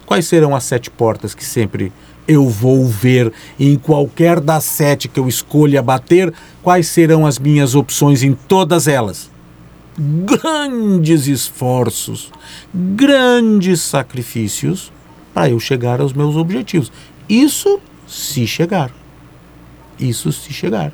quais 0.04 0.26
serão 0.26 0.54
as 0.54 0.64
sete 0.64 0.90
portas 0.90 1.34
que 1.34 1.44
sempre 1.44 1.92
eu 2.28 2.48
vou 2.48 2.86
ver 2.86 3.32
em 3.58 3.76
qualquer 3.76 4.40
das 4.40 4.64
sete 4.64 5.08
que 5.08 5.18
eu 5.18 5.28
escolha 5.28 5.82
bater, 5.82 6.32
quais 6.62 6.86
serão 6.86 7.26
as 7.26 7.38
minhas 7.38 7.74
opções 7.74 8.22
em 8.22 8.34
todas 8.34 8.86
elas? 8.86 9.31
Grandes 9.98 11.26
esforços, 11.26 12.30
grandes 12.74 13.80
sacrifícios 13.80 14.90
para 15.34 15.50
eu 15.50 15.60
chegar 15.60 16.00
aos 16.00 16.12
meus 16.12 16.36
objetivos. 16.36 16.90
Isso 17.28 17.80
se 18.06 18.46
chegar. 18.46 18.90
Isso 19.98 20.32
se 20.32 20.52
chegar. 20.52 20.92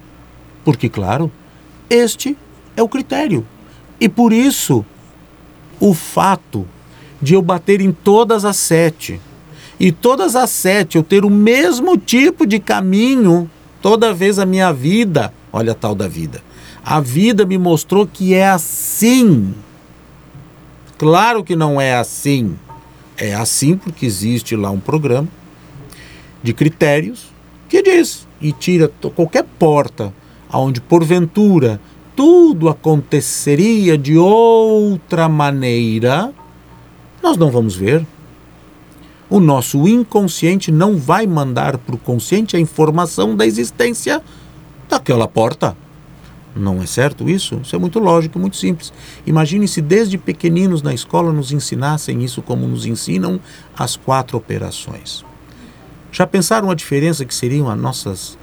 Porque, 0.65 0.89
claro, 0.89 1.31
este 1.89 2.37
é 2.77 2.83
o 2.83 2.89
critério. 2.89 3.47
E 4.01 4.09
por 4.09 4.33
isso, 4.33 4.85
o 5.81 5.95
fato 5.95 6.67
de 7.21 7.35
eu 7.35 7.43
bater 7.43 7.81
em 7.81 7.93
todas 7.93 8.45
as 8.45 8.57
sete, 8.57 9.21
e 9.81 9.91
todas 9.91 10.37
as 10.37 10.51
sete 10.51 10.97
eu 10.97 11.03
ter 11.03 11.25
o 11.25 11.31
mesmo 11.31 11.97
tipo 11.97 12.47
de 12.47 12.59
caminho 12.59 13.51
toda 13.81 14.13
vez 14.13 14.39
a 14.39 14.47
minha 14.47 14.73
vida, 14.73 15.33
olha 15.53 15.73
a 15.73 15.75
tal 15.75 15.95
da 15.95 16.09
vida, 16.09 16.43
a 16.91 17.01
vida 17.01 17.45
me 17.45 17.59
mostrou 17.59 18.07
que 18.07 18.33
é 18.33 18.49
assim. 18.49 19.55
Claro 20.97 21.45
que 21.45 21.55
não 21.55 21.79
é 21.79 21.95
assim. 21.95 22.57
É 23.15 23.35
assim 23.35 23.77
porque 23.77 24.07
existe 24.07 24.57
lá 24.57 24.71
um 24.71 24.81
programa 24.81 25.29
de 26.43 26.55
critérios 26.55 27.27
que 27.69 27.83
diz 27.83 28.27
e 28.41 28.53
tira 28.53 28.91
qualquer 29.15 29.45
porta 29.59 30.15
aonde 30.49 30.81
porventura 30.81 31.79
tudo 32.17 32.71
aconteceria 32.71 33.99
de 33.99 34.17
outra 34.17 35.29
maneira, 35.29 36.33
nós 37.23 37.37
não 37.37 37.51
vamos 37.51 37.77
ver. 37.77 38.07
O 39.29 39.39
nosso 39.41 39.87
inconsciente 39.87 40.73
não 40.73 40.97
vai 40.97 41.27
mandar 41.27 41.77
para 41.77 41.95
o 41.95 41.99
consciente 41.99 42.57
a 42.57 42.61
informação 42.61 43.37
da 43.37 43.45
existência 43.45 44.23
daquela 44.89 45.29
porta. 45.29 45.77
Não 46.59 46.83
é 46.83 46.87
certo 46.87 47.29
isso? 47.29 47.61
Isso 47.63 47.77
é 47.77 47.79
muito 47.79 48.01
lógico, 48.01 48.39
muito 48.39 48.57
simples. 48.57 48.93
Imagine 49.25 49.69
se 49.69 49.81
desde 49.81 50.19
pequeninos 50.19 50.83
na 50.83 50.93
escola 50.93 51.33
nos 51.33 51.53
ensinassem 51.53 52.25
isso 52.25 52.43
como 52.43 52.67
nos 52.67 52.85
ensinam 52.85 53.41
as 53.77 53.97
quatro 53.97 54.37
operações. 54.37 55.25
Já 56.11 56.27
pensaram 56.27 56.71
a 56.71 56.75
diferença 56.75 57.25
que 57.25 57.35
seriam 57.35 57.71
as 57.71 57.79
nossas 57.79 58.39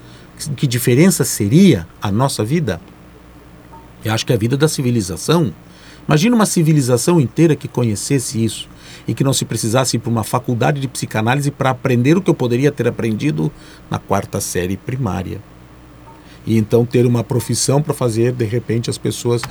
que 0.57 0.67
diferença 0.67 1.23
seria 1.23 1.87
a 2.01 2.11
nossa 2.11 2.43
vida? 2.43 2.81
Eu 4.03 4.13
acho 4.13 4.25
que 4.25 4.33
a 4.33 4.37
vida 4.37 4.57
da 4.57 4.67
civilização. 4.67 5.53
Imagina 6.07 6.35
uma 6.35 6.45
civilização 6.45 7.19
inteira 7.19 7.55
que 7.55 7.67
conhecesse 7.67 8.43
isso 8.43 8.69
e 9.07 9.13
que 9.13 9.23
não 9.23 9.33
se 9.33 9.45
precisasse 9.45 9.97
ir 9.97 9.99
para 9.99 10.09
uma 10.09 10.23
faculdade 10.23 10.79
de 10.79 10.87
psicanálise 10.87 11.51
para 11.51 11.69
aprender 11.69 12.17
o 12.17 12.21
que 12.21 12.29
eu 12.29 12.35
poderia 12.35 12.71
ter 12.71 12.87
aprendido 12.87 13.51
na 13.89 13.97
quarta 13.97 14.39
série 14.39 14.77
primária. 14.77 15.41
E 16.45 16.57
então 16.57 16.85
ter 16.85 17.05
uma 17.05 17.23
profissão 17.23 17.81
para 17.81 17.93
fazer, 17.93 18.31
de 18.31 18.45
repente, 18.45 18.89
as 18.89 18.97
pessoas 18.97 19.41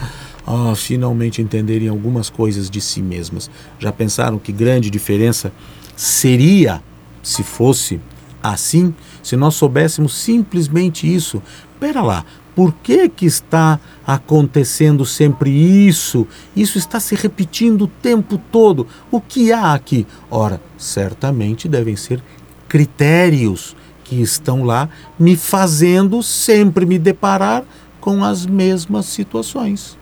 ah, 0.47 0.75
finalmente 0.77 1.43
entenderem 1.43 1.89
algumas 1.89 2.31
coisas 2.31 2.71
de 2.71 2.81
si 2.81 3.03
mesmas. 3.03 3.51
Já 3.79 3.93
pensaram 3.93 4.39
que 4.39 4.53
grande 4.53 4.91
diferença 4.91 5.53
seria 5.97 6.83
se 7.23 7.43
fosse 7.43 8.01
assim? 8.43 8.95
Se 9.23 9.37
nós 9.37 9.55
soubéssemos 9.55 10.15
simplesmente 10.15 11.13
isso, 11.13 11.43
pera 11.81 12.03
lá, 12.03 12.25
por 12.55 12.73
que 12.73 13.09
que 13.09 13.27
está 13.27 13.81
acontecendo 14.07 15.05
sempre 15.05 15.51
isso? 15.51 16.27
Isso 16.55 16.79
está 16.79 17.01
se 17.01 17.17
repetindo 17.17 17.83
o 17.83 17.89
tempo 17.89 18.39
todo. 18.53 18.87
O 19.11 19.21
que 19.21 19.53
há 19.53 19.75
aqui? 19.75 20.07
Ora, 20.31 20.61
certamente 20.79 21.67
devem 21.67 21.97
ser 21.97 22.23
critérios 22.69 23.75
que 24.15 24.23
estão 24.23 24.65
lá 24.65 24.89
me 25.19 25.37
fazendo 25.37 26.23
sempre 26.23 26.87
me 26.87 26.99
deparar 26.99 27.65
com 28.01 28.23
as 28.23 28.47
mesmas 28.47 29.07
situações. 29.07 29.99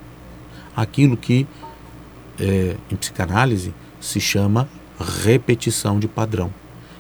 Aquilo 0.75 1.17
que 1.17 1.47
é, 2.39 2.77
em 2.91 2.97
psicanálise 2.97 3.75
se 4.01 4.21
chama 4.21 4.69
repetição 5.23 5.99
de 5.99 6.09
padrão 6.09 6.51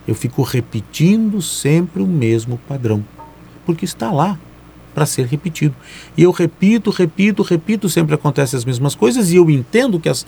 eu 0.06 0.14
fico 0.14 0.42
repetindo 0.42 1.40
sempre 1.40 2.02
o 2.02 2.06
mesmo 2.06 2.58
padrão, 2.68 3.04
porque 3.64 3.84
está 3.84 4.10
lá 4.10 4.38
para 4.94 5.06
ser 5.06 5.26
repetido. 5.26 5.74
E 6.16 6.22
eu 6.22 6.30
repito, 6.30 6.90
repito, 6.90 7.42
repito, 7.42 7.88
sempre 7.88 8.14
acontecem 8.14 8.56
as 8.56 8.64
mesmas 8.64 8.94
coisas 8.94 9.30
e 9.30 9.36
eu 9.36 9.48
entendo 9.48 9.98
que 10.00 10.08
as, 10.08 10.26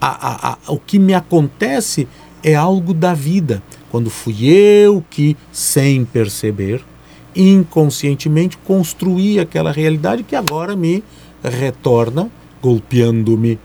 a, 0.00 0.50
a, 0.50 0.52
a, 0.52 0.72
o 0.72 0.78
que 0.78 0.98
me 0.98 1.12
acontece 1.12 2.08
é 2.42 2.54
algo 2.54 2.94
da 2.94 3.12
vida. 3.12 3.62
Quando 3.90 4.10
fui 4.10 4.46
eu 4.46 5.04
que, 5.10 5.36
sem 5.52 6.04
perceber, 6.04 6.84
inconscientemente 7.34 8.56
construí 8.58 9.38
aquela 9.38 9.70
realidade 9.70 10.22
que 10.22 10.34
agora 10.34 10.74
me 10.74 11.04
retorna 11.42 12.30
golpeando-me. 12.62 13.58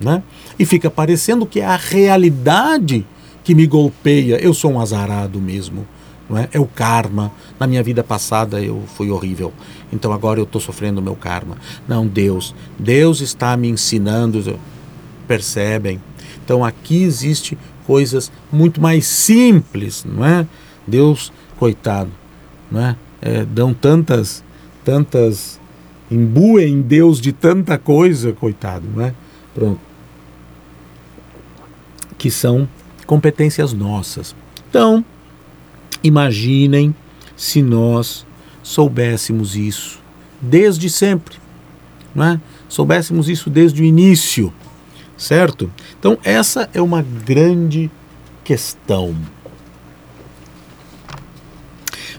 Né? 0.00 0.22
E 0.58 0.66
fica 0.66 0.90
parecendo 0.90 1.46
que 1.46 1.60
é 1.60 1.64
a 1.64 1.76
realidade 1.76 3.06
que 3.42 3.54
me 3.54 3.66
golpeia, 3.66 4.36
eu 4.36 4.52
sou 4.52 4.72
um 4.72 4.80
azarado 4.80 5.40
mesmo. 5.40 5.86
não 6.28 6.38
é? 6.38 6.48
É 6.52 6.58
o 6.58 6.66
karma. 6.66 7.30
Na 7.60 7.66
minha 7.66 7.82
vida 7.82 8.02
passada 8.02 8.60
eu 8.60 8.82
fui 8.96 9.10
horrível, 9.10 9.52
então 9.92 10.12
agora 10.12 10.40
eu 10.40 10.44
estou 10.44 10.60
sofrendo 10.60 11.00
o 11.00 11.02
meu 11.02 11.14
karma. 11.14 11.56
Não, 11.86 12.06
Deus, 12.06 12.54
Deus 12.78 13.20
está 13.20 13.56
me 13.56 13.68
ensinando. 13.68 14.58
Percebem? 15.28 16.00
Então 16.44 16.64
aqui 16.64 17.02
existe 17.02 17.56
coisas 17.86 18.30
muito 18.52 18.80
mais 18.80 19.06
simples, 19.06 20.04
não 20.04 20.24
é? 20.24 20.46
Deus, 20.86 21.32
coitado, 21.56 22.10
não 22.70 22.80
é? 22.80 22.96
é 23.20 23.44
dão 23.44 23.72
tantas, 23.72 24.44
tantas, 24.84 25.60
imbuem 26.10 26.82
Deus 26.82 27.20
de 27.20 27.32
tanta 27.32 27.78
coisa, 27.78 28.32
coitado, 28.32 28.86
não 28.94 29.04
é? 29.04 29.14
Pronto. 29.54 29.80
Que 32.18 32.30
são 32.30 32.68
competências 33.06 33.72
nossas. 33.72 34.34
Então, 34.68 35.04
imaginem 36.02 36.94
se 37.36 37.62
nós 37.62 38.26
soubéssemos 38.62 39.56
isso 39.56 40.00
desde 40.40 40.88
sempre, 40.90 41.36
não 42.14 42.24
é? 42.24 42.40
Soubéssemos 42.68 43.28
isso 43.28 43.48
desde 43.48 43.82
o 43.82 43.84
início, 43.84 44.52
certo? 45.24 45.70
Então, 45.98 46.18
essa 46.22 46.68
é 46.74 46.82
uma 46.82 47.02
grande 47.02 47.90
questão. 48.44 49.16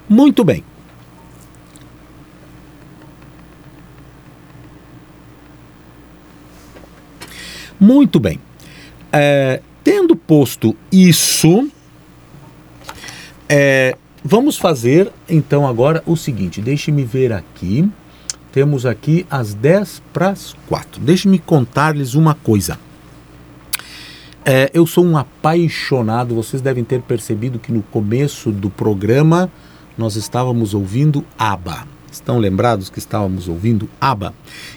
Muito 0.09 0.43
bem. 0.43 0.63
Muito 7.79 8.19
bem. 8.19 8.39
É, 9.11 9.61
tendo 9.83 10.15
posto 10.15 10.75
isso, 10.91 11.69
é, 13.47 13.95
vamos 14.23 14.57
fazer 14.57 15.11
então 15.29 15.67
agora 15.67 16.01
o 16.05 16.15
seguinte: 16.15 16.61
deixe-me 16.61 17.03
ver 17.03 17.31
aqui. 17.31 17.87
Temos 18.51 18.85
aqui 18.85 19.27
as 19.29 19.53
10 19.53 20.01
para 20.13 20.29
as 20.29 20.55
4. 20.69 21.01
Deixe-me 21.01 21.37
contar-lhes 21.37 22.13
uma 22.13 22.33
coisa. 22.33 22.79
É, 24.47 24.69
eu 24.75 24.85
sou 24.85 25.03
um 25.03 25.17
apaixonado, 25.17 26.35
vocês 26.35 26.61
devem 26.61 26.83
ter 26.83 27.01
percebido 27.01 27.57
que 27.57 27.71
no 27.71 27.81
começo 27.81 28.51
do 28.51 28.69
programa 28.69 29.51
nós 29.97 30.15
estávamos 30.15 30.75
ouvindo 30.75 31.25
ABBA. 31.35 31.87
Estão 32.11 32.37
lembrados 32.37 32.87
que 32.87 32.99
estávamos 32.99 33.47
ouvindo 33.47 33.89
ABBA? 33.99 34.35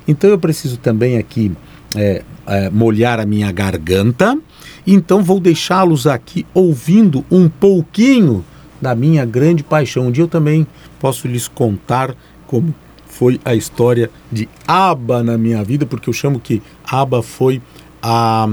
Então 0.09 0.31
eu 0.31 0.39
preciso 0.39 0.79
também 0.79 1.19
aqui 1.19 1.53
é, 1.95 2.23
é, 2.47 2.71
molhar 2.71 3.21
a 3.21 3.27
minha 3.27 3.53
garganta, 3.53 4.39
então 4.87 5.23
vou 5.23 5.39
deixá-los 5.39 6.07
aqui 6.07 6.47
ouvindo 6.55 7.23
um 7.31 7.47
pouquinho 7.47 8.43
da 8.81 8.95
minha 8.95 9.27
grande 9.27 9.63
paixão. 9.63 10.07
Um 10.07 10.11
dia 10.11 10.25
eu 10.25 10.29
também 10.29 10.67
posso 10.99 11.29
lhes 11.29 11.47
contar 11.47 12.17
como 12.47 12.75
foi 13.07 13.39
a 13.45 13.55
história 13.55 14.11
de 14.33 14.49
ABBA 14.67 15.23
na 15.23 15.37
minha 15.37 15.63
vida, 15.63 15.85
porque 15.85 16.09
eu 16.09 16.15
chamo 16.15 16.41
que 16.41 16.63
ABBA 16.91 17.23
foi 17.23 17.61
a, 18.03 18.49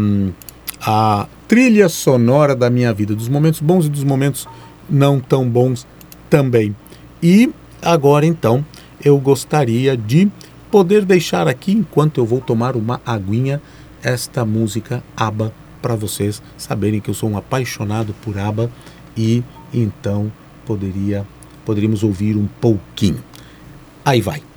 a 0.82 1.28
trilha 1.48 1.90
sonora 1.90 2.56
da 2.56 2.70
minha 2.70 2.94
vida, 2.94 3.16
dos 3.16 3.30
momentos 3.30 3.60
bons 3.60 3.86
e 3.86 3.90
dos 3.90 4.04
momentos 4.04 4.48
não 4.90 5.20
tão 5.20 5.48
bons 5.48 5.88
também. 6.30 6.76
E 7.22 7.52
agora 7.82 8.26
então 8.26 8.66
eu 9.04 9.18
gostaria 9.20 9.96
de 9.96 10.30
poder 10.72 11.06
deixar 11.06 11.48
aqui, 11.48 11.72
enquanto 11.72 12.20
eu 12.20 12.26
vou 12.26 12.42
tomar 12.42 12.76
uma 12.76 13.00
aguinha, 13.06 13.62
esta 14.04 14.46
música 14.46 15.04
ABBA 15.16 15.54
para 15.82 15.96
vocês 15.96 16.42
saberem 16.58 17.00
que 17.00 17.10
eu 17.10 17.14
sou 17.14 17.30
um 17.30 17.38
apaixonado 17.38 18.14
por 18.24 18.38
ABBA 18.38 18.72
e 19.16 19.44
então 19.74 20.32
poderia 20.66 21.26
poderíamos 21.64 22.04
ouvir 22.04 22.38
um 22.38 22.48
pouquinho. 22.62 23.24
Aí 24.04 24.22
vai. 24.22 24.55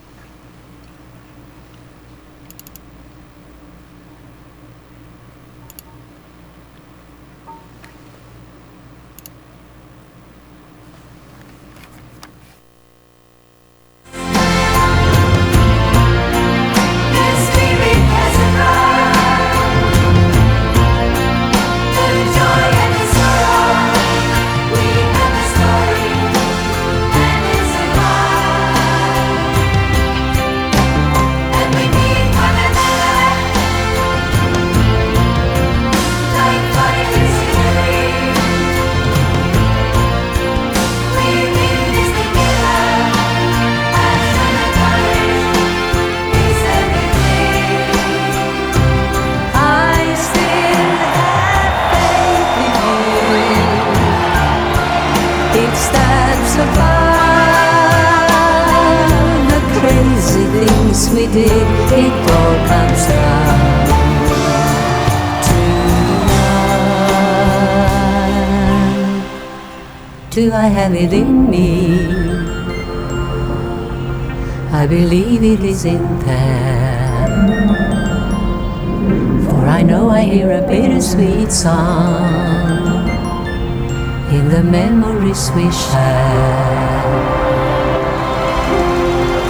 The 84.59 84.65
memories 84.65 85.53
we 85.55 85.71
share. 85.71 87.03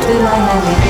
Do 0.05 0.15
I 0.21 0.39
have 0.49 0.67
it 0.73 0.88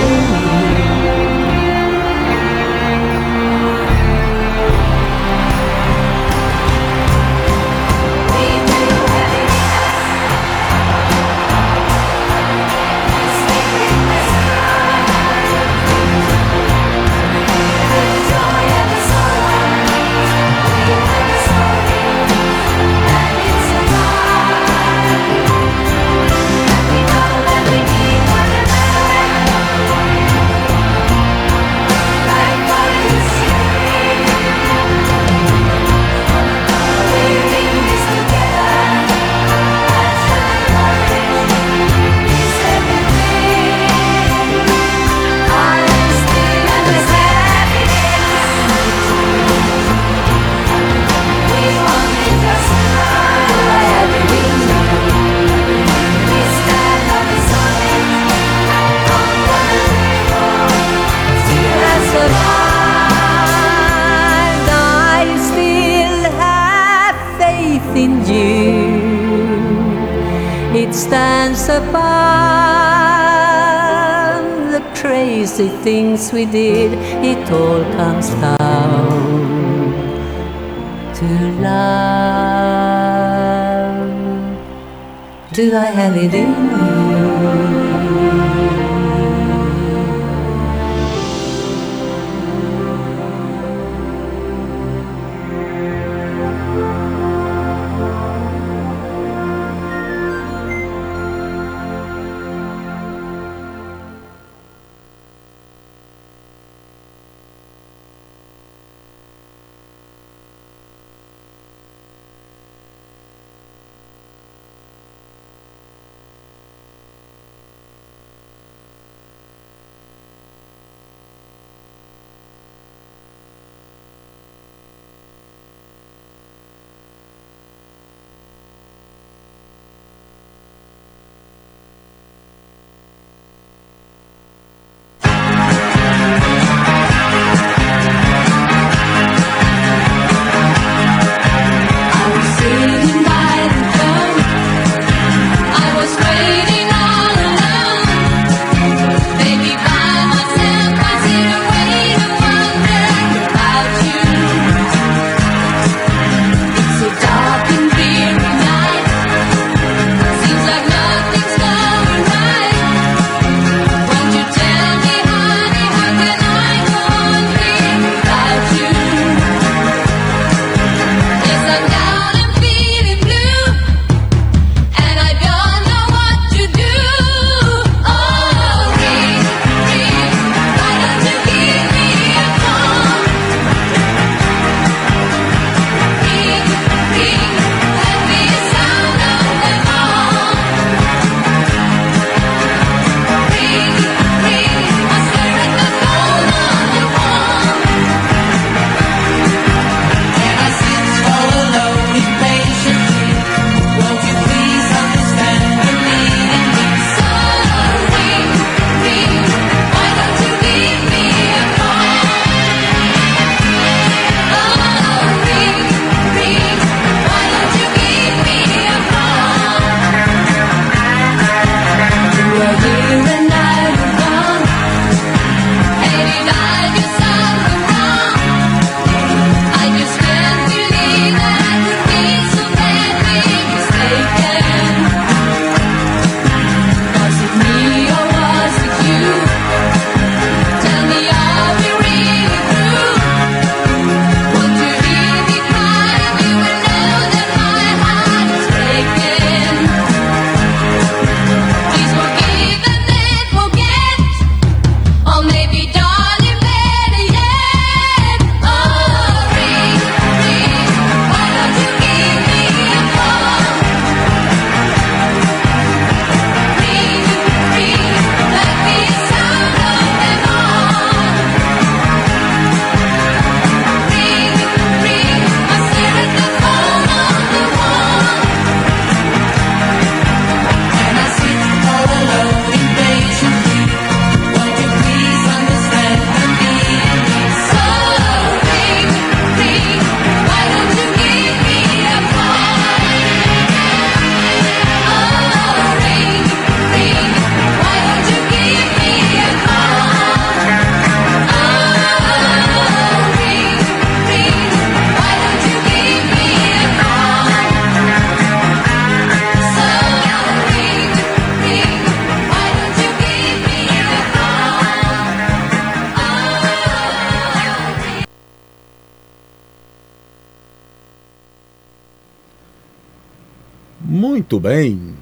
Muito 324.50 324.60
bem, 324.60 325.14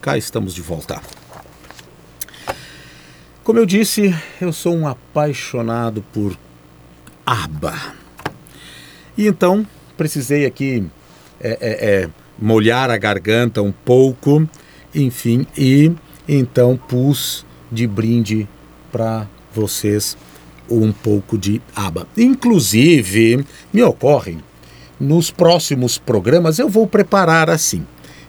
cá 0.00 0.16
estamos 0.16 0.54
de 0.54 0.62
volta. 0.62 1.02
Como 3.42 3.58
eu 3.58 3.66
disse, 3.66 4.14
eu 4.40 4.52
sou 4.52 4.72
um 4.72 4.86
apaixonado 4.86 6.00
por 6.12 6.38
aba 7.26 7.96
E 9.16 9.26
então 9.26 9.66
precisei 9.96 10.46
aqui 10.46 10.86
é, 11.40 11.58
é, 11.60 12.02
é, 12.04 12.10
molhar 12.38 12.88
a 12.88 12.96
garganta 12.96 13.60
um 13.60 13.72
pouco, 13.72 14.48
enfim, 14.94 15.44
e 15.58 15.92
então 16.28 16.76
pus 16.76 17.44
de 17.72 17.84
brinde 17.84 18.48
para 18.92 19.26
vocês 19.52 20.16
um 20.70 20.92
pouco 20.92 21.36
de 21.36 21.60
aba. 21.74 22.06
Inclusive, 22.16 23.44
me 23.72 23.82
ocorre, 23.82 24.38
nos 25.00 25.32
próximos 25.32 25.98
programas 25.98 26.60
eu 26.60 26.68
vou 26.68 26.86
preparar 26.86 27.50
assim 27.50 27.84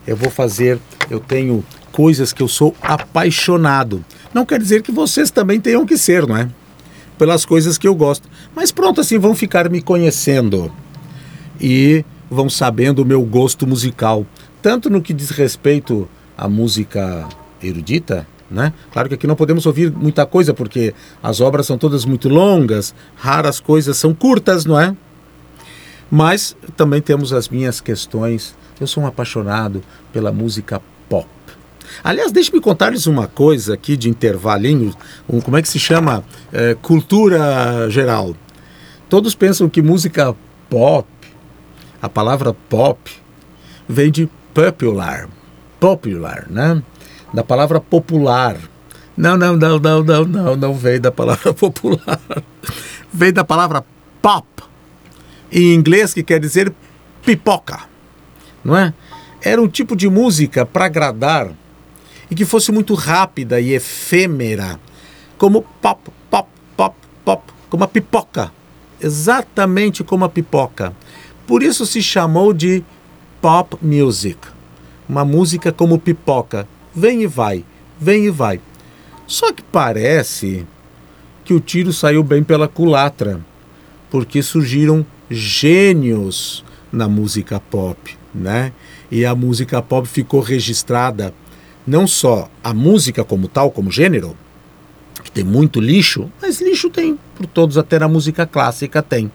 eu 0.09 0.15
vou 0.15 0.31
fazer, 0.31 0.79
eu 1.07 1.19
tenho 1.19 1.63
coisas 1.91 2.33
que 2.33 2.41
eu 2.41 2.47
sou 2.47 2.75
apaixonado. 2.81 4.03
Não 4.33 4.43
quer 4.43 4.59
dizer 4.59 4.81
que 4.81 4.91
vocês 4.91 5.29
também 5.29 5.61
tenham 5.61 5.85
que 5.85 5.97
ser, 5.99 6.25
não 6.25 6.35
é? 6.35 6.49
Pelas 7.15 7.45
coisas 7.45 7.77
que 7.77 7.87
eu 7.87 7.93
gosto. 7.93 8.27
Mas 8.55 8.71
pronto, 8.71 8.99
assim 8.99 9.19
vão 9.19 9.35
ficar 9.35 9.69
me 9.69 9.83
conhecendo 9.83 10.73
e 11.61 12.03
vão 12.27 12.49
sabendo 12.49 13.03
o 13.03 13.05
meu 13.05 13.21
gosto 13.21 13.67
musical, 13.67 14.25
tanto 14.63 14.89
no 14.89 14.99
que 14.99 15.13
diz 15.13 15.29
respeito 15.29 16.09
à 16.35 16.49
música 16.49 17.27
erudita, 17.61 18.27
né? 18.49 18.73
Claro 18.91 19.09
que 19.09 19.15
aqui 19.15 19.27
não 19.27 19.35
podemos 19.35 19.67
ouvir 19.67 19.91
muita 19.91 20.25
coisa 20.25 20.55
porque 20.55 20.93
as 21.21 21.39
obras 21.39 21.67
são 21.67 21.77
todas 21.77 22.03
muito 22.03 22.29
longas, 22.29 22.95
raras 23.15 23.59
coisas 23.59 23.95
são 23.97 24.11
curtas, 24.13 24.65
não 24.65 24.79
é? 24.79 24.95
Mas 26.09 26.55
também 26.75 26.99
temos 26.99 27.31
as 27.31 27.47
minhas 27.47 27.79
questões 27.79 28.57
eu 28.79 28.87
sou 28.87 29.03
um 29.03 29.07
apaixonado 29.07 29.83
pela 30.13 30.31
música 30.31 30.81
pop. 31.07 31.27
Aliás, 32.03 32.31
deixe-me 32.31 32.61
contar-lhes 32.61 33.07
uma 33.07 33.27
coisa 33.27 33.73
aqui 33.73 33.97
de 33.97 34.09
intervalinho, 34.09 34.93
um, 35.27 35.41
como 35.41 35.57
é 35.57 35.61
que 35.61 35.67
se 35.67 35.79
chama? 35.79 36.23
É, 36.51 36.75
cultura 36.81 37.89
geral. 37.89 38.35
Todos 39.09 39.35
pensam 39.35 39.67
que 39.67 39.81
música 39.81 40.35
pop, 40.69 41.07
a 42.01 42.07
palavra 42.07 42.53
pop, 42.53 43.11
vem 43.87 44.11
de 44.11 44.29
popular, 44.53 45.27
popular, 45.79 46.45
né? 46.49 46.81
Da 47.33 47.43
palavra 47.43 47.79
popular. 47.79 48.57
Não, 49.17 49.35
não, 49.35 49.57
não, 49.57 49.79
não, 49.79 50.03
não, 50.03 50.25
não, 50.25 50.55
não 50.55 50.79
da 51.01 51.11
palavra 51.11 51.53
popular. 51.55 52.19
Vem 53.11 53.33
da 53.33 53.43
palavra 53.43 53.83
pop, 54.21 54.47
em 55.51 55.73
inglês 55.73 56.13
que 56.13 56.23
quer 56.23 56.39
dizer 56.39 56.71
pipoca 57.25 57.79
não 58.63 58.77
é? 58.77 58.93
Era 59.41 59.61
um 59.61 59.67
tipo 59.67 59.95
de 59.95 60.09
música 60.09 60.65
para 60.65 60.85
agradar 60.85 61.51
e 62.29 62.35
que 62.35 62.45
fosse 62.45 62.71
muito 62.71 62.93
rápida 62.93 63.59
e 63.59 63.73
efêmera, 63.73 64.79
como 65.37 65.63
pop, 65.81 66.11
pop, 66.29 66.49
pop, 66.75 66.95
pop, 67.25 67.43
como 67.69 67.83
a 67.83 67.87
pipoca, 67.87 68.51
exatamente 69.01 70.03
como 70.03 70.25
a 70.25 70.29
pipoca. 70.29 70.93
Por 71.47 71.63
isso 71.63 71.85
se 71.85 72.03
chamou 72.03 72.53
de 72.53 72.83
pop 73.41 73.77
music, 73.81 74.39
uma 75.07 75.25
música 75.25 75.71
como 75.71 75.97
pipoca, 75.97 76.67
vem 76.93 77.23
e 77.23 77.27
vai, 77.27 77.65
vem 77.99 78.25
e 78.25 78.29
vai. 78.29 78.59
Só 79.25 79.51
que 79.53 79.63
parece 79.63 80.67
que 81.45 81.53
o 81.53 81.59
tiro 81.59 81.91
saiu 81.91 82.23
bem 82.23 82.43
pela 82.43 82.67
culatra, 82.67 83.39
porque 84.11 84.43
surgiram 84.43 85.05
gênios 85.29 86.63
na 86.91 87.07
música 87.07 87.59
pop, 87.59 88.17
né? 88.33 88.71
E 89.11 89.25
a 89.25 89.33
música 89.35 89.81
pop 89.81 90.07
ficou 90.07 90.41
registrada 90.41 91.33
não 91.85 92.05
só 92.05 92.49
a 92.63 92.73
música 92.73 93.23
como 93.23 93.47
tal, 93.47 93.71
como 93.71 93.91
gênero, 93.91 94.37
que 95.23 95.31
tem 95.31 95.43
muito 95.43 95.79
lixo, 95.79 96.29
mas 96.41 96.61
lixo 96.61 96.89
tem 96.89 97.17
por 97.35 97.45
todos, 97.47 97.77
até 97.77 97.97
na 97.97 98.07
música 98.07 98.45
clássica 98.45 99.01
tem. 99.01 99.31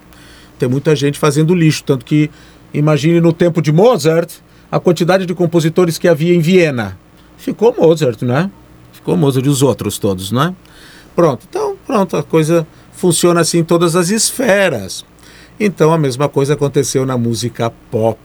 Tem 0.59 0.69
muita 0.69 0.95
gente 0.95 1.19
fazendo 1.19 1.55
lixo, 1.55 1.83
tanto 1.85 2.05
que 2.05 2.31
imagine 2.73 3.21
no 3.21 3.33
tempo 3.33 3.61
de 3.61 3.73
Mozart 3.73 4.31
a 4.71 4.79
quantidade 4.79 5.27
de 5.27 5.35
compositores 5.35 5.99
que 5.99 6.09
havia 6.09 6.35
em 6.35 6.41
Viena. 6.41 6.99
Ficou 7.37 7.75
Mozart, 7.77 8.23
né? 8.23 8.51
Ficou 8.93 9.17
Mozart 9.17 9.45
e 9.45 9.49
os 9.49 9.63
outros 9.63 9.99
todos, 9.99 10.31
né? 10.31 10.55
Pronto, 11.15 11.47
então, 11.49 11.77
pronto, 11.87 12.17
a 12.17 12.23
coisa 12.23 12.67
funciona 12.93 13.41
assim 13.41 13.59
em 13.59 13.65
todas 13.65 13.95
as 13.97 14.11
esferas. 14.11 15.05
Então 15.59 15.93
a 15.93 15.99
mesma 15.99 16.29
coisa 16.29 16.55
aconteceu 16.55 17.07
na 17.07 17.17
música 17.17 17.71
pop. 17.91 18.19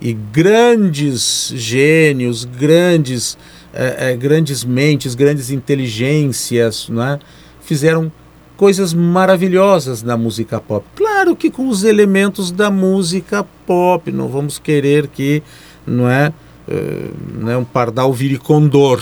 E 0.00 0.12
grandes 0.12 1.52
gênios, 1.54 2.44
grandes, 2.44 3.36
é, 3.72 4.10
é, 4.10 4.16
grandes 4.16 4.64
mentes, 4.64 5.14
grandes 5.14 5.50
inteligências 5.50 6.88
né, 6.88 7.18
fizeram 7.60 8.10
coisas 8.56 8.92
maravilhosas 8.92 10.02
na 10.02 10.16
música 10.16 10.60
pop. 10.60 10.84
Claro 10.94 11.34
que 11.34 11.50
com 11.50 11.68
os 11.68 11.82
elementos 11.84 12.50
da 12.50 12.70
música 12.70 13.46
pop, 13.66 14.10
não 14.12 14.28
vamos 14.28 14.58
querer 14.58 15.06
que 15.06 15.42
não 15.86 16.08
é, 16.08 16.28
uh, 16.68 17.14
não 17.38 17.50
é 17.50 17.56
um 17.56 17.64
pardal 17.64 18.12
vire 18.12 18.36
condor. 18.36 19.00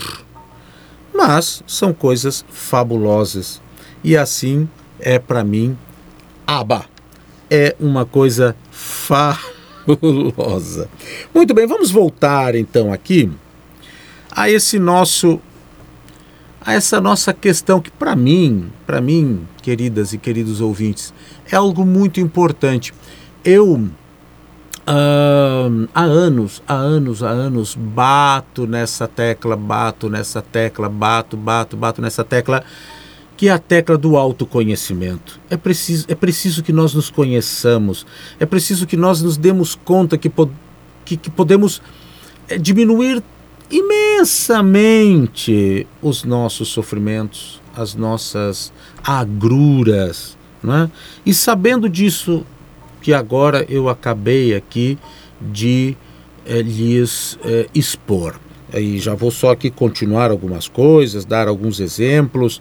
Mas 1.12 1.62
são 1.66 1.92
coisas 1.92 2.44
fabulosas. 2.48 3.60
E 4.04 4.16
assim 4.16 4.68
é 5.00 5.18
para 5.18 5.42
mim 5.42 5.76
ABBA 6.46 6.84
é 7.50 7.74
uma 7.80 8.04
coisa 8.04 8.54
fabulosa. 9.88 10.90
Muito 11.34 11.54
bem, 11.54 11.66
vamos 11.66 11.90
voltar 11.90 12.54
então 12.54 12.92
aqui 12.92 13.30
a 14.30 14.50
esse 14.50 14.78
nosso 14.78 15.40
a 16.60 16.74
essa 16.74 17.00
nossa 17.00 17.32
questão 17.32 17.80
que 17.80 17.90
para 17.90 18.14
mim, 18.14 18.70
para 18.86 19.00
mim, 19.00 19.48
queridas 19.62 20.12
e 20.12 20.18
queridos 20.18 20.60
ouvintes, 20.60 21.14
é 21.50 21.56
algo 21.56 21.86
muito 21.86 22.20
importante. 22.20 22.92
Eu 23.42 23.76
uh, 23.76 23.88
há 25.94 26.02
anos, 26.02 26.62
há 26.68 26.74
anos, 26.74 27.22
há 27.22 27.30
anos 27.30 27.74
bato 27.74 28.66
nessa 28.66 29.08
tecla, 29.08 29.56
bato 29.56 30.10
nessa 30.10 30.42
tecla, 30.42 30.90
bato, 30.90 31.38
bato, 31.38 31.74
bato 31.74 32.02
nessa 32.02 32.22
tecla 32.22 32.62
que 33.38 33.48
é 33.48 33.52
a 33.52 33.58
tecla 33.58 33.96
do 33.96 34.16
autoconhecimento. 34.16 35.40
É 35.48 35.56
preciso, 35.56 36.04
é 36.08 36.14
preciso 36.16 36.60
que 36.60 36.72
nós 36.72 36.92
nos 36.92 37.08
conheçamos, 37.08 38.04
é 38.40 38.44
preciso 38.44 38.84
que 38.84 38.96
nós 38.96 39.22
nos 39.22 39.36
demos 39.36 39.76
conta 39.76 40.18
que, 40.18 40.28
que, 41.04 41.16
que 41.16 41.30
podemos 41.30 41.80
é, 42.48 42.58
diminuir 42.58 43.22
imensamente 43.70 45.86
os 46.02 46.24
nossos 46.24 46.66
sofrimentos, 46.68 47.62
as 47.76 47.94
nossas 47.94 48.72
agruras. 49.04 50.36
Né? 50.60 50.90
E 51.24 51.32
sabendo 51.32 51.88
disso, 51.88 52.44
que 53.00 53.14
agora 53.14 53.64
eu 53.68 53.88
acabei 53.88 54.56
aqui 54.56 54.98
de 55.40 55.96
é, 56.44 56.60
lhes 56.60 57.38
é, 57.44 57.68
expor. 57.72 58.34
E 58.74 58.98
já 58.98 59.14
vou 59.14 59.30
só 59.30 59.52
aqui 59.52 59.70
continuar 59.70 60.30
algumas 60.30 60.68
coisas, 60.68 61.24
dar 61.24 61.48
alguns 61.48 61.80
exemplos 61.80 62.60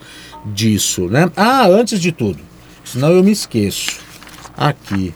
disso, 0.53 1.07
né? 1.07 1.31
Ah, 1.35 1.67
antes 1.67 1.99
de 1.99 2.11
tudo, 2.11 2.39
senão 2.83 3.11
eu 3.11 3.23
me 3.23 3.31
esqueço. 3.31 3.99
Aqui, 4.55 5.13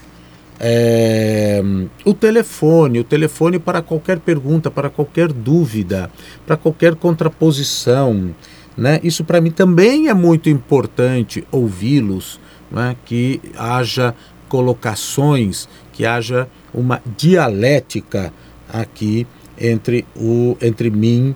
é, 0.59 1.61
o 2.05 2.13
telefone, 2.13 2.99
o 2.99 3.03
telefone 3.03 3.57
para 3.57 3.81
qualquer 3.81 4.19
pergunta, 4.19 4.69
para 4.69 4.89
qualquer 4.89 5.33
dúvida, 5.33 6.11
para 6.45 6.55
qualquer 6.55 6.95
contraposição, 6.95 8.35
né? 8.77 8.99
Isso 9.03 9.23
para 9.23 9.41
mim 9.41 9.51
também 9.51 10.07
é 10.07 10.13
muito 10.13 10.49
importante 10.49 11.43
ouvi-los, 11.51 12.39
né? 12.69 12.95
Que 13.05 13.41
haja 13.57 14.13
colocações, 14.47 15.67
que 15.93 16.05
haja 16.05 16.47
uma 16.73 17.01
dialética 17.17 18.31
aqui 18.71 19.25
entre, 19.59 20.05
o, 20.15 20.55
entre 20.61 20.89
mim 20.89 21.35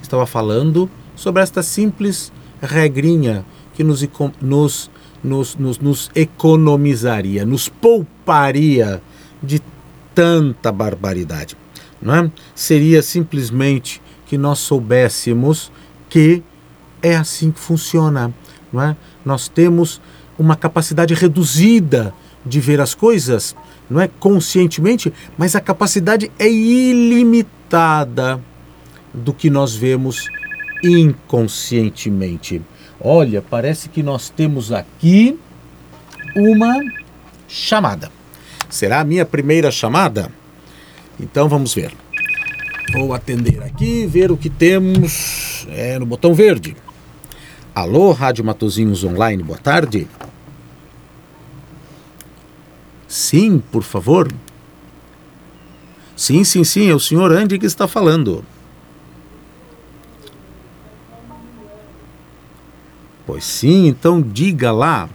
estava 0.00 0.24
falando 0.26 0.88
sobre 1.16 1.42
esta 1.42 1.62
simples 1.62 2.32
regrinha 2.60 3.44
que 3.82 3.88
nos, 3.88 4.08
nos, 4.40 4.90
nos, 5.22 5.56
nos, 5.56 5.78
nos 5.78 6.10
economizaria, 6.14 7.44
nos 7.44 7.68
pouparia 7.68 9.02
de 9.42 9.60
tanta 10.14 10.70
barbaridade. 10.70 11.56
Não 12.00 12.14
é? 12.14 12.30
Seria 12.54 13.02
simplesmente 13.02 14.00
que 14.26 14.38
nós 14.38 14.58
soubéssemos 14.60 15.70
que 16.08 16.42
é 17.02 17.16
assim 17.16 17.50
que 17.50 17.60
funciona. 17.60 18.32
Não 18.72 18.82
é? 18.82 18.96
Nós 19.24 19.48
temos 19.48 20.00
uma 20.38 20.56
capacidade 20.56 21.14
reduzida 21.14 22.14
de 22.44 22.58
ver 22.58 22.80
as 22.80 22.94
coisas, 22.94 23.54
não 23.88 24.00
é 24.00 24.08
conscientemente, 24.08 25.12
mas 25.38 25.54
a 25.54 25.60
capacidade 25.60 26.30
é 26.38 26.50
ilimitada 26.50 28.40
do 29.14 29.32
que 29.32 29.48
nós 29.48 29.74
vemos 29.74 30.28
inconscientemente. 30.82 32.60
Olha, 33.04 33.42
parece 33.42 33.88
que 33.88 34.00
nós 34.00 34.30
temos 34.30 34.70
aqui 34.70 35.36
uma 36.36 36.80
chamada. 37.48 38.12
Será 38.70 39.00
a 39.00 39.04
minha 39.04 39.26
primeira 39.26 39.72
chamada? 39.72 40.30
Então 41.18 41.48
vamos 41.48 41.74
ver. 41.74 41.92
Vou 42.92 43.12
atender 43.12 43.60
aqui, 43.60 44.06
ver 44.06 44.30
o 44.30 44.36
que 44.36 44.48
temos 44.48 45.66
é, 45.70 45.98
no 45.98 46.06
botão 46.06 46.32
verde. 46.32 46.76
Alô, 47.74 48.12
Rádio 48.12 48.44
Matozinhos 48.44 49.02
Online, 49.02 49.42
boa 49.42 49.58
tarde. 49.58 50.06
Sim, 53.08 53.60
por 53.72 53.82
favor. 53.82 54.32
Sim, 56.14 56.44
sim, 56.44 56.62
sim, 56.62 56.88
é 56.88 56.94
o 56.94 57.00
senhor 57.00 57.32
Andy 57.32 57.58
que 57.58 57.66
está 57.66 57.88
falando. 57.88 58.44
Pois 63.26 63.44
sim, 63.44 63.86
então 63.86 64.20
diga 64.20 64.72
lá. 64.72 65.08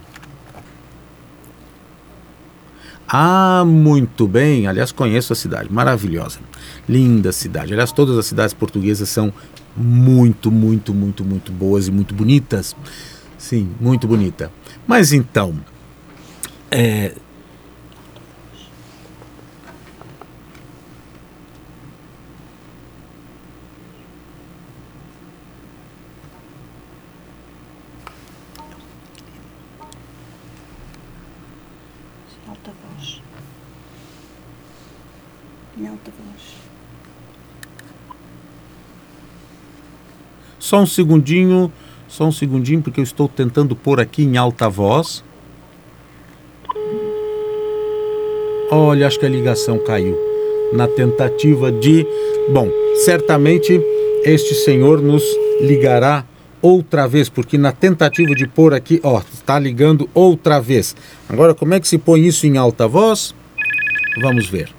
Ah, 3.07 3.63
muito 3.65 4.27
bem. 4.27 4.67
Aliás, 4.67 4.91
conheço 4.91 5.31
a 5.31 5.35
cidade, 5.35 5.71
maravilhosa. 5.71 6.39
Linda 6.87 7.31
cidade. 7.31 7.71
Aliás, 7.73 7.91
todas 7.91 8.17
as 8.17 8.25
cidades 8.25 8.53
portuguesas 8.53 9.07
são 9.09 9.33
muito, 9.75 10.51
muito, 10.51 10.93
muito, 10.93 11.23
muito 11.23 11.51
boas 11.51 11.87
e 11.87 11.91
muito 11.91 12.13
bonitas. 12.13 12.75
Sim, 13.37 13.69
muito 13.79 14.07
bonita. 14.07 14.51
Mas 14.85 15.13
então, 15.13 15.55
é, 16.71 17.13
Alta 32.47 32.71
voz. 32.71 33.21
Em 35.77 35.87
alta 35.87 36.11
voz. 36.11 36.55
Só 40.67 40.81
um 40.81 40.85
segundinho, 40.85 41.71
só 42.09 42.25
um 42.25 42.31
segundinho, 42.31 42.81
porque 42.81 42.99
eu 42.99 43.03
estou 43.05 43.29
tentando 43.29 43.73
pôr 43.73 44.01
aqui 44.01 44.23
em 44.23 44.35
alta 44.35 44.67
voz. 44.67 45.23
Olha, 48.69 49.07
acho 49.07 49.17
que 49.17 49.25
a 49.25 49.29
ligação 49.29 49.79
caiu. 49.79 50.17
Na 50.73 50.85
tentativa 50.85 51.71
de. 51.71 52.05
Bom, 52.49 52.69
certamente 53.05 53.81
este 54.25 54.55
senhor 54.55 55.01
nos 55.01 55.23
ligará 55.61 56.25
outra 56.61 57.07
vez, 57.07 57.29
porque 57.29 57.57
na 57.57 57.71
tentativa 57.71 58.35
de 58.35 58.45
pôr 58.45 58.73
aqui, 58.73 58.99
ó, 59.03 59.21
está 59.33 59.57
ligando 59.57 60.09
outra 60.13 60.59
vez. 60.59 60.97
Agora, 61.29 61.55
como 61.55 61.75
é 61.75 61.79
que 61.79 61.87
se 61.87 61.97
põe 61.97 62.27
isso 62.27 62.45
em 62.45 62.57
alta 62.57 62.89
voz? 62.89 63.33
Vamos 64.21 64.49
ver. 64.49 64.69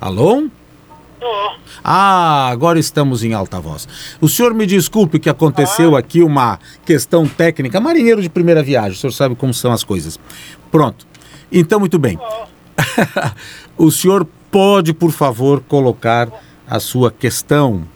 Alô? 0.00 0.48
Ah, 1.82 2.48
agora 2.50 2.78
estamos 2.78 3.22
em 3.24 3.32
alta 3.32 3.60
voz. 3.60 3.88
O 4.20 4.28
senhor 4.28 4.52
me 4.54 4.66
desculpe 4.66 5.18
que 5.18 5.28
aconteceu 5.28 5.96
aqui 5.96 6.22
uma 6.22 6.58
questão 6.84 7.26
técnica. 7.26 7.80
Marinheiro 7.80 8.20
de 8.20 8.28
primeira 8.28 8.62
viagem, 8.62 8.92
o 8.92 8.96
senhor 8.96 9.12
sabe 9.12 9.34
como 9.34 9.54
são 9.54 9.72
as 9.72 9.84
coisas. 9.84 10.18
Pronto. 10.70 11.06
Então, 11.50 11.80
muito 11.80 11.98
bem. 11.98 12.18
o 13.76 13.90
senhor 13.90 14.26
pode, 14.50 14.92
por 14.92 15.10
favor, 15.10 15.62
colocar 15.62 16.30
a 16.66 16.80
sua 16.80 17.10
questão. 17.10 17.86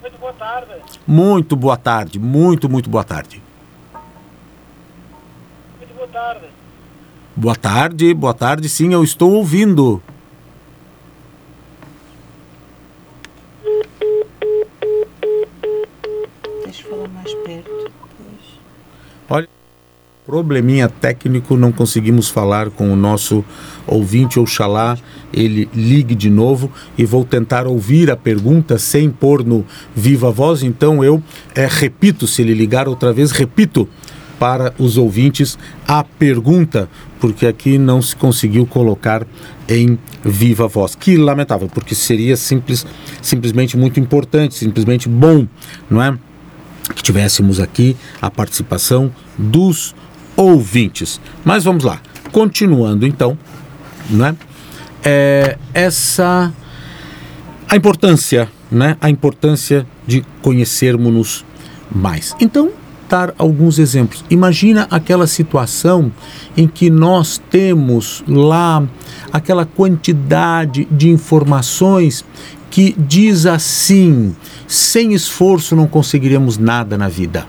Muito 0.00 0.18
boa 0.18 0.32
tarde. 0.32 0.72
Muito 1.06 1.56
boa 1.56 1.76
tarde, 1.76 2.18
muito, 2.18 2.68
muito 2.68 2.88
boa 2.90 3.04
tarde. 3.04 3.42
Muito 5.78 5.94
boa 5.94 6.08
tarde. 6.08 6.46
Boa 7.36 7.56
tarde, 7.56 8.14
boa 8.14 8.34
tarde, 8.34 8.68
sim, 8.68 8.92
eu 8.92 9.04
estou 9.04 9.32
ouvindo. 9.32 10.02
Deixa 16.64 16.77
eu 16.77 16.77
falar 16.88 17.08
mais 17.08 17.34
perto. 17.34 17.70
Pois. 17.70 18.58
Olha, 19.28 19.48
probleminha 20.26 20.88
técnico, 20.88 21.56
não 21.56 21.72
conseguimos 21.72 22.28
falar 22.28 22.70
com 22.70 22.92
o 22.92 22.96
nosso 22.96 23.44
ouvinte, 23.86 24.38
oxalá 24.38 24.98
ele 25.32 25.68
ligue 25.74 26.14
de 26.14 26.30
novo 26.30 26.70
e 26.96 27.04
vou 27.04 27.24
tentar 27.24 27.66
ouvir 27.66 28.10
a 28.10 28.16
pergunta 28.16 28.78
sem 28.78 29.10
pôr 29.10 29.44
no 29.44 29.64
viva 29.94 30.30
voz, 30.30 30.62
então 30.62 31.04
eu 31.04 31.22
é, 31.54 31.66
repito, 31.70 32.26
se 32.26 32.42
ele 32.42 32.54
ligar 32.54 32.88
outra 32.88 33.12
vez, 33.12 33.30
repito 33.30 33.88
para 34.38 34.72
os 34.78 34.96
ouvintes 34.96 35.58
a 35.86 36.04
pergunta, 36.04 36.88
porque 37.20 37.46
aqui 37.46 37.76
não 37.76 38.00
se 38.00 38.14
conseguiu 38.14 38.64
colocar 38.66 39.26
em 39.68 39.98
viva 40.24 40.68
voz. 40.68 40.94
Que 40.94 41.16
lamentável, 41.16 41.68
porque 41.68 41.94
seria 41.94 42.36
simples, 42.36 42.86
simplesmente 43.20 43.76
muito 43.76 43.98
importante, 43.98 44.54
simplesmente 44.54 45.08
bom, 45.08 45.46
não 45.90 46.00
é? 46.02 46.16
Que 46.94 47.02
tivéssemos 47.02 47.60
aqui 47.60 47.96
a 48.20 48.30
participação 48.30 49.12
dos 49.36 49.94
ouvintes. 50.36 51.20
Mas 51.44 51.64
vamos 51.64 51.84
lá, 51.84 52.00
continuando 52.32 53.06
então, 53.06 53.38
né? 54.10 54.36
É, 55.04 55.56
essa 55.72 56.52
a 57.68 57.76
importância, 57.76 58.48
né? 58.70 58.96
A 59.00 59.10
importância 59.10 59.86
de 60.06 60.24
conhecermos-nos 60.42 61.44
mais. 61.90 62.34
Então, 62.40 62.70
dar 63.08 63.34
alguns 63.38 63.78
exemplos. 63.78 64.24
Imagina 64.30 64.86
aquela 64.90 65.26
situação 65.26 66.12
em 66.56 66.68
que 66.68 66.90
nós 66.90 67.40
temos 67.50 68.22
lá 68.26 68.86
aquela 69.32 69.64
quantidade 69.64 70.86
de 70.90 71.08
informações 71.08 72.24
que 72.70 72.94
diz 72.98 73.46
assim: 73.46 74.34
sem 74.68 75.14
esforço 75.14 75.74
não 75.74 75.88
conseguiremos 75.88 76.58
nada 76.58 76.96
na 76.96 77.08
vida. 77.08 77.48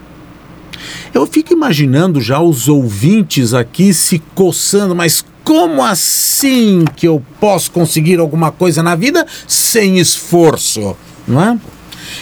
Eu 1.13 1.27
fico 1.27 1.53
imaginando 1.53 2.21
já 2.21 2.39
os 2.39 2.67
ouvintes 2.67 3.53
aqui 3.53 3.93
se 3.93 4.19
coçando, 4.33 4.95
mas 4.95 5.25
como 5.43 5.83
assim 5.83 6.85
que 6.95 7.07
eu 7.07 7.21
posso 7.39 7.71
conseguir 7.71 8.19
alguma 8.19 8.51
coisa 8.51 8.81
na 8.81 8.95
vida 8.95 9.25
sem 9.47 9.99
esforço, 9.99 10.95
não 11.27 11.41
é? 11.41 11.59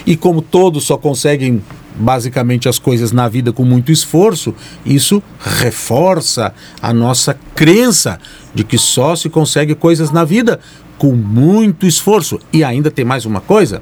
E 0.06 0.16
como 0.16 0.42
todos 0.42 0.86
só 0.86 0.98
conseguem 0.98 1.62
basicamente 1.96 2.70
as 2.70 2.80
coisas 2.80 3.12
na 3.12 3.28
vida 3.28 3.52
com 3.52 3.66
muito 3.66 3.92
esforço, 3.92 4.54
isso 4.86 5.22
reforça 5.40 6.54
a 6.82 6.94
nossa 6.94 7.38
crença 7.56 8.20
de 8.54 8.64
que 8.64 8.78
só 8.78 9.16
se 9.16 9.30
consegue 9.30 9.76
coisas 9.76 10.12
na 10.12 10.24
vida 10.24 10.60
com 10.98 11.14
muito 11.14 11.86
esforço. 11.86 12.40
E 12.54 12.64
ainda 12.64 12.90
tem 12.90 13.04
mais 13.04 13.26
uma 13.26 13.42
coisa. 13.42 13.82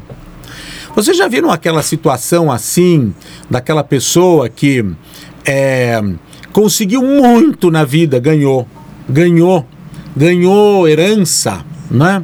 Vocês 0.96 1.18
já 1.18 1.28
viram 1.28 1.52
aquela 1.52 1.84
situação 1.84 2.50
assim, 2.50 3.14
daquela 3.50 3.84
pessoa 3.84 4.48
que 4.48 4.86
é, 5.46 6.02
conseguiu 6.54 7.02
muito 7.02 7.70
na 7.70 7.84
vida, 7.84 8.18
ganhou, 8.18 8.66
ganhou, 9.10 9.68
ganhou 10.16 10.88
herança, 10.88 11.66
né? 11.91 12.24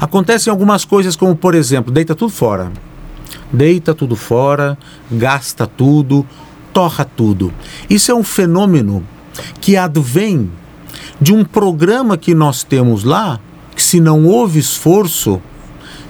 Acontecem 0.00 0.48
algumas 0.48 0.84
coisas 0.84 1.16
como, 1.16 1.34
por 1.34 1.56
exemplo, 1.56 1.92
deita 1.92 2.14
tudo 2.14 2.30
fora. 2.30 2.70
Deita 3.52 3.92
tudo 3.92 4.14
fora, 4.14 4.78
gasta 5.10 5.66
tudo, 5.66 6.24
torra 6.72 7.04
tudo. 7.04 7.52
Isso 7.90 8.12
é 8.12 8.14
um 8.14 8.22
fenômeno 8.22 9.04
que 9.60 9.76
advém 9.76 10.52
de 11.20 11.32
um 11.34 11.44
programa 11.44 12.16
que 12.16 12.32
nós 12.32 12.62
temos 12.62 13.02
lá, 13.02 13.40
que 13.74 13.82
se 13.82 13.98
não 13.98 14.24
houve 14.24 14.60
esforço, 14.60 15.42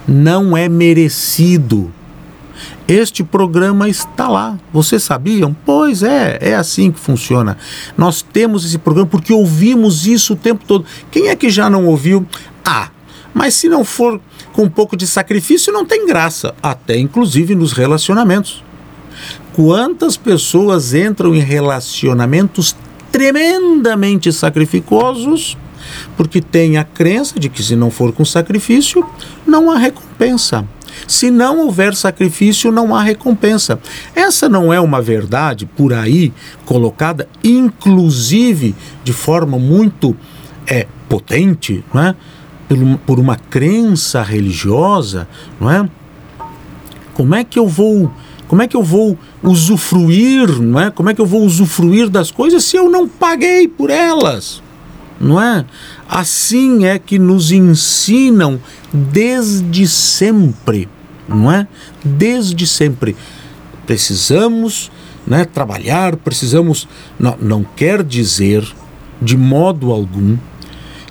não 0.09 0.57
é 0.57 0.69
merecido. 0.69 1.93
Este 2.89 3.23
programa 3.23 3.89
está 3.89 4.29
lá. 4.29 4.59
Vocês 4.73 5.03
sabiam? 5.03 5.55
Pois 5.67 6.03
é, 6.03 6.39
é 6.41 6.55
assim 6.55 6.91
que 6.91 6.99
funciona. 6.99 7.59
Nós 7.97 8.23
temos 8.23 8.65
esse 8.65 8.79
programa 8.79 9.09
porque 9.09 9.33
ouvimos 9.33 10.07
isso 10.07 10.33
o 10.33 10.37
tempo 10.37 10.65
todo. 10.67 10.87
Quem 11.11 11.29
é 11.29 11.37
que 11.37 11.51
já 11.51 11.69
não 11.69 11.87
ouviu? 11.87 12.27
Ah, 12.65 12.89
mas 13.35 13.55
se 13.55 13.69
não 13.69 13.85
for 13.85 14.19
com 14.53 14.63
um 14.63 14.71
pouco 14.71 14.97
de 14.97 15.07
sacrifício, 15.07 15.73
não 15.73 15.85
tem 15.85 16.07
graça. 16.07 16.55
Até 16.63 16.99
inclusive 16.99 17.55
nos 17.55 17.73
relacionamentos. 17.73 18.65
Quantas 19.53 20.17
pessoas 20.17 20.95
entram 20.95 21.35
em 21.35 21.41
relacionamentos 21.41 22.75
tremendamente 23.13 24.33
sacrificosos 24.33 25.57
porque 26.17 26.41
têm 26.41 26.77
a 26.77 26.85
crença 26.85 27.39
de 27.39 27.49
que 27.49 27.63
se 27.63 27.77
não 27.77 27.91
for 27.91 28.13
com 28.13 28.25
sacrifício, 28.25 29.05
não 29.47 29.71
há 29.71 29.77
recompensa. 29.79 30.65
Se 31.07 31.31
não 31.31 31.61
houver 31.61 31.95
sacrifício, 31.95 32.73
não 32.73 32.95
há 32.95 33.03
recompensa. 33.03 33.79
Essa 34.15 34.49
não 34.49 34.73
é 34.73 34.81
uma 34.81 35.01
verdade 35.01 35.67
por 35.67 35.93
aí 35.93 36.33
colocada, 36.65 37.29
inclusive 37.45 38.75
de 39.05 39.13
forma 39.13 39.59
muito 39.59 40.17
é, 40.67 40.87
potente, 41.09 41.85
não 41.93 42.03
é? 42.03 42.15
por, 42.69 42.99
por 43.07 43.19
uma 43.19 43.37
crença 43.37 44.23
religiosa, 44.23 45.27
não 45.59 45.71
é? 45.71 45.89
Como 47.15 47.35
é 47.35 47.43
que 47.43 47.59
eu 47.59 47.67
vou, 47.67 48.11
como 48.47 48.63
é 48.63 48.69
que 48.69 48.77
eu 48.77 48.83
vou 48.83 49.19
usufruir, 49.43 50.61
não 50.61 50.79
é? 50.79 50.91
Como 50.91 51.09
é 51.09 51.15
que 51.15 51.21
eu 51.21 51.27
vou 51.27 51.43
usufruir 51.43 52.09
das 52.09 52.31
coisas 52.31 52.63
se 52.63 52.77
eu 52.77 52.91
não 52.91 53.09
paguei 53.09 53.67
por 53.67 53.91
elas? 53.91 54.63
Não 55.21 55.41
é? 55.41 55.65
Assim 56.09 56.85
é 56.85 56.99
que 56.99 57.19
nos 57.19 57.51
ensinam 57.51 58.61
desde 58.93 59.89
sempre, 59.89 60.89
não 61.29 61.51
é? 61.51 61.67
Desde 62.05 62.67
sempre. 62.67 63.17
Precisamos, 63.87 64.91
né, 65.27 65.45
trabalhar, 65.45 66.17
precisamos 66.17 66.87
não, 67.19 67.37
não 67.41 67.65
quer 67.65 68.03
dizer 68.03 68.67
de 69.21 69.37
modo 69.37 69.91
algum 69.91 70.37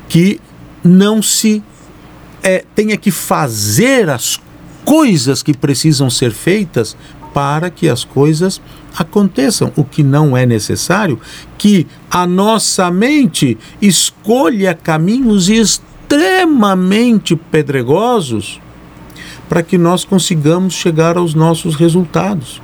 que 0.07 0.39
não 0.83 1.21
se 1.21 1.61
é, 2.41 2.63
tenha 2.73 2.95
que 2.95 3.11
fazer 3.11 4.09
as 4.09 4.39
coisas 4.85 5.43
que 5.43 5.53
precisam 5.53 6.09
ser 6.09 6.31
feitas 6.31 6.95
para 7.37 7.69
que 7.69 7.87
as 7.87 8.03
coisas 8.03 8.59
aconteçam. 8.97 9.71
O 9.75 9.83
que 9.83 10.01
não 10.01 10.35
é 10.35 10.43
necessário 10.43 11.19
que 11.55 11.85
a 12.09 12.25
nossa 12.25 12.89
mente 12.89 13.55
escolha 13.79 14.73
caminhos 14.73 15.47
extremamente 15.47 17.35
pedregosos 17.35 18.59
para 19.47 19.61
que 19.61 19.77
nós 19.77 20.03
consigamos 20.03 20.73
chegar 20.73 21.15
aos 21.15 21.35
nossos 21.35 21.75
resultados. 21.75 22.59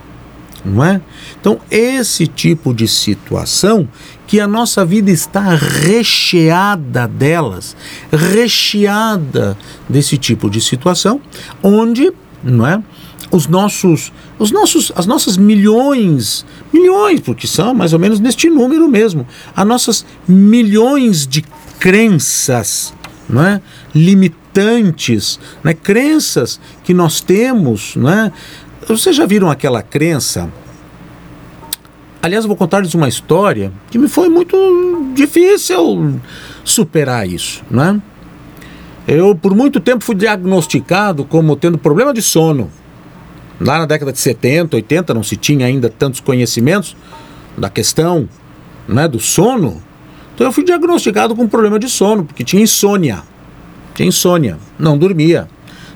Não 0.66 0.84
é? 0.84 1.00
Então, 1.40 1.60
esse 1.70 2.26
tipo 2.26 2.74
de 2.74 2.88
situação 2.88 3.88
que 4.26 4.40
a 4.40 4.48
nossa 4.48 4.84
vida 4.84 5.12
está 5.12 5.54
recheada 5.54 7.08
delas, 7.08 7.78
recheada 8.12 9.56
desse 9.88 10.18
tipo 10.18 10.50
de 10.50 10.60
situação, 10.60 11.22
onde, 11.62 12.12
não 12.44 12.66
é? 12.66 12.82
Os 13.34 13.48
nossos, 13.48 14.14
os 14.38 14.52
nossos, 14.52 14.92
as 14.96 15.08
nossas 15.08 15.38
milhões, 15.38 16.46
milhões, 16.72 17.20
porque 17.20 17.48
são 17.48 17.74
mais 17.74 17.92
ou 17.92 17.98
menos 17.98 18.20
neste 18.20 18.48
número 18.48 18.88
mesmo, 18.88 19.26
as 19.56 19.66
nossas 19.66 20.06
milhões 20.28 21.26
de 21.26 21.44
crenças, 21.80 22.94
não 23.28 23.44
é? 23.44 23.60
limitantes, 23.96 25.40
né? 25.64 25.74
crenças 25.74 26.60
que 26.84 26.94
nós 26.94 27.22
temos. 27.22 27.96
Né? 27.96 28.32
Vocês 28.88 29.16
já 29.16 29.26
viram 29.26 29.50
aquela 29.50 29.82
crença? 29.82 30.48
Aliás, 32.22 32.46
eu 32.46 32.48
vou 32.48 32.56
contar-lhes 32.56 32.94
uma 32.94 33.08
história 33.08 33.74
que 33.90 33.98
me 33.98 34.08
foi 34.08 34.30
muito 34.30 35.12
difícil 35.16 36.22
superar 36.64 37.28
isso. 37.28 37.64
Né? 37.70 38.00
Eu, 39.08 39.36
por 39.36 39.56
muito 39.56 39.80
tempo, 39.80 40.04
fui 40.04 40.14
diagnosticado 40.14 41.26
como 41.26 41.56
tendo 41.56 41.80
problema 41.80 42.14
de 42.14 42.22
sono. 42.22 42.70
Lá 43.64 43.80
na 43.80 43.86
década 43.86 44.12
de 44.12 44.20
70, 44.20 44.76
80, 44.76 45.14
não 45.14 45.24
se 45.24 45.38
tinha 45.38 45.66
ainda 45.66 45.90
tantos 45.90 46.20
conhecimentos 46.20 46.98
da 47.58 47.70
questão 47.70 48.28
né, 48.88 49.08
do 49.08 49.20
sono. 49.20 49.82
Então 50.36 50.46
eu 50.46 50.52
fui 50.52 50.66
diagnosticado 50.66 51.34
com 51.34 51.48
problema 51.48 51.80
de 51.80 51.88
sono, 51.88 52.26
porque 52.26 52.44
tinha 52.44 52.62
insônia. 52.62 53.24
Tinha 53.96 54.10
insônia, 54.10 54.58
não 54.78 54.98
dormia. 54.98 55.48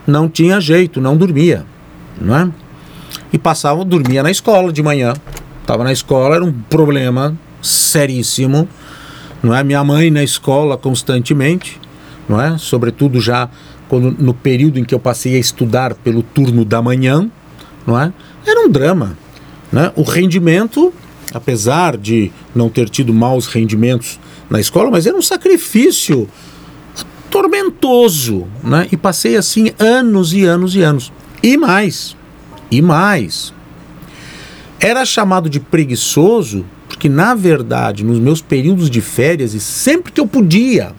Não 0.06 0.30
tinha 0.30 0.62
jeito, 0.62 1.02
não 1.02 1.18
dormia. 1.18 1.66
Não 2.22 2.38
é? 2.38 2.50
E 3.34 3.38
passava, 3.38 3.84
dormia 3.84 4.24
na 4.24 4.32
escola 4.32 4.72
de 4.72 4.82
manhã. 4.82 5.14
Estava 5.62 5.84
na 5.84 5.92
escola, 5.92 6.36
era 6.36 6.46
um 6.46 6.54
problema 6.54 7.38
seríssimo. 7.62 8.70
Não 9.44 9.54
é? 9.54 9.62
Minha 9.62 9.84
mãe 9.84 10.10
na 10.10 10.24
escola 10.24 10.78
constantemente, 10.78 11.82
não 12.30 12.42
é? 12.42 12.58
Sobretudo 12.58 13.20
já 13.20 13.50
quando, 13.90 14.12
no 14.12 14.34
período 14.34 14.80
em 14.80 14.86
que 14.86 14.96
eu 14.96 15.00
passei 15.00 15.36
a 15.36 15.40
estudar 15.40 15.94
pelo 15.96 16.24
turno 16.24 16.64
da 16.64 16.82
manhã, 16.82 17.30
não 17.88 18.00
é? 18.00 18.12
Era 18.46 18.68
um 18.68 18.70
drama, 18.70 19.18
né? 19.72 19.92
O 19.96 20.04
rendimento, 20.04 20.94
apesar 21.34 21.96
de 21.96 22.32
não 22.54 22.70
ter 22.70 22.90
tido 22.90 23.14
maus 23.14 23.48
rendimentos 23.48 24.20
na 24.50 24.60
escola, 24.60 24.92
mas 24.92 25.08
era 25.08 25.16
um 25.16 25.22
sacrifício 25.22 26.30
tormentoso, 27.32 28.46
né? 28.62 28.88
E 28.92 28.98
passei 28.98 29.38
assim 29.38 29.72
anos 29.80 30.34
e 30.34 30.44
anos 30.44 30.76
e 30.76 30.82
anos. 30.82 31.12
E 31.42 31.56
mais, 31.56 32.16
e 32.70 32.82
mais. 32.82 33.54
Era 34.80 35.06
chamado 35.06 35.50
de 35.50 35.60
preguiçoso 35.60 36.66
porque, 36.88 37.10
na 37.10 37.36
verdade, 37.36 38.04
nos 38.04 38.20
meus 38.20 38.42
períodos 38.42 38.90
de 38.90 39.02
férias 39.02 39.54
e 39.54 39.60
sempre 39.60 40.12
que 40.12 40.20
eu 40.20 40.26
podia, 40.26 40.94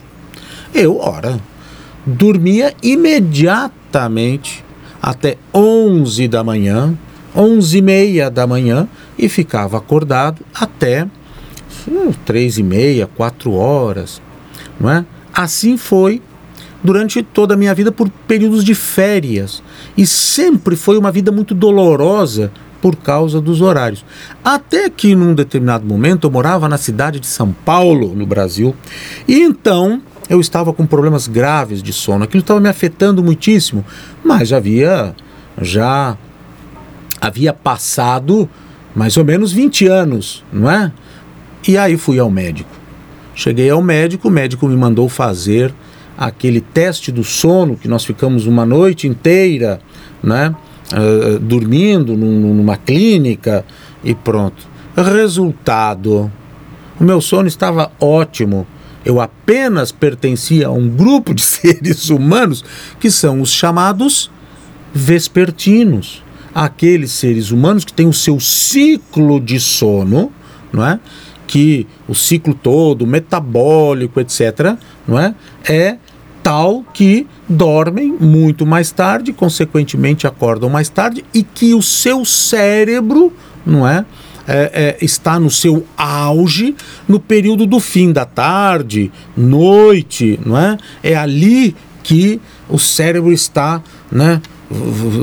eu, 0.73 0.97
ora, 0.97 1.39
dormia 2.05 2.73
imediatamente 2.81 4.63
até 5.01 5.37
11 5.53 6.27
da 6.27 6.43
manhã, 6.43 6.97
11 7.35 7.77
e 7.77 7.81
meia 7.81 8.29
da 8.29 8.45
manhã 8.45 8.87
e 9.17 9.29
ficava 9.29 9.77
acordado 9.77 10.45
até 10.53 11.07
hum, 11.87 12.11
três 12.25 12.57
e 12.57 12.63
meia, 12.63 13.07
quatro 13.07 13.53
horas, 13.53 14.21
não 14.79 14.89
é? 14.89 15.05
Assim 15.33 15.77
foi 15.77 16.21
durante 16.83 17.21
toda 17.21 17.53
a 17.53 17.57
minha 17.57 17.73
vida 17.73 17.91
por 17.91 18.09
períodos 18.27 18.63
de 18.63 18.73
férias 18.73 19.61
e 19.97 20.05
sempre 20.05 20.75
foi 20.75 20.97
uma 20.97 21.11
vida 21.11 21.31
muito 21.31 21.53
dolorosa 21.53 22.51
por 22.81 22.95
causa 22.95 23.41
dos 23.41 23.61
horários. 23.61 24.05
Até 24.43 24.89
que 24.89 25.15
num 25.15 25.33
determinado 25.33 25.85
momento 25.85 26.27
eu 26.27 26.31
morava 26.31 26.69
na 26.69 26.77
cidade 26.77 27.19
de 27.19 27.27
São 27.27 27.51
Paulo, 27.51 28.15
no 28.15 28.25
Brasil, 28.25 28.75
e 29.27 29.39
então 29.39 30.01
eu 30.29 30.39
estava 30.39 30.71
com 30.71 30.85
problemas 30.85 31.27
graves 31.27 31.81
de 31.81 31.91
sono. 31.91 32.23
Aquilo 32.23 32.41
estava 32.41 32.59
me 32.59 32.69
afetando 32.69 33.23
muitíssimo, 33.23 33.83
mas 34.23 34.53
havia 34.53 35.15
já 35.61 36.15
havia 37.19 37.53
passado 37.53 38.49
mais 38.95 39.17
ou 39.17 39.25
menos 39.25 39.51
20 39.51 39.87
anos, 39.87 40.43
não 40.51 40.69
é? 40.69 40.91
E 41.67 41.77
aí 41.77 41.97
fui 41.97 42.19
ao 42.19 42.29
médico. 42.29 42.69
Cheguei 43.35 43.69
ao 43.69 43.81
médico, 43.81 44.27
o 44.27 44.31
médico 44.31 44.67
me 44.67 44.75
mandou 44.75 45.07
fazer 45.09 45.73
aquele 46.17 46.59
teste 46.59 47.11
do 47.11 47.23
sono 47.23 47.77
que 47.77 47.87
nós 47.87 48.03
ficamos 48.03 48.45
uma 48.45 48.65
noite 48.65 49.07
inteira, 49.07 49.79
né? 50.21 50.53
Uh, 50.91 51.39
dormindo 51.39 52.17
num, 52.17 52.53
numa 52.53 52.75
clínica 52.75 53.63
e 54.03 54.13
pronto. 54.15 54.67
Resultado: 54.95 56.31
o 56.99 57.03
meu 57.03 57.21
sono 57.21 57.47
estava 57.47 57.91
ótimo. 57.99 58.67
Eu 59.05 59.21
apenas 59.21 59.91
pertencia 59.91 60.67
a 60.67 60.71
um 60.71 60.87
grupo 60.89 61.33
de 61.33 61.41
seres 61.43 62.09
humanos 62.09 62.63
que 62.99 63.09
são 63.09 63.41
os 63.41 63.51
chamados 63.51 64.29
vespertinos. 64.93 66.23
Aqueles 66.53 67.11
seres 67.11 67.51
humanos 67.51 67.85
que 67.85 67.93
têm 67.93 68.07
o 68.07 68.13
seu 68.13 68.39
ciclo 68.39 69.39
de 69.39 69.59
sono, 69.59 70.31
não 70.73 70.85
é? 70.85 70.99
Que 71.47 71.87
o 72.07 72.15
ciclo 72.15 72.53
todo, 72.53 73.07
metabólico, 73.07 74.19
etc., 74.19 74.75
não 75.07 75.19
é? 75.19 75.33
É 75.67 75.97
tal 76.41 76.83
que 76.93 77.27
dormem 77.47 78.15
muito 78.19 78.65
mais 78.65 78.91
tarde, 78.91 79.33
consequentemente 79.33 80.25
acordam 80.25 80.69
mais 80.69 80.89
tarde 80.89 81.23
e 81.33 81.43
que 81.43 81.73
o 81.73 81.81
seu 81.81 82.25
cérebro, 82.25 83.33
não 83.65 83.87
é? 83.87 84.05
É, 84.51 84.97
é, 84.99 85.05
está 85.05 85.39
no 85.39 85.51
seu 85.51 85.85
auge 85.95 86.75
no 87.07 87.19
período 87.19 87.67
do 87.67 87.79
fim 87.79 88.11
da 88.11 88.25
tarde, 88.25 89.11
noite, 89.37 90.39
não 90.43 90.57
é? 90.57 90.75
É 91.03 91.15
ali 91.15 91.75
que 92.01 92.41
o 92.67 92.79
cérebro 92.79 93.31
está, 93.31 93.79
né, 94.11 94.41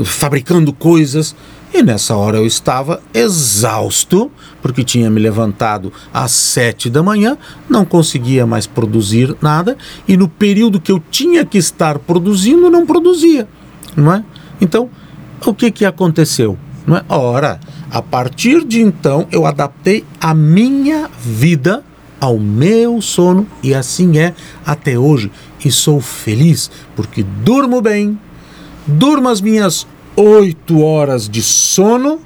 fabricando 0.05 0.71
coisas. 0.71 1.35
E 1.73 1.83
nessa 1.83 2.15
hora 2.15 2.37
eu 2.37 2.45
estava 2.45 3.01
exausto, 3.13 4.31
porque 4.61 4.85
tinha 4.85 5.09
me 5.09 5.19
levantado 5.19 5.91
às 6.13 6.31
sete 6.31 6.89
da 6.89 7.03
manhã, 7.03 7.37
não 7.69 7.83
conseguia 7.83 8.47
mais 8.47 8.65
produzir 8.65 9.35
nada, 9.41 9.77
e 10.07 10.15
no 10.15 10.29
período 10.29 10.79
que 10.79 10.91
eu 10.91 11.01
tinha 11.11 11.45
que 11.45 11.57
estar 11.57 11.99
produzindo, 11.99 12.69
não 12.69 12.85
produzia. 12.85 13.45
Não 13.93 14.13
é? 14.13 14.23
Então, 14.61 14.89
o 15.45 15.53
que, 15.53 15.69
que 15.69 15.83
aconteceu? 15.83 16.57
Não 16.85 16.95
é? 16.95 17.03
Ora, 17.09 17.59
a 17.91 18.01
partir 18.01 18.63
de 18.65 18.81
então 18.81 19.27
eu 19.31 19.45
adaptei 19.45 20.03
a 20.19 20.33
minha 20.33 21.09
vida 21.19 21.83
ao 22.19 22.37
meu 22.37 23.01
sono 23.01 23.47
e 23.63 23.73
assim 23.73 24.17
é 24.17 24.33
até 24.65 24.97
hoje. 24.97 25.31
E 25.63 25.71
sou 25.71 25.99
feliz 25.99 26.69
porque 26.95 27.23
durmo 27.23 27.81
bem, 27.81 28.19
durmo 28.85 29.29
as 29.29 29.41
minhas 29.41 29.87
oito 30.15 30.81
horas 30.81 31.29
de 31.29 31.41
sono 31.41 32.19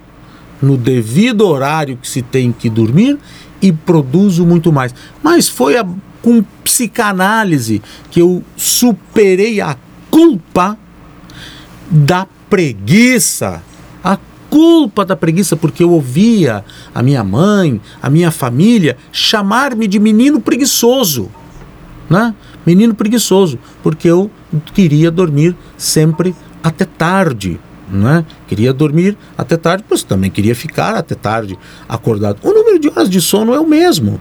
no 0.61 0.77
devido 0.77 1.47
horário 1.47 1.97
que 1.97 2.07
se 2.07 2.21
tem 2.21 2.51
que 2.51 2.69
dormir 2.69 3.17
e 3.61 3.71
produzo 3.71 4.45
muito 4.45 4.71
mais. 4.71 4.93
Mas 5.21 5.47
foi 5.47 5.77
a, 5.77 5.85
com 6.21 6.43
psicanálise 6.63 7.81
que 8.09 8.21
eu 8.21 8.43
superei 8.55 9.59
a 9.59 9.75
culpa 10.09 10.77
da 11.89 12.27
preguiça. 12.49 13.61
A 14.03 14.17
culpa 14.51 15.05
da 15.05 15.15
preguiça, 15.15 15.55
porque 15.55 15.81
eu 15.81 15.91
ouvia 15.91 16.63
a 16.93 17.01
minha 17.01 17.23
mãe, 17.23 17.79
a 18.01 18.09
minha 18.09 18.29
família 18.29 18.97
chamar-me 19.09 19.87
de 19.87 19.97
menino 19.97 20.41
preguiçoso. 20.41 21.31
Né? 22.09 22.35
Menino 22.65 22.93
preguiçoso, 22.93 23.57
porque 23.81 24.09
eu 24.09 24.29
queria 24.73 25.09
dormir 25.09 25.55
sempre 25.77 26.35
até 26.61 26.83
tarde. 26.83 27.57
Né? 27.89 28.25
Queria 28.45 28.73
dormir 28.73 29.17
até 29.37 29.55
tarde, 29.55 29.85
mas 29.89 30.03
também 30.03 30.29
queria 30.29 30.53
ficar 30.53 30.95
até 30.95 31.15
tarde 31.15 31.57
acordado. 31.87 32.37
O 32.43 32.53
número 32.53 32.77
de 32.77 32.89
horas 32.89 33.09
de 33.09 33.21
sono 33.21 33.53
é 33.53 33.59
o 33.59 33.67
mesmo. 33.67 34.19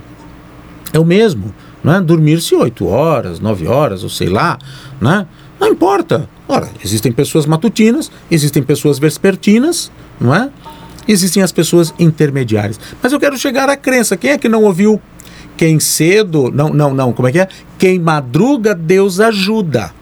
É 0.92 0.98
o 1.00 1.04
mesmo. 1.04 1.52
Né? 1.82 2.00
Dormir-se 2.00 2.54
8 2.54 2.86
horas, 2.86 3.40
9 3.40 3.66
horas, 3.66 4.04
ou 4.04 4.08
sei 4.08 4.28
lá. 4.28 4.58
Né? 5.00 5.26
Não 5.58 5.68
importa. 5.68 6.28
Ora, 6.46 6.68
existem 6.84 7.10
pessoas 7.10 7.46
matutinas, 7.46 8.10
existem 8.30 8.62
pessoas 8.62 8.98
vespertinas, 8.98 9.90
não 10.20 10.34
é? 10.34 10.50
Existem 11.08 11.42
as 11.42 11.50
pessoas 11.50 11.94
intermediárias. 11.98 12.78
Mas 13.02 13.12
eu 13.12 13.18
quero 13.18 13.36
chegar 13.38 13.68
à 13.68 13.76
crença. 13.76 14.16
Quem 14.16 14.30
é 14.30 14.38
que 14.38 14.48
não 14.48 14.62
ouviu? 14.62 15.00
Quem 15.56 15.80
cedo. 15.80 16.50
Não, 16.52 16.68
não, 16.68 16.94
não. 16.94 17.12
Como 17.12 17.26
é 17.26 17.32
que 17.32 17.40
é? 17.40 17.48
Quem 17.78 17.98
madruga, 17.98 18.74
Deus 18.74 19.18
ajuda. 19.18 19.92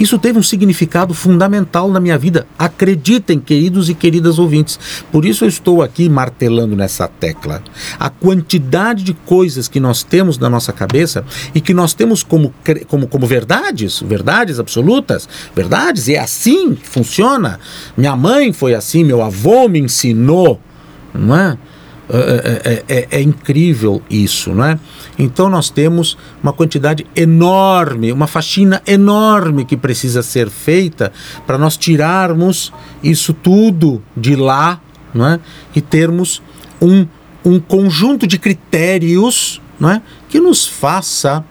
Isso 0.00 0.18
teve 0.18 0.38
um 0.38 0.42
significado 0.42 1.12
fundamental 1.12 1.90
na 1.90 2.00
minha 2.00 2.16
vida. 2.16 2.46
Acreditem, 2.58 3.38
queridos 3.38 3.90
e 3.90 3.94
queridas 3.94 4.38
ouvintes. 4.38 4.80
Por 5.12 5.26
isso 5.26 5.44
eu 5.44 5.48
estou 5.48 5.82
aqui 5.82 6.08
martelando 6.08 6.74
nessa 6.74 7.06
tecla. 7.06 7.62
A 7.98 8.08
quantidade 8.08 9.04
de 9.04 9.12
coisas 9.12 9.68
que 9.68 9.78
nós 9.78 10.02
temos 10.02 10.38
na 10.38 10.48
nossa 10.48 10.72
cabeça 10.72 11.22
e 11.54 11.60
que 11.60 11.74
nós 11.74 11.92
temos 11.92 12.22
como, 12.22 12.54
como, 12.88 13.06
como 13.06 13.26
verdades, 13.26 14.00
verdades 14.00 14.58
absolutas, 14.58 15.28
verdades, 15.54 16.08
e 16.08 16.14
é 16.14 16.18
assim 16.18 16.74
que 16.74 16.88
funciona. 16.88 17.60
Minha 17.94 18.16
mãe 18.16 18.54
foi 18.54 18.74
assim, 18.74 19.04
meu 19.04 19.20
avô 19.20 19.68
me 19.68 19.80
ensinou, 19.80 20.58
não 21.12 21.36
é? 21.36 21.58
É, 22.12 22.82
é- 22.88 22.96
é- 22.96 23.08
é 23.18 23.22
incrível 23.22 24.02
isso, 24.10 24.52
não 24.52 24.64
é? 24.64 24.78
Então 25.18 25.48
nós 25.48 25.70
temos 25.70 26.18
uma 26.42 26.52
quantidade 26.52 27.06
enorme, 27.14 28.10
uma 28.10 28.26
faxina 28.26 28.82
enorme 28.86 29.64
que 29.64 29.76
precisa 29.76 30.20
ser 30.22 30.50
feita 30.50 31.12
para 31.46 31.56
nós 31.56 31.76
tirarmos 31.76 32.72
isso 33.02 33.32
tudo 33.32 34.02
de 34.16 34.34
lá, 34.34 34.80
não 35.14 35.26
é? 35.26 35.40
E 35.74 35.80
termos 35.80 36.42
um, 36.82 37.06
um 37.44 37.60
conjunto 37.60 38.26
de 38.26 38.38
critérios, 38.38 39.62
não 39.78 39.90
é? 39.90 40.02
Que 40.28 40.40
nos 40.40 40.66
faça 40.66 41.44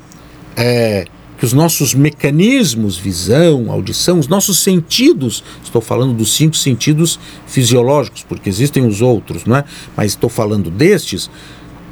é, 0.57 1.06
que 1.39 1.45
os 1.45 1.53
nossos 1.53 1.93
mecanismos, 1.93 2.97
visão, 2.97 3.71
audição, 3.71 4.19
os 4.19 4.27
nossos 4.27 4.59
sentidos, 4.59 5.41
estou 5.63 5.81
falando 5.81 6.13
dos 6.13 6.35
cinco 6.35 6.55
sentidos 6.57 7.17
fisiológicos, 7.47 8.25
porque 8.27 8.49
existem 8.49 8.85
os 8.85 9.01
outros, 9.01 9.45
não 9.45 9.55
é? 9.55 9.63
Mas 9.95 10.07
estou 10.11 10.29
falando 10.29 10.69
destes, 10.69 11.31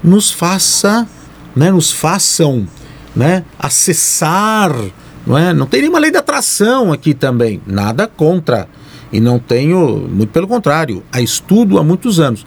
nos 0.03 0.29
faça, 0.29 1.07
né, 1.55 1.71
nos 1.71 1.91
façam, 1.93 2.67
né, 3.15 3.45
acessar, 3.57 4.75
não 5.25 5.37
é? 5.37 5.53
Não 5.53 5.65
tem 5.65 5.81
nenhuma 5.81 5.99
lei 5.99 6.11
da 6.11 6.19
atração 6.19 6.91
aqui 6.91 7.13
também, 7.13 7.61
nada 7.65 8.05
contra. 8.05 8.67
E 9.13 9.21
não 9.21 9.39
tenho, 9.39 10.09
muito 10.11 10.31
pelo 10.31 10.47
contrário, 10.47 11.01
a 11.09 11.21
estudo 11.21 11.77
há 11.77 11.83
muitos 11.83 12.19
anos. 12.19 12.45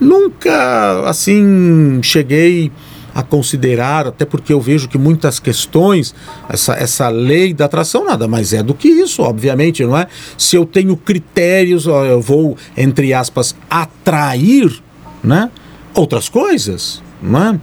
Nunca 0.00 1.02
assim 1.06 2.00
cheguei 2.02 2.72
a 3.20 3.22
considerar, 3.22 4.06
até 4.06 4.24
porque 4.24 4.52
eu 4.52 4.60
vejo 4.60 4.88
que 4.88 4.98
muitas 4.98 5.38
questões, 5.38 6.14
essa, 6.48 6.74
essa 6.74 7.08
lei 7.08 7.54
da 7.54 7.66
atração 7.66 8.04
nada 8.04 8.26
mais 8.26 8.52
é 8.52 8.62
do 8.62 8.74
que 8.74 8.88
isso, 8.88 9.22
obviamente, 9.22 9.84
não 9.84 9.96
é? 9.96 10.06
Se 10.36 10.56
eu 10.56 10.64
tenho 10.64 10.96
critérios, 10.96 11.86
eu 11.86 12.20
vou, 12.20 12.56
entre 12.76 13.14
aspas, 13.14 13.54
atrair 13.68 14.82
né? 15.22 15.50
outras 15.94 16.28
coisas. 16.28 17.02
Não, 17.22 17.48
é? 17.48 17.60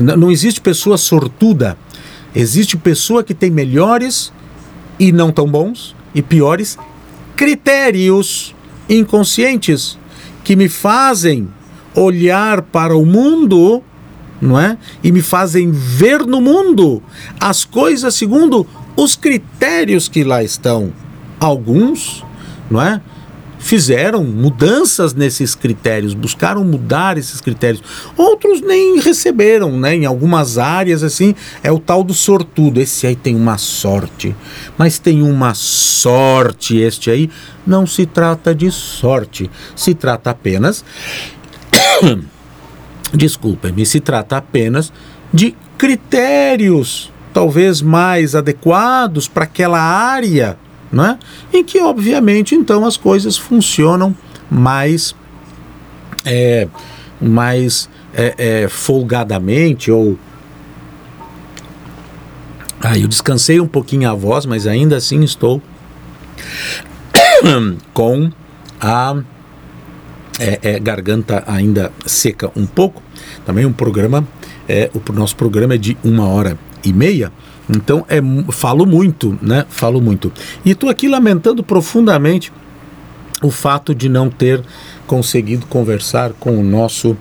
Não 0.00 0.30
existe 0.30 0.60
pessoa 0.60 0.98
sortuda, 0.98 1.76
existe 2.34 2.76
pessoa 2.76 3.24
que 3.24 3.32
tem 3.32 3.50
melhores 3.50 4.30
e 4.98 5.10
não 5.10 5.32
tão 5.32 5.46
bons 5.46 5.96
e 6.14 6.20
piores 6.20 6.76
critérios 7.34 8.54
inconscientes 8.88 9.98
que 10.44 10.54
me 10.54 10.68
fazem 10.68 11.48
olhar 11.94 12.62
para 12.62 12.96
o 12.96 13.06
mundo, 13.06 13.82
não 14.40 14.58
é? 14.58 14.76
E 15.02 15.10
me 15.10 15.22
fazem 15.22 15.70
ver 15.70 16.26
no 16.26 16.40
mundo 16.40 17.02
as 17.40 17.64
coisas 17.64 18.14
segundo 18.14 18.66
os 18.96 19.16
critérios 19.16 20.08
que 20.08 20.24
lá 20.24 20.42
estão. 20.42 20.92
Alguns, 21.40 22.24
não 22.70 22.82
é? 22.82 23.00
Fizeram 23.60 24.22
mudanças 24.24 25.14
nesses 25.14 25.54
critérios, 25.54 26.14
buscaram 26.14 26.64
mudar 26.64 27.18
esses 27.18 27.40
critérios. 27.40 27.82
Outros 28.16 28.60
nem 28.60 29.00
receberam, 29.00 29.78
né? 29.78 29.96
Em 29.96 30.06
algumas 30.06 30.58
áreas, 30.58 31.02
assim, 31.02 31.34
é 31.62 31.70
o 31.70 31.78
tal 31.78 32.04
do 32.04 32.14
sortudo. 32.14 32.80
Esse 32.80 33.06
aí 33.06 33.16
tem 33.16 33.34
uma 33.34 33.58
sorte, 33.58 34.34
mas 34.76 34.98
tem 34.98 35.22
uma 35.22 35.54
sorte. 35.54 36.76
Este 36.76 37.10
aí 37.10 37.30
não 37.66 37.86
se 37.86 38.06
trata 38.06 38.54
de 38.54 38.70
sorte, 38.70 39.50
se 39.74 39.94
trata 39.94 40.30
apenas 40.30 40.84
desculpem-me, 43.12 43.84
se 43.86 44.00
trata 44.00 44.36
apenas 44.36 44.92
de 45.32 45.54
critérios 45.76 47.12
talvez 47.32 47.80
mais 47.80 48.34
adequados 48.34 49.28
para 49.28 49.44
aquela 49.44 49.80
área, 49.80 50.58
né? 50.90 51.18
em 51.52 51.62
que 51.62 51.80
obviamente 51.80 52.54
então 52.54 52.84
as 52.86 52.96
coisas 52.96 53.36
funcionam 53.36 54.16
mais 54.50 55.14
é, 56.24 56.66
mais 57.20 57.88
é, 58.14 58.34
é, 58.38 58.68
folgadamente 58.68 59.90
ou 59.90 60.18
ah, 62.80 62.96
eu 62.96 63.08
descansei 63.08 63.60
um 63.60 63.66
pouquinho 63.66 64.08
a 64.08 64.14
voz, 64.14 64.46
mas 64.46 64.66
ainda 64.66 64.96
assim 64.96 65.22
estou 65.22 65.60
com 67.92 68.30
a 68.80 69.16
é, 70.38 70.58
é, 70.62 70.78
garganta 70.78 71.42
ainda 71.46 71.92
seca 72.06 72.50
um 72.56 72.66
pouco. 72.66 73.02
Também 73.44 73.66
um 73.66 73.72
programa, 73.72 74.26
é, 74.68 74.90
o 74.94 75.12
nosso 75.12 75.36
programa 75.36 75.74
é 75.74 75.78
de 75.78 75.96
uma 76.02 76.28
hora 76.28 76.58
e 76.84 76.92
meia. 76.92 77.32
Então 77.68 78.04
é, 78.08 78.18
falo 78.50 78.86
muito, 78.86 79.38
né? 79.42 79.66
Falo 79.68 80.00
muito. 80.00 80.32
E 80.64 80.70
estou 80.70 80.88
aqui 80.88 81.08
lamentando 81.08 81.62
profundamente 81.62 82.52
o 83.42 83.50
fato 83.50 83.94
de 83.94 84.08
não 84.08 84.30
ter 84.30 84.62
conseguido 85.06 85.66
conversar 85.66 86.32
com 86.32 86.58
o 86.58 86.62
nosso 86.62 87.16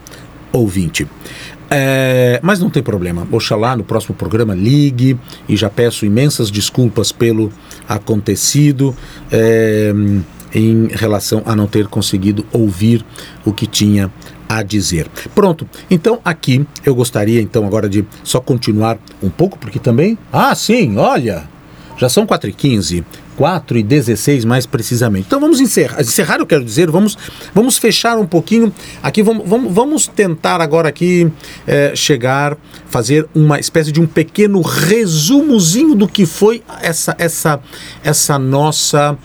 ouvinte. 0.52 1.08
É, 1.70 2.40
mas 2.42 2.60
não 2.60 2.70
tem 2.70 2.82
problema. 2.82 3.28
Oxalá 3.30 3.76
no 3.76 3.84
próximo 3.84 4.16
programa 4.16 4.56
ligue 4.56 5.18
e 5.50 5.56
já 5.58 5.70
peço 5.70 6.06
imensas 6.06 6.50
desculpas 6.50 7.12
pelo 7.12 7.52
acontecido 7.88 8.96
é, 9.32 9.94
em 10.58 10.88
relação 10.88 11.44
a 11.46 11.56
não 11.56 11.68
ter 11.68 11.88
conseguido 11.88 12.44
ouvir 12.52 13.06
o 13.46 13.54
que 13.54 13.68
tinha 13.68 14.12
a 14.50 14.64
dizer. 14.64 15.08
Pronto. 15.36 15.70
Então 15.90 16.20
aqui 16.26 16.66
eu 16.84 16.96
gostaria 16.96 17.40
então 17.40 17.64
agora 17.64 17.88
de 17.88 18.04
só 18.24 18.40
continuar 18.40 18.98
um 19.22 19.30
pouco 19.30 19.60
porque 19.60 19.78
também, 19.78 20.18
ah, 20.34 20.56
sim, 20.56 20.98
olha, 20.98 21.48
já 21.96 22.10
são 22.10 22.26
4 22.26 22.50
e 22.50 22.54
15 22.54 23.06
4 23.38 23.78
e 23.78 23.84
16 23.84 24.44
mais 24.44 24.66
precisamente. 24.66 25.26
Então 25.28 25.40
vamos 25.40 25.62
encerrar. 25.62 26.02
Encerrar 26.02 26.40
eu 26.40 26.46
quero 26.46 26.66
dizer, 26.66 26.90
vamos, 26.90 27.16
vamos 27.54 27.78
fechar 27.78 28.18
um 28.18 28.26
pouquinho. 28.26 28.74
Aqui 29.02 29.22
vamos, 29.22 29.48
vamos, 29.48 29.72
vamos 29.72 30.08
tentar 30.08 30.60
agora 30.60 30.90
aqui 30.90 31.32
eh, 31.68 31.94
chegar, 31.96 32.58
fazer 32.90 33.28
uma 33.36 33.60
espécie 33.60 33.92
de 33.92 34.02
um 34.02 34.08
pequeno 34.08 34.60
resumozinho 34.62 35.94
do 35.94 36.08
que 36.08 36.26
foi 36.26 36.64
essa, 36.82 37.16
essa, 37.20 37.60
essa 38.04 38.40
nossa, 38.40 39.16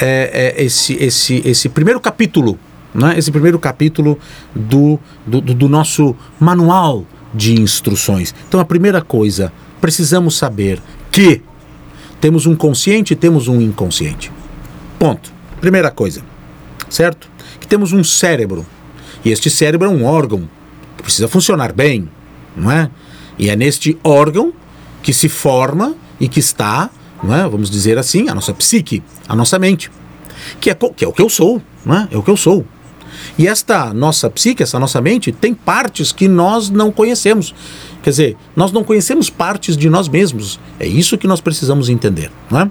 eh, 0.00 0.54
eh, 0.56 0.64
esse, 0.64 0.94
esse, 0.94 1.42
esse 1.44 1.68
primeiro 1.68 2.00
capítulo, 2.00 2.58
né? 2.94 3.18
esse 3.18 3.30
primeiro 3.30 3.58
capítulo 3.58 4.18
do, 4.54 4.98
do 5.26 5.40
do 5.40 5.68
nosso 5.68 6.16
manual 6.38 7.04
de 7.34 7.60
instruções. 7.60 8.34
Então 8.48 8.60
a 8.60 8.64
primeira 8.64 9.00
coisa, 9.00 9.52
precisamos 9.80 10.36
saber 10.36 10.80
que 11.10 11.42
temos 12.20 12.46
um 12.46 12.54
consciente 12.54 13.12
e 13.14 13.16
temos 13.16 13.48
um 13.48 13.60
inconsciente. 13.60 14.30
Ponto. 14.98 15.32
Primeira 15.60 15.90
coisa. 15.90 16.22
Certo? 16.88 17.28
Que 17.58 17.66
temos 17.66 17.92
um 17.92 18.02
cérebro. 18.02 18.66
E 19.24 19.30
este 19.30 19.48
cérebro 19.48 19.88
é 19.88 19.90
um 19.90 20.04
órgão 20.04 20.48
que 20.96 21.02
precisa 21.02 21.28
funcionar 21.28 21.72
bem, 21.72 22.08
não 22.56 22.70
é? 22.70 22.90
E 23.38 23.48
é 23.48 23.56
neste 23.56 23.98
órgão 24.04 24.52
que 25.02 25.14
se 25.14 25.28
forma 25.28 25.94
e 26.18 26.28
que 26.28 26.40
está, 26.40 26.90
não 27.22 27.34
é? 27.34 27.48
Vamos 27.48 27.70
dizer 27.70 27.98
assim, 27.98 28.28
a 28.28 28.34
nossa 28.34 28.52
psique, 28.52 29.02
a 29.28 29.34
nossa 29.34 29.58
mente, 29.58 29.90
que 30.60 30.70
é, 30.70 30.74
que 30.74 31.04
é 31.04 31.08
o 31.08 31.12
que 31.12 31.22
eu 31.22 31.28
sou, 31.28 31.60
não 31.84 31.94
é? 31.94 32.08
É 32.10 32.16
o 32.16 32.22
que 32.22 32.30
eu 32.30 32.36
sou. 32.36 32.64
E 33.38 33.46
esta 33.46 33.92
nossa 33.92 34.30
psique, 34.30 34.62
essa 34.62 34.78
nossa 34.78 35.00
mente, 35.00 35.32
tem 35.32 35.54
partes 35.54 36.12
que 36.12 36.28
nós 36.28 36.70
não 36.70 36.90
conhecemos. 36.90 37.54
Quer 38.02 38.10
dizer, 38.10 38.36
nós 38.56 38.72
não 38.72 38.82
conhecemos 38.82 39.28
partes 39.28 39.76
de 39.76 39.90
nós 39.90 40.08
mesmos. 40.08 40.58
É 40.78 40.86
isso 40.86 41.18
que 41.18 41.26
nós 41.26 41.40
precisamos 41.40 41.88
entender, 41.88 42.30
não 42.50 42.60
é? 42.60 42.70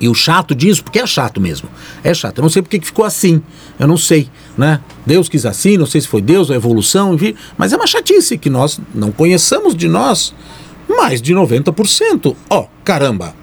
E 0.00 0.08
o 0.08 0.14
chato 0.14 0.54
disso, 0.54 0.82
porque 0.82 0.98
é 0.98 1.06
chato 1.06 1.40
mesmo. 1.40 1.68
É 2.02 2.12
chato. 2.12 2.38
Eu 2.38 2.42
não 2.42 2.48
sei 2.48 2.60
porque 2.60 2.78
que 2.78 2.86
ficou 2.86 3.04
assim. 3.04 3.40
Eu 3.78 3.86
não 3.86 3.96
sei, 3.96 4.28
né? 4.58 4.80
Deus 5.06 5.28
quis 5.28 5.46
assim, 5.46 5.78
não 5.78 5.86
sei 5.86 6.00
se 6.00 6.08
foi 6.08 6.20
Deus, 6.20 6.50
a 6.50 6.54
evolução, 6.54 7.14
enfim. 7.14 7.34
Mas 7.56 7.72
é 7.72 7.76
uma 7.76 7.86
chatice 7.86 8.36
que 8.36 8.50
nós 8.50 8.80
não 8.94 9.12
conheçamos 9.12 9.74
de 9.74 9.88
nós 9.88 10.34
mais 10.88 11.22
de 11.22 11.32
90%. 11.32 12.36
Ó, 12.50 12.66
caramba, 12.84 13.34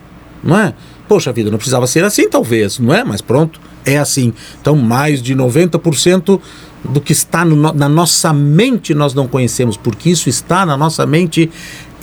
não 0.43 0.57
é? 0.57 0.73
Poxa 1.07 1.31
vida, 1.31 1.51
não 1.51 1.57
precisava 1.57 1.87
ser 1.87 2.03
assim, 2.03 2.29
talvez, 2.29 2.79
não 2.79 2.93
é? 2.93 3.03
Mas 3.03 3.21
pronto, 3.21 3.59
é 3.85 3.97
assim. 3.97 4.33
Então, 4.59 4.75
mais 4.75 5.21
de 5.21 5.35
90% 5.35 6.39
do 6.83 7.01
que 7.01 7.11
está 7.11 7.45
no 7.45 7.73
na 7.73 7.87
nossa 7.87 8.33
mente 8.33 8.93
nós 8.93 9.13
não 9.13 9.27
conhecemos, 9.27 9.77
porque 9.77 10.09
isso 10.09 10.29
está 10.29 10.65
na 10.65 10.75
nossa 10.77 11.05
mente 11.05 11.51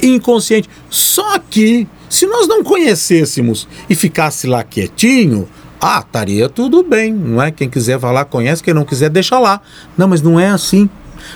inconsciente. 0.02 0.69
Só 0.89 1.39
que, 1.39 1.86
se 2.09 2.27
nós 2.27 2.47
não 2.47 2.62
conhecêssemos 2.62 3.66
e 3.89 3.94
ficasse 3.94 4.47
lá 4.47 4.62
quietinho, 4.62 5.48
ah, 5.81 6.02
estaria 6.05 6.48
tudo 6.48 6.82
bem, 6.82 7.12
não 7.12 7.40
é? 7.40 7.51
Quem 7.51 7.69
quiser 7.69 8.01
falar, 8.01 8.24
conhece, 8.24 8.62
quem 8.62 8.74
não 8.74 8.85
quiser, 8.85 9.10
deixa 9.10 9.39
lá. 9.39 9.60
Não, 9.97 10.09
mas 10.09 10.23
não 10.23 10.39
é 10.39 10.48
assim. 10.48 10.89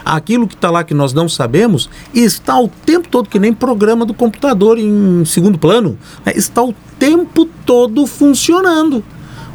Aquilo 0.05 0.49
que 0.49 0.55
está 0.55 0.71
lá 0.71 0.85
que 0.85 0.95
nós 0.95 1.13
não 1.13 1.29
sabemos 1.29 1.89
está 2.15 2.59
o 2.59 2.69
tempo 2.69 3.09
todo, 3.09 3.29
que 3.29 3.39
nem 3.39 3.53
programa 3.53 4.05
do 4.05 4.15
computador 4.15 4.79
em 4.79 5.25
segundo 5.25 5.59
plano, 5.59 5.99
né? 6.25 6.33
está 6.35 6.63
o 6.63 6.75
tempo 7.03 7.47
todo 7.67 8.07
funcionando. 8.07 9.03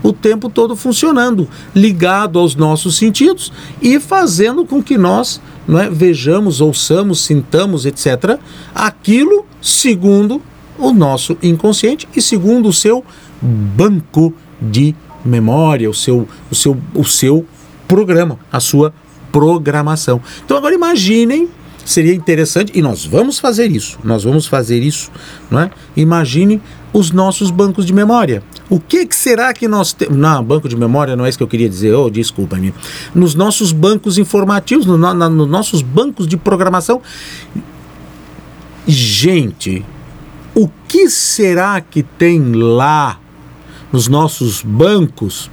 O 0.03 0.11
tempo 0.11 0.49
todo 0.49 0.75
funcionando, 0.75 1.47
ligado 1.73 2.37
aos 2.37 2.55
nossos 2.55 2.97
sentidos 2.97 3.53
e 3.81 3.99
fazendo 4.01 4.65
com 4.65 4.83
que 4.83 4.97
nós 4.97 5.41
é, 5.69 5.89
vejamos, 5.89 6.59
ouçamos, 6.59 7.21
sintamos, 7.21 7.85
etc., 7.85 8.37
aquilo 8.75 9.45
segundo 9.61 10.41
o 10.77 10.91
nosso 10.91 11.37
inconsciente 11.41 12.07
e 12.15 12.21
segundo 12.21 12.67
o 12.67 12.73
seu 12.73 13.03
banco 13.41 14.33
de 14.61 14.93
memória, 15.25 15.89
o 15.89 15.93
seu, 15.93 16.27
o 16.51 16.55
seu, 16.55 16.77
o 16.93 17.05
seu 17.05 17.45
programa, 17.87 18.37
a 18.51 18.59
sua 18.59 18.93
programação. 19.31 20.21
Então 20.45 20.57
agora 20.57 20.75
imaginem, 20.75 21.47
seria 21.87 22.13
interessante, 22.13 22.71
e 22.75 22.81
nós 22.81 23.05
vamos 23.05 23.39
fazer 23.39 23.71
isso, 23.71 23.97
nós 24.03 24.25
vamos 24.25 24.45
fazer 24.45 24.83
isso, 24.83 25.09
não 25.49 25.61
é? 25.61 25.71
Imagine 25.95 26.61
os 26.91 27.11
nossos 27.11 27.49
bancos 27.49 27.85
de 27.85 27.93
memória. 27.93 28.43
O 28.69 28.77
que, 28.77 29.05
que 29.05 29.15
será 29.15 29.53
que 29.53 29.67
nós 29.69 29.93
temos? 29.93 30.17
Não, 30.17 30.43
banco 30.43 30.67
de 30.67 30.75
memória 30.75 31.15
não 31.15 31.25
é 31.25 31.29
isso 31.29 31.37
que 31.37 31.43
eu 31.43 31.47
queria 31.47 31.69
dizer, 31.69 31.93
oh, 31.93 32.09
desculpa-me. 32.09 32.73
Nos 33.15 33.35
nossos 33.35 33.71
bancos 33.71 34.17
informativos, 34.17 34.85
no, 34.85 34.97
na, 34.97 35.29
nos 35.29 35.47
nossos 35.47 35.81
bancos 35.81 36.27
de 36.27 36.35
programação. 36.35 37.01
Gente, 38.85 39.85
o 40.53 40.69
que 40.87 41.09
será 41.09 41.79
que 41.79 42.03
tem 42.03 42.51
lá 42.51 43.17
nos 43.93 44.09
nossos 44.09 44.61
bancos 44.61 45.49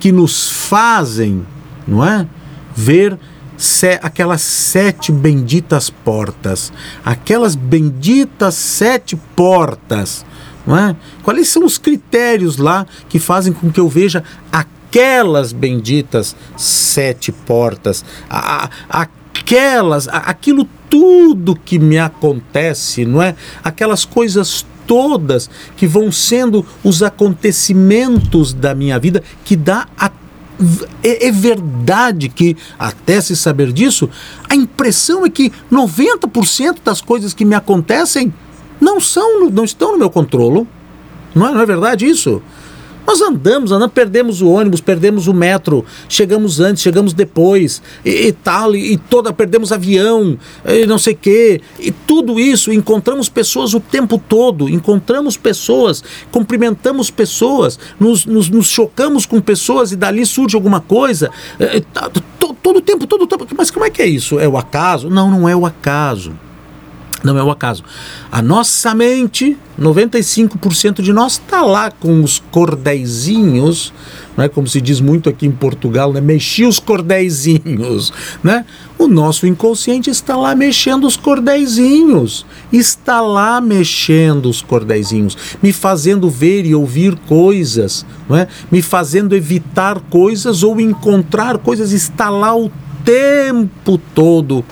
que 0.00 0.12
nos 0.12 0.50
fazem, 0.50 1.44
não 1.86 2.02
é? 2.02 2.26
Ver 2.74 3.18
se, 3.58 3.98
aquelas 4.00 4.40
sete 4.40 5.10
benditas 5.10 5.90
portas, 5.90 6.72
aquelas 7.04 7.56
benditas 7.56 8.54
sete 8.54 9.16
portas, 9.34 10.24
não 10.64 10.78
é? 10.78 10.96
Quais 11.22 11.48
são 11.48 11.64
os 11.64 11.76
critérios 11.76 12.56
lá 12.56 12.86
que 13.08 13.18
fazem 13.18 13.52
com 13.52 13.70
que 13.70 13.80
eu 13.80 13.88
veja 13.88 14.22
aquelas 14.52 15.52
benditas 15.52 16.36
sete 16.56 17.32
portas, 17.32 18.04
a, 18.30 18.70
a, 18.88 19.08
aquelas, 19.34 20.06
a, 20.08 20.18
aquilo 20.18 20.66
tudo 20.88 21.56
que 21.56 21.78
me 21.78 21.98
acontece, 21.98 23.04
não 23.04 23.20
é? 23.20 23.34
Aquelas 23.64 24.04
coisas 24.04 24.64
todas 24.86 25.50
que 25.76 25.86
vão 25.86 26.10
sendo 26.10 26.64
os 26.82 27.02
acontecimentos 27.02 28.54
da 28.54 28.74
minha 28.74 28.98
vida 28.98 29.22
que 29.44 29.54
dá 29.54 29.86
a 29.98 30.10
é, 31.02 31.28
é, 31.28 31.32
verdade 31.32 32.28
que, 32.28 32.56
até 32.78 33.20
se 33.20 33.36
saber 33.36 33.72
disso, 33.72 34.08
a 34.48 34.54
impressão 34.54 35.24
é 35.24 35.30
que 35.30 35.52
90% 35.70 36.78
das 36.84 37.00
coisas 37.00 37.32
que 37.32 37.44
me 37.44 37.54
acontecem 37.54 38.32
não 38.80 39.00
são, 39.00 39.48
não 39.50 39.64
estão 39.64 39.92
no 39.92 39.98
meu 39.98 40.10
controle. 40.10 40.66
Não 41.34 41.48
é, 41.48 41.52
não 41.52 41.60
é 41.60 41.66
verdade 41.66 42.06
isso? 42.06 42.42
Nós 43.08 43.22
andamos, 43.22 43.72
andamos, 43.72 43.94
perdemos 43.94 44.42
o 44.42 44.50
ônibus, 44.50 44.82
perdemos 44.82 45.28
o 45.28 45.32
metro, 45.32 45.82
chegamos 46.10 46.60
antes, 46.60 46.82
chegamos 46.82 47.14
depois, 47.14 47.80
e, 48.04 48.26
e 48.26 48.32
tal, 48.32 48.76
e, 48.76 48.92
e, 48.92 48.96
toda, 48.98 49.32
perdemos 49.32 49.72
avião, 49.72 50.36
e 50.66 50.84
não 50.84 50.98
sei 50.98 51.14
o 51.14 51.16
quê, 51.16 51.62
e 51.80 51.90
tudo 51.90 52.38
isso, 52.38 52.70
encontramos 52.70 53.30
pessoas 53.30 53.72
o 53.72 53.80
tempo 53.80 54.18
todo, 54.18 54.68
encontramos 54.68 55.38
pessoas, 55.38 56.04
cumprimentamos 56.30 57.10
pessoas, 57.10 57.78
nos, 57.98 58.26
nos, 58.26 58.50
nos 58.50 58.68
chocamos 58.68 59.24
com 59.24 59.40
pessoas 59.40 59.90
e 59.90 59.96
dali 59.96 60.26
surge 60.26 60.54
alguma 60.54 60.82
coisa, 60.82 61.30
é, 61.58 61.80
tá, 61.80 62.10
todo 62.62 62.76
o 62.76 62.82
tempo, 62.82 63.06
todo 63.06 63.22
o 63.22 63.26
tempo, 63.26 63.46
mas 63.56 63.70
como 63.70 63.86
é 63.86 63.90
que 63.90 64.02
é 64.02 64.06
isso? 64.06 64.38
É 64.38 64.46
o 64.46 64.58
acaso? 64.58 65.08
Não, 65.08 65.30
não 65.30 65.48
é 65.48 65.56
o 65.56 65.64
acaso. 65.64 66.34
Não 67.22 67.36
é 67.36 67.42
o 67.42 67.50
acaso. 67.50 67.82
A 68.30 68.40
nossa 68.40 68.94
mente, 68.94 69.56
95% 69.78 71.02
de 71.02 71.12
nós 71.12 71.32
está 71.32 71.62
lá 71.62 71.90
com 71.90 72.22
os 72.22 72.38
cordeizinhos, 72.50 73.92
não 74.36 74.44
é 74.44 74.48
como 74.48 74.68
se 74.68 74.80
diz 74.80 75.00
muito 75.00 75.28
aqui 75.28 75.46
em 75.46 75.50
Portugal, 75.50 76.12
né? 76.12 76.20
Mexi 76.20 76.64
os 76.64 76.78
cordeizinhos, 76.78 78.12
né? 78.42 78.64
O 78.96 79.08
nosso 79.08 79.46
inconsciente 79.48 80.10
está 80.10 80.36
lá 80.36 80.54
mexendo 80.54 81.08
os 81.08 81.16
cordeizinhos, 81.16 82.46
está 82.72 83.20
lá 83.20 83.60
mexendo 83.60 84.48
os 84.48 84.62
cordeizinhos, 84.62 85.36
me 85.60 85.72
fazendo 85.72 86.30
ver 86.30 86.64
e 86.64 86.74
ouvir 86.74 87.16
coisas, 87.26 88.06
não 88.28 88.36
é? 88.36 88.46
Me 88.70 88.80
fazendo 88.80 89.34
evitar 89.34 89.98
coisas 90.08 90.62
ou 90.62 90.80
encontrar 90.80 91.58
coisas, 91.58 91.90
está 91.90 92.30
lá 92.30 92.56
o 92.56 92.70
tempo 93.04 93.98
todo 94.14 94.64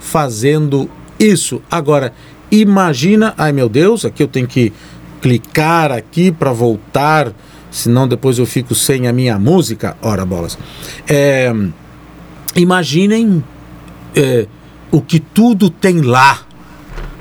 fazendo 0.00 0.90
isso. 1.24 1.62
Agora, 1.70 2.12
imagina, 2.50 3.34
ai 3.36 3.52
meu 3.52 3.68
Deus, 3.68 4.04
aqui 4.04 4.22
eu 4.22 4.28
tenho 4.28 4.46
que 4.46 4.72
clicar 5.20 5.90
aqui 5.90 6.30
para 6.30 6.52
voltar, 6.52 7.32
senão 7.70 8.06
depois 8.06 8.38
eu 8.38 8.46
fico 8.46 8.74
sem 8.74 9.08
a 9.08 9.12
minha 9.12 9.38
música. 9.38 9.96
Ora, 10.02 10.24
bolas. 10.24 10.58
É, 11.08 11.52
imaginem 12.54 13.42
é, 14.14 14.46
o 14.90 15.00
que 15.00 15.18
tudo 15.18 15.70
tem 15.70 16.00
lá, 16.00 16.40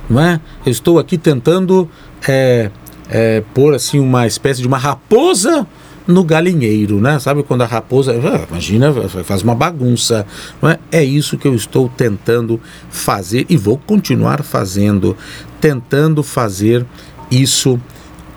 não 0.10 0.22
é? 0.22 0.40
Eu 0.66 0.72
estou 0.72 1.00
aqui 1.00 1.18
tentando 1.18 1.90
é, 2.28 2.70
é, 3.10 3.44
pôr 3.54 3.74
assim 3.74 4.00
uma 4.00 4.28
espécie 4.28 4.62
de 4.62 4.68
uma 4.68 4.78
raposa 4.78 5.66
no 6.08 6.24
galinheiro, 6.24 7.00
né? 7.00 7.18
Sabe 7.20 7.44
quando 7.44 7.62
a 7.62 7.66
raposa, 7.66 8.14
ah, 8.14 8.46
imagina, 8.50 8.94
faz 9.24 9.42
uma 9.42 9.56
bagunça, 9.56 10.26
não 10.62 10.70
é? 10.70 10.80
É 10.92 11.04
isso 11.04 11.38
que 11.38 11.48
eu 11.48 11.56
estou 11.56 11.90
tentando 11.90 12.60
fazer 12.90 13.46
e 13.50 13.58
vou 13.58 13.78
continuar 13.78 14.44
fazendo, 14.44 15.16
tentando 15.62 16.22
fazer 16.24 16.86
isso 17.32 17.80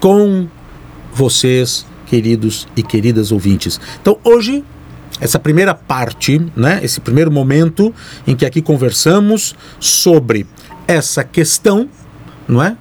com 0.01 0.47
vocês, 1.13 1.87
queridos 2.07 2.69
e 2.77 2.83
queridas 2.83 3.33
ouvintes. 3.33 3.81
Então, 4.01 4.19
hoje 4.23 4.65
essa 5.21 5.39
primeira 5.39 5.75
parte, 5.75 6.41
né, 6.55 6.81
esse 6.83 7.01
primeiro 7.01 7.31
momento 7.31 7.95
em 8.27 8.37
que 8.37 8.45
aqui 8.45 8.61
conversamos 8.61 9.55
sobre 9.81 10.47
essa 10.87 11.25
questão, 11.25 11.89
não 12.47 12.63
é? 12.63 12.77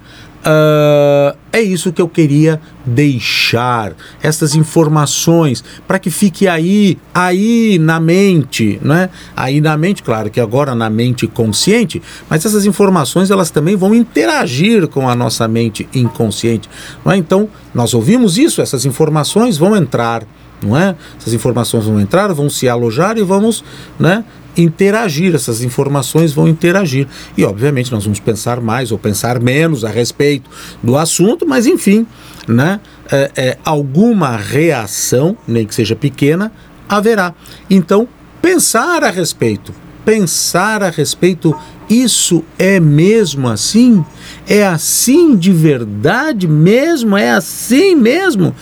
Uh, 0.46 1.36
é 1.52 1.60
isso 1.60 1.92
que 1.92 2.00
eu 2.00 2.08
queria 2.08 2.60
deixar, 2.84 3.94
essas 4.22 4.54
informações, 4.54 5.64
para 5.88 5.98
que 5.98 6.08
fique 6.08 6.46
aí, 6.46 6.96
aí 7.12 7.80
na 7.80 7.98
mente, 7.98 8.78
né? 8.80 9.10
Aí 9.36 9.60
na 9.60 9.76
mente, 9.76 10.04
claro 10.04 10.30
que 10.30 10.38
agora 10.38 10.72
na 10.72 10.88
mente 10.88 11.26
consciente, 11.26 12.00
mas 12.30 12.46
essas 12.46 12.64
informações 12.64 13.28
elas 13.28 13.50
também 13.50 13.74
vão 13.74 13.92
interagir 13.92 14.86
com 14.86 15.08
a 15.08 15.16
nossa 15.16 15.48
mente 15.48 15.88
inconsciente, 15.92 16.70
não 17.04 17.10
é? 17.10 17.16
Então, 17.16 17.48
nós 17.74 17.92
ouvimos 17.92 18.38
isso, 18.38 18.62
essas 18.62 18.84
informações 18.84 19.58
vão 19.58 19.74
entrar, 19.74 20.22
não 20.62 20.76
é? 20.76 20.94
Essas 21.18 21.34
informações 21.34 21.86
vão 21.86 21.98
entrar, 22.00 22.32
vão 22.32 22.48
se 22.48 22.68
alojar 22.68 23.18
e 23.18 23.22
vamos, 23.22 23.64
né? 23.98 24.24
Interagir, 24.56 25.34
essas 25.34 25.62
informações 25.62 26.32
vão 26.32 26.48
interagir. 26.48 27.06
E, 27.36 27.44
obviamente, 27.44 27.92
nós 27.92 28.04
vamos 28.04 28.20
pensar 28.20 28.60
mais 28.60 28.90
ou 28.92 28.98
pensar 28.98 29.40
menos 29.40 29.84
a 29.84 29.90
respeito 29.90 30.50
do 30.82 30.96
assunto, 30.96 31.46
mas, 31.46 31.66
enfim, 31.66 32.06
né, 32.48 32.80
é, 33.10 33.30
é, 33.36 33.58
alguma 33.64 34.36
reação, 34.36 35.36
nem 35.46 35.66
que 35.66 35.74
seja 35.74 35.94
pequena, 35.94 36.52
haverá. 36.88 37.34
Então, 37.68 38.08
pensar 38.40 39.02
a 39.04 39.10
respeito, 39.10 39.74
pensar 40.04 40.82
a 40.82 40.90
respeito, 40.90 41.54
isso 41.88 42.44
é 42.58 42.80
mesmo 42.80 43.48
assim? 43.48 44.04
É 44.46 44.66
assim 44.66 45.36
de 45.36 45.52
verdade 45.52 46.48
mesmo? 46.48 47.16
É 47.16 47.30
assim 47.30 47.94
mesmo? 47.94 48.54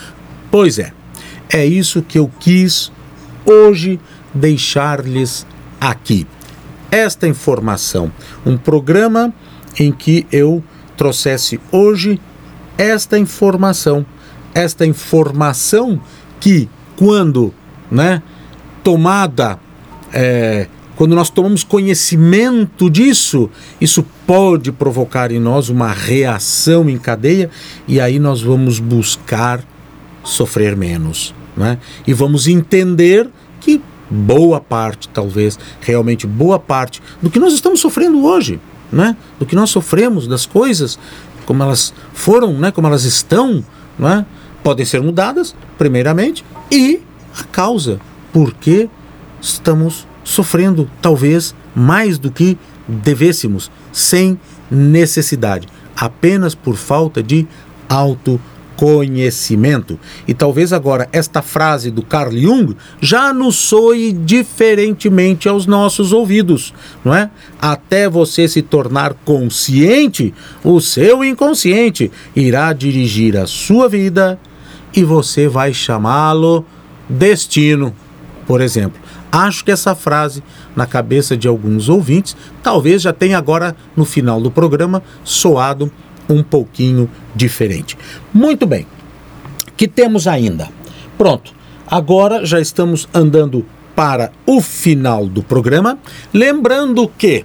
Pois 0.50 0.78
é, 0.78 0.92
é 1.50 1.64
isso 1.64 2.02
que 2.02 2.18
eu 2.18 2.30
quis 2.40 2.90
hoje 3.44 4.00
deixar-lhes 4.34 5.46
aqui. 5.90 6.26
Esta 6.90 7.26
informação, 7.26 8.12
um 8.44 8.56
programa 8.56 9.32
em 9.78 9.90
que 9.90 10.26
eu 10.30 10.62
trouxesse 10.96 11.60
hoje 11.72 12.20
esta 12.78 13.18
informação, 13.18 14.04
esta 14.54 14.86
informação 14.86 16.00
que 16.40 16.68
quando, 16.96 17.52
né, 17.90 18.22
tomada, 18.82 19.58
é, 20.12 20.68
quando 20.96 21.16
nós 21.16 21.30
tomamos 21.30 21.64
conhecimento 21.64 22.88
disso, 22.88 23.50
isso 23.80 24.04
pode 24.26 24.70
provocar 24.70 25.32
em 25.32 25.40
nós 25.40 25.68
uma 25.68 25.92
reação 25.92 26.88
em 26.88 26.98
cadeia 26.98 27.50
e 27.88 28.00
aí 28.00 28.18
nós 28.18 28.40
vamos 28.40 28.78
buscar 28.78 29.64
sofrer 30.22 30.76
menos, 30.76 31.34
né? 31.56 31.78
E 32.06 32.12
vamos 32.14 32.46
entender 32.46 33.28
boa 34.10 34.60
parte, 34.60 35.08
talvez, 35.08 35.58
realmente 35.80 36.26
boa 36.26 36.58
parte 36.58 37.02
do 37.22 37.30
que 37.30 37.38
nós 37.38 37.52
estamos 37.52 37.80
sofrendo 37.80 38.24
hoje, 38.24 38.60
né? 38.92 39.16
Do 39.38 39.46
que 39.46 39.54
nós 39.56 39.70
sofremos, 39.70 40.26
das 40.26 40.46
coisas, 40.46 40.98
como 41.46 41.62
elas 41.62 41.92
foram, 42.12 42.52
né? 42.58 42.70
Como 42.70 42.86
elas 42.86 43.04
estão, 43.04 43.64
né? 43.98 44.24
Podem 44.62 44.86
ser 44.86 45.02
mudadas, 45.02 45.54
primeiramente, 45.76 46.44
e 46.70 47.00
a 47.38 47.44
causa, 47.44 48.00
por 48.32 48.54
que 48.54 48.88
estamos 49.40 50.06
sofrendo, 50.22 50.90
talvez, 51.02 51.54
mais 51.74 52.18
do 52.18 52.30
que 52.30 52.56
devêssemos, 52.86 53.70
sem 53.92 54.38
necessidade, 54.70 55.68
apenas 55.96 56.54
por 56.54 56.76
falta 56.76 57.22
de 57.22 57.46
conhecimento. 58.76 59.98
E 60.26 60.34
talvez 60.34 60.72
agora 60.72 61.08
esta 61.12 61.42
frase 61.42 61.90
do 61.90 62.02
Carl 62.02 62.32
Jung 62.32 62.76
já 63.00 63.32
nos 63.32 63.56
soe 63.56 64.12
diferentemente 64.12 65.48
aos 65.48 65.66
nossos 65.66 66.12
ouvidos, 66.12 66.74
não 67.04 67.14
é? 67.14 67.30
Até 67.60 68.08
você 68.08 68.46
se 68.48 68.62
tornar 68.62 69.14
consciente, 69.24 70.34
o 70.62 70.80
seu 70.80 71.24
inconsciente 71.24 72.10
irá 72.34 72.72
dirigir 72.72 73.36
a 73.36 73.46
sua 73.46 73.88
vida 73.88 74.38
e 74.94 75.02
você 75.02 75.48
vai 75.48 75.72
chamá-lo 75.72 76.64
destino, 77.08 77.94
por 78.46 78.60
exemplo. 78.60 79.00
Acho 79.30 79.64
que 79.64 79.72
essa 79.72 79.96
frase, 79.96 80.44
na 80.76 80.86
cabeça 80.86 81.36
de 81.36 81.48
alguns 81.48 81.88
ouvintes, 81.88 82.36
talvez 82.62 83.02
já 83.02 83.12
tenha 83.12 83.36
agora, 83.36 83.74
no 83.96 84.04
final 84.04 84.40
do 84.40 84.48
programa, 84.48 85.02
soado 85.24 85.90
um 86.28 86.42
pouquinho 86.42 87.10
diferente. 87.34 87.96
Muito 88.32 88.66
bem. 88.66 88.86
Que 89.76 89.88
temos 89.88 90.26
ainda? 90.26 90.68
Pronto. 91.18 91.52
Agora 91.86 92.44
já 92.46 92.60
estamos 92.60 93.08
andando 93.12 93.64
para 93.94 94.32
o 94.46 94.60
final 94.60 95.26
do 95.26 95.42
programa, 95.42 95.98
lembrando 96.32 97.08
que 97.16 97.44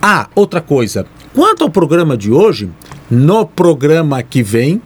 ah, 0.00 0.28
outra 0.34 0.60
coisa. 0.60 1.06
Quanto 1.34 1.64
ao 1.64 1.70
programa 1.70 2.16
de 2.16 2.30
hoje, 2.30 2.70
no 3.10 3.46
programa 3.46 4.22
que 4.22 4.42
vem, 4.42 4.80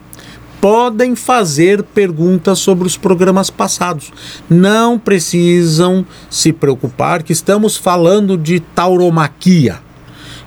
podem 0.59 1.15
fazer 1.15 1.83
perguntas 1.83 2.59
sobre 2.59 2.87
os 2.87 2.95
programas 2.95 3.49
passados. 3.49 4.11
Não 4.49 4.97
precisam 4.97 6.05
se 6.29 6.53
preocupar 6.53 7.21
que 7.21 7.33
estamos 7.33 7.75
falando 7.75 8.37
de 8.37 8.59
tauromaquia. 8.59 9.81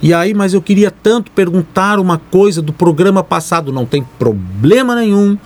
E 0.03 0.13
aí, 0.13 0.35
mas 0.35 0.55
eu 0.55 0.61
queria 0.61 0.91
tanto 0.91 1.31
perguntar 1.31 1.99
uma 1.99 2.19
coisa 2.19 2.61
do 2.61 2.73
programa 2.73 3.25
passado, 3.25 3.73
não 3.73 3.87
tem 3.87 4.05
problema 4.19 4.95
nenhum. 4.95 5.39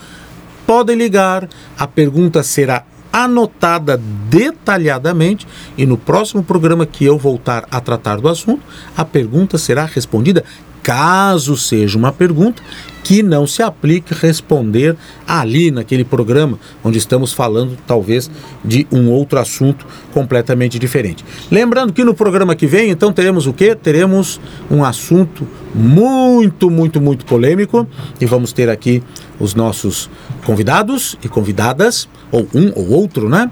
Podem 0.67 0.97
ligar, 0.97 1.49
a 1.79 1.87
pergunta 1.87 2.43
será 2.43 2.85
anotada 3.13 4.01
detalhadamente. 4.29 5.47
E 5.77 5.87
no 5.87 5.97
próximo 5.97 6.43
programa 6.43 6.87
que 6.87 7.05
eu 7.05 7.19
voltar 7.19 7.67
a 7.71 7.81
tratar 7.81 8.21
do 8.21 8.29
assunto, 8.29 8.63
a 8.97 9.05
pergunta 9.05 9.59
será 9.59 9.85
respondida. 9.85 10.45
Caso 10.83 11.57
seja 11.57 11.99
uma 11.99 12.13
pergunta 12.13 12.63
que 13.03 13.23
não 13.23 13.47
se 13.47 13.63
aplique 13.63 14.15
responder 14.15 14.97
ali 15.27 15.71
naquele 15.71 16.05
programa 16.05 16.59
onde 16.85 16.99
estamos 16.99 17.33
falando 17.33 17.77
talvez 17.87 18.31
de 18.65 18.87
um 18.93 19.11
outro 19.11 19.39
assunto 19.39 19.87
completamente 20.13 20.79
diferente. 20.79 21.25
Lembrando 21.51 21.93
que 21.93 22.05
no 22.05 22.15
programa 22.15 22.55
que 22.55 22.67
vem, 22.67 22.91
então 22.91 23.13
teremos 23.13 23.47
o 23.47 23.53
quê? 23.53 23.75
Teremos 23.75 24.41
um 24.71 24.85
assunto 24.85 25.47
muito, 25.75 26.71
muito, 26.71 27.01
muito 27.01 27.25
polêmico 27.25 27.87
e 28.21 28.27
vamos 28.27 28.53
ter 28.53 28.69
aqui 28.69 29.03
os 29.39 29.55
nossos 29.55 30.11
convidados 30.45 31.17
e 31.23 31.29
convidadas, 31.29 32.09
ou 32.31 32.47
um 32.55 32.73
ou 32.75 32.91
outro, 32.91 33.29
né? 33.29 33.51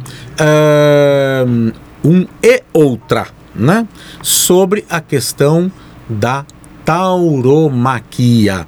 Um 2.04 2.26
e 2.42 2.62
outra, 2.72 3.26
né? 3.54 3.86
Sobre 4.22 4.84
a 4.88 5.00
questão 5.00 5.70
da 6.08 6.44
tauromaquia, 6.84 8.66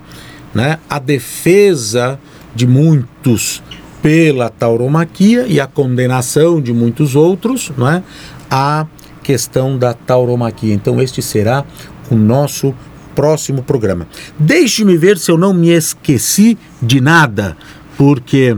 né? 0.54 0.78
A 0.88 0.98
defesa 0.98 2.18
de 2.54 2.66
muitos 2.66 3.62
pela 4.02 4.48
tauromaquia 4.48 5.46
e 5.46 5.60
a 5.60 5.66
condenação 5.66 6.60
de 6.60 6.72
muitos 6.72 7.14
outros, 7.14 7.70
não 7.76 7.88
é? 7.88 8.02
A 8.50 8.86
questão 9.22 9.78
da 9.78 9.94
tauromaquia. 9.94 10.74
Então 10.74 11.00
este 11.00 11.22
será 11.22 11.64
o 12.10 12.14
nosso 12.14 12.74
próximo 13.14 13.62
programa. 13.62 14.06
Deixe-me 14.38 14.96
ver 14.96 15.18
se 15.18 15.30
eu 15.30 15.38
não 15.38 15.52
me 15.52 15.68
esqueci 15.68 16.58
de 16.80 17.00
nada, 17.00 17.56
porque 17.96 18.56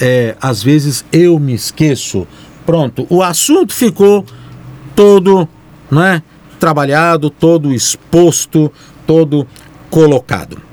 é, 0.00 0.36
às 0.40 0.62
vezes 0.62 1.04
eu 1.12 1.38
me 1.38 1.54
esqueço. 1.54 2.26
Pronto, 2.64 3.06
o 3.10 3.22
assunto 3.22 3.74
ficou 3.74 4.24
todo, 4.94 5.48
não 5.90 6.02
é? 6.02 6.22
Trabalhado, 6.58 7.28
todo 7.28 7.72
exposto, 7.74 8.72
todo 9.06 9.46
colocado. 9.90 10.63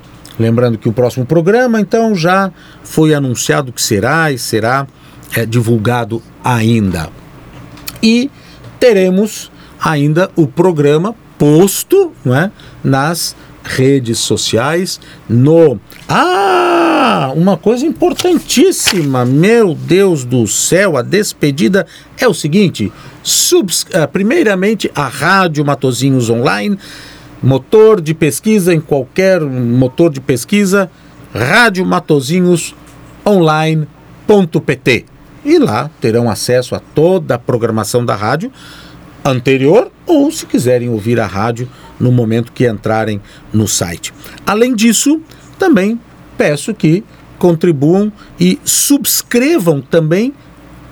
Lembrando 0.42 0.78
que 0.78 0.90
o 0.90 0.94
próximo 0.94 1.24
programa, 1.24 1.80
então, 1.80 2.16
já 2.16 2.52
foi 2.84 3.14
anunciado 3.14 3.72
que 3.72 3.82
será 3.82 4.32
e 4.32 4.40
será 4.40 4.88
é, 5.36 5.46
divulgado 5.46 6.22
ainda. 6.44 7.10
E 8.02 8.32
teremos 8.80 9.52
ainda 9.80 10.32
o 10.36 10.48
programa 10.48 11.16
posto 11.38 12.12
não 12.26 12.36
é, 12.36 12.52
nas 12.84 13.36
redes 13.64 14.18
sociais, 14.18 15.00
no. 15.30 15.80
Ah! 16.10 17.32
Uma 17.36 17.56
coisa 17.56 17.86
importantíssima, 17.86 19.24
meu 19.24 19.76
Deus 19.76 20.26
do 20.26 20.48
céu, 20.48 20.98
a 20.98 21.04
despedida 21.04 21.86
é 22.18 22.28
o 22.28 22.34
seguinte: 22.34 22.92
subs, 23.22 23.86
ah, 23.94 24.08
primeiramente 24.08 24.92
a 24.96 25.08
Rádio 25.08 25.64
Matozinhos 25.64 26.32
Online 26.32 26.80
motor 27.42 28.00
de 28.00 28.14
pesquisa 28.14 28.74
em 28.74 28.80
qualquer 28.80 29.42
motor 29.42 30.12
de 30.12 30.22
pesquisa, 30.22 30.90
Rádio 31.34 31.86
Matozinhos 31.86 32.76
online.pt. 33.26 35.06
E 35.44 35.58
lá 35.58 35.90
terão 36.00 36.30
acesso 36.30 36.76
a 36.76 36.80
toda 36.80 37.36
a 37.36 37.40
programação 37.40 38.06
da 38.06 38.16
rádio 38.16 38.52
anterior 39.24 39.92
ou 40.06 40.32
se 40.32 40.46
quiserem 40.46 40.90
ouvir 40.90 41.20
a 41.20 41.26
rádio 41.26 41.68
no 42.00 42.12
momento 42.12 42.52
que 42.52 42.68
entrarem 42.68 43.22
no 43.54 43.68
site. 43.68 44.14
Além 44.46 44.76
disso, 44.76 45.22
também 45.58 46.00
peço 46.38 46.74
que 46.74 47.04
contribuam 47.38 48.12
e 48.40 48.60
subscrevam 48.64 49.82
também 49.82 50.34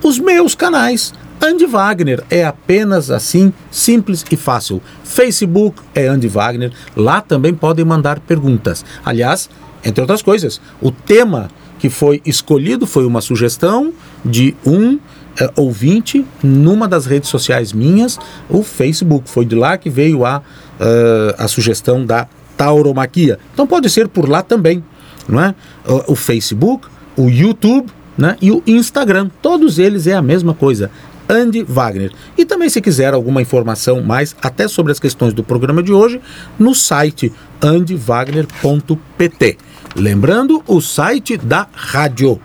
os 0.02 0.18
meus 0.18 0.54
canais. 0.54 1.12
Andy 1.42 1.64
Wagner 1.64 2.22
é 2.28 2.44
apenas 2.44 3.10
assim, 3.10 3.52
simples 3.70 4.24
e 4.30 4.36
fácil. 4.36 4.82
Facebook 5.02 5.80
é 5.94 6.06
Andy 6.06 6.28
Wagner, 6.28 6.70
lá 6.94 7.20
também 7.20 7.54
podem 7.54 7.84
mandar 7.84 8.20
perguntas. 8.20 8.84
Aliás, 9.04 9.48
entre 9.82 10.02
outras 10.02 10.22
coisas, 10.22 10.60
o 10.82 10.90
tema 10.90 11.48
que 11.78 11.88
foi 11.88 12.20
escolhido 12.26 12.86
foi 12.86 13.06
uma 13.06 13.22
sugestão 13.22 13.92
de 14.22 14.54
um 14.66 14.98
eh, 15.40 15.50
ouvinte 15.56 16.26
numa 16.42 16.86
das 16.86 17.06
redes 17.06 17.30
sociais 17.30 17.72
minhas, 17.72 18.18
o 18.48 18.62
Facebook. 18.62 19.30
Foi 19.30 19.46
de 19.46 19.54
lá 19.54 19.78
que 19.78 19.88
veio 19.88 20.26
a, 20.26 20.42
eh, 20.78 21.34
a 21.38 21.48
sugestão 21.48 22.04
da 22.04 22.28
tauromaquia. 22.54 23.38
Então 23.54 23.66
pode 23.66 23.88
ser 23.88 24.08
por 24.08 24.28
lá 24.28 24.42
também, 24.42 24.84
não 25.26 25.40
é? 25.40 25.54
O, 25.86 26.12
o 26.12 26.14
Facebook, 26.14 26.86
o 27.16 27.30
YouTube 27.30 27.90
né? 28.20 28.36
e 28.42 28.52
o 28.52 28.62
Instagram. 28.66 29.30
Todos 29.40 29.78
eles 29.78 30.06
é 30.06 30.12
a 30.12 30.20
mesma 30.20 30.52
coisa. 30.52 30.90
Andy 31.30 31.62
Wagner. 31.62 32.10
E 32.36 32.44
também, 32.44 32.68
se 32.68 32.80
quiser 32.80 33.14
alguma 33.14 33.40
informação 33.40 34.02
mais, 34.02 34.34
até 34.42 34.66
sobre 34.66 34.90
as 34.90 34.98
questões 34.98 35.32
do 35.32 35.44
programa 35.44 35.80
de 35.82 35.92
hoje, 35.92 36.20
no 36.58 36.74
site 36.74 37.32
andywagner.pt. 37.62 39.58
Lembrando, 39.94 40.60
o 40.66 40.80
site 40.80 41.36
da 41.36 41.68
rádio. 41.72 42.40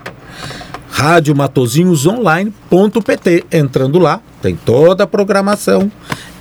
radiomatozinhosonline.pt. 0.89 3.45
Entrando 3.51 3.97
lá, 3.97 4.21
tem 4.41 4.55
toda 4.55 5.03
a 5.03 5.07
programação 5.07 5.91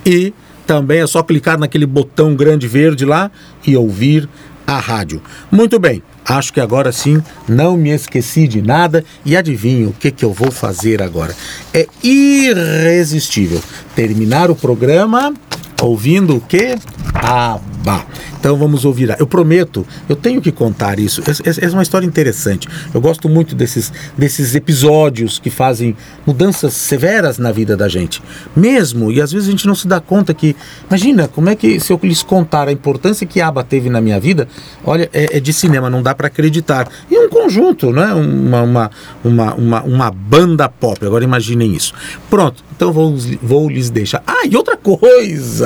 e 0.05 0.31
também 0.67 1.01
é 1.01 1.07
só 1.07 1.23
clicar 1.23 1.59
naquele 1.59 1.85
botão 1.85 2.35
grande 2.35 2.67
verde 2.67 3.05
lá 3.05 3.31
e 3.65 3.75
ouvir 3.75 4.29
a 4.65 4.79
rádio. 4.79 5.21
Muito 5.51 5.77
bem, 5.79 6.01
acho 6.25 6.51
que 6.51 6.59
agora 6.59 6.91
sim 6.91 7.21
não 7.47 7.77
me 7.77 7.91
esqueci 7.91 8.47
de 8.47 8.61
nada 8.61 9.05
e 9.23 9.37
adivinho 9.37 9.89
o 9.89 9.93
que, 9.93 10.11
que 10.11 10.25
eu 10.25 10.33
vou 10.33 10.51
fazer 10.51 11.01
agora. 11.01 11.35
É 11.73 11.87
irresistível 12.03 13.61
terminar 13.95 14.49
o 14.49 14.55
programa 14.55 15.33
ouvindo 15.81 16.37
o 16.37 16.41
quê? 16.41 16.77
Aba. 17.13 18.05
Então 18.45 18.55
vamos 18.57 18.85
ouvir. 18.85 19.15
Eu 19.17 19.25
prometo, 19.25 19.85
eu 20.07 20.15
tenho 20.15 20.39
que 20.39 20.51
contar 20.51 20.99
isso. 20.99 21.19
É, 21.21 21.65
é 21.65 21.69
uma 21.69 21.81
história 21.81 22.05
interessante. 22.05 22.67
Eu 22.93 23.01
gosto 23.01 23.27
muito 23.27 23.55
desses, 23.55 23.91
desses 24.15 24.53
episódios 24.53 25.39
que 25.39 25.49
fazem 25.49 25.97
mudanças 26.27 26.73
severas 26.73 27.39
na 27.39 27.51
vida 27.51 27.75
da 27.75 27.87
gente. 27.87 28.21
Mesmo, 28.55 29.11
e 29.11 29.19
às 29.19 29.31
vezes 29.31 29.47
a 29.47 29.51
gente 29.51 29.65
não 29.65 29.73
se 29.73 29.87
dá 29.87 29.99
conta 29.99 30.31
que. 30.31 30.55
Imagina, 30.87 31.27
como 31.27 31.49
é 31.49 31.55
que 31.55 31.79
se 31.79 31.91
eu 31.91 31.99
lhes 32.03 32.21
contar 32.21 32.67
a 32.67 32.71
importância 32.71 33.25
que 33.25 33.41
a 33.41 33.47
aba 33.47 33.63
teve 33.63 33.89
na 33.89 33.99
minha 33.99 34.19
vida, 34.19 34.47
olha, 34.83 35.09
é, 35.11 35.37
é 35.37 35.39
de 35.39 35.51
cinema, 35.51 35.89
não 35.89 36.03
dá 36.03 36.13
para 36.13 36.27
acreditar. 36.27 36.87
E 37.09 37.17
um 37.17 37.29
conjunto, 37.29 37.91
né? 37.91 38.13
Uma, 38.13 38.61
uma, 38.61 38.91
uma, 39.23 39.53
uma, 39.55 39.81
uma 39.81 40.11
banda 40.11 40.69
pop. 40.69 41.03
Agora 41.03 41.23
imaginem 41.23 41.73
isso. 41.73 41.95
Pronto, 42.29 42.63
então 42.75 42.93
vou, 42.93 43.17
vou 43.41 43.69
lhes 43.69 43.89
deixar. 43.89 44.21
Ah, 44.27 44.45
e 44.47 44.55
outra 44.55 44.77
coisa! 44.77 45.64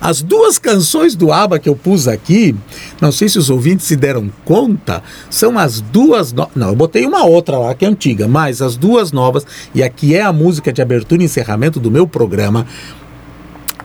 As 0.00 0.22
duas 0.22 0.58
canções 0.58 1.14
do 1.14 1.32
ABBA 1.32 1.58
que 1.58 1.68
eu 1.68 1.76
pus 1.76 2.08
aqui, 2.08 2.54
não 3.00 3.12
sei 3.12 3.28
se 3.28 3.38
os 3.38 3.50
ouvintes 3.50 3.86
se 3.86 3.96
deram 3.96 4.30
conta, 4.44 5.02
são 5.28 5.58
as 5.58 5.80
duas. 5.80 6.32
No... 6.32 6.48
Não, 6.54 6.68
eu 6.68 6.76
botei 6.76 7.06
uma 7.06 7.24
outra 7.24 7.58
lá 7.58 7.74
que 7.74 7.84
é 7.84 7.88
antiga, 7.88 8.26
mas 8.26 8.62
as 8.62 8.76
duas 8.76 9.12
novas, 9.12 9.46
e 9.74 9.82
aqui 9.82 10.14
é 10.14 10.22
a 10.22 10.32
música 10.32 10.72
de 10.72 10.80
abertura 10.80 11.22
e 11.22 11.24
encerramento 11.24 11.78
do 11.78 11.90
meu 11.90 12.06
programa, 12.06 12.66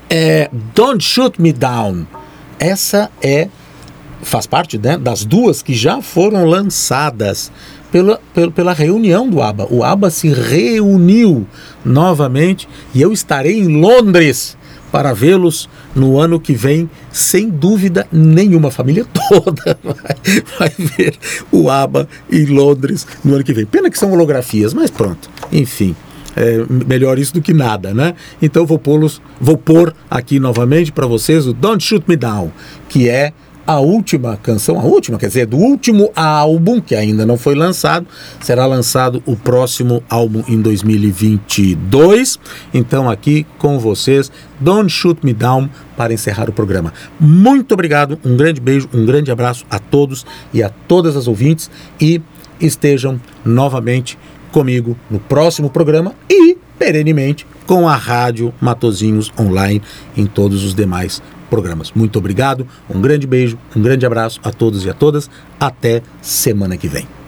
é 0.09 0.49
Don't 0.73 1.03
Shoot 1.03 1.41
Me 1.41 1.51
Down. 1.51 2.05
Essa 2.59 3.09
é 3.21 3.49
faz 4.21 4.45
parte 4.45 4.77
né, 4.77 4.97
das 4.97 5.23
duas 5.23 5.61
que 5.61 5.73
já 5.73 6.01
foram 6.01 6.45
lançadas 6.45 7.51
pela, 7.91 8.19
pela, 8.33 8.51
pela 8.51 8.73
reunião 8.73 9.29
do 9.29 9.41
ABA. 9.41 9.67
O 9.69 9.83
ABA 9.83 10.09
se 10.09 10.29
reuniu 10.29 11.47
novamente 11.83 12.67
e 12.93 13.01
eu 13.01 13.11
estarei 13.11 13.59
em 13.59 13.79
Londres 13.79 14.57
para 14.91 15.13
vê-los 15.13 15.69
no 15.95 16.19
ano 16.19 16.39
que 16.39 16.53
vem, 16.53 16.89
sem 17.11 17.49
dúvida 17.49 18.07
nenhuma. 18.11 18.69
A 18.69 18.71
família 18.71 19.05
toda 19.29 19.77
vai, 19.83 20.41
vai 20.57 20.71
ver 20.77 21.17
o 21.51 21.69
ABA 21.69 22.07
em 22.31 22.45
Londres 22.45 23.05
no 23.23 23.35
ano 23.35 23.43
que 23.43 23.53
vem. 23.53 23.65
Pena 23.65 23.89
que 23.89 23.97
são 23.97 24.11
holografias, 24.11 24.73
mas 24.73 24.89
pronto, 24.89 25.29
enfim. 25.51 25.95
É 26.35 26.63
melhor 26.87 27.17
isso 27.17 27.33
do 27.33 27.41
que 27.41 27.53
nada, 27.53 27.93
né? 27.93 28.13
Então 28.41 28.65
vou 28.65 28.77
pô-los, 28.77 29.21
vou 29.41 29.57
pôr 29.57 29.93
aqui 30.09 30.39
novamente 30.39 30.91
para 30.91 31.07
vocês 31.07 31.47
o 31.47 31.53
Don't 31.53 31.83
Shoot 31.83 32.05
Me 32.07 32.15
Down, 32.15 32.51
que 32.87 33.09
é 33.09 33.33
a 33.69 33.79
última 33.79 34.35
canção, 34.35 34.79
a 34.79 34.83
última, 34.83 35.19
quer 35.19 35.27
dizer, 35.27 35.45
do 35.45 35.55
último 35.55 36.11
álbum 36.15 36.81
que 36.81 36.95
ainda 36.95 37.23
não 37.23 37.37
foi 37.37 37.53
lançado, 37.53 38.07
será 38.41 38.65
lançado 38.65 39.21
o 39.27 39.35
próximo 39.35 40.03
álbum 40.09 40.43
em 40.47 40.59
2022. 40.59 42.39
Então 42.73 43.07
aqui 43.07 43.45
com 43.59 43.77
vocês, 43.77 44.31
Don't 44.59 44.89
Shoot 44.89 45.23
Me 45.23 45.35
Down 45.35 45.69
para 45.95 46.11
encerrar 46.11 46.49
o 46.49 46.51
programa. 46.51 46.91
Muito 47.19 47.71
obrigado, 47.75 48.17
um 48.25 48.35
grande 48.35 48.59
beijo, 48.59 48.89
um 48.91 49.05
grande 49.05 49.29
abraço 49.29 49.63
a 49.69 49.77
todos 49.77 50.25
e 50.51 50.63
a 50.63 50.69
todas 50.69 51.15
as 51.15 51.27
ouvintes 51.27 51.69
e 52.01 52.19
estejam 52.59 53.21
novamente 53.45 54.17
comigo 54.51 54.97
no 55.11 55.19
próximo 55.19 55.69
programa 55.69 56.15
e 56.27 56.57
perenemente 56.79 57.45
com 57.67 57.87
a 57.87 57.95
Rádio 57.95 58.51
Matozinhos 58.59 59.31
Online 59.37 59.79
em 60.17 60.25
todos 60.25 60.63
os 60.63 60.73
demais 60.73 61.21
programas. 61.49 61.91
Muito 61.91 62.19
obrigado, 62.19 62.65
um 62.89 63.01
grande 63.01 63.27
beijo, 63.27 63.57
um 63.75 63.81
grande 63.81 64.05
abraço 64.05 64.39
a 64.43 64.51
todos 64.51 64.85
e 64.85 64.89
a 64.89 64.93
todas. 64.93 65.29
Até 65.59 66.01
semana 66.21 66.77
que 66.77 66.87
vem. 66.87 67.18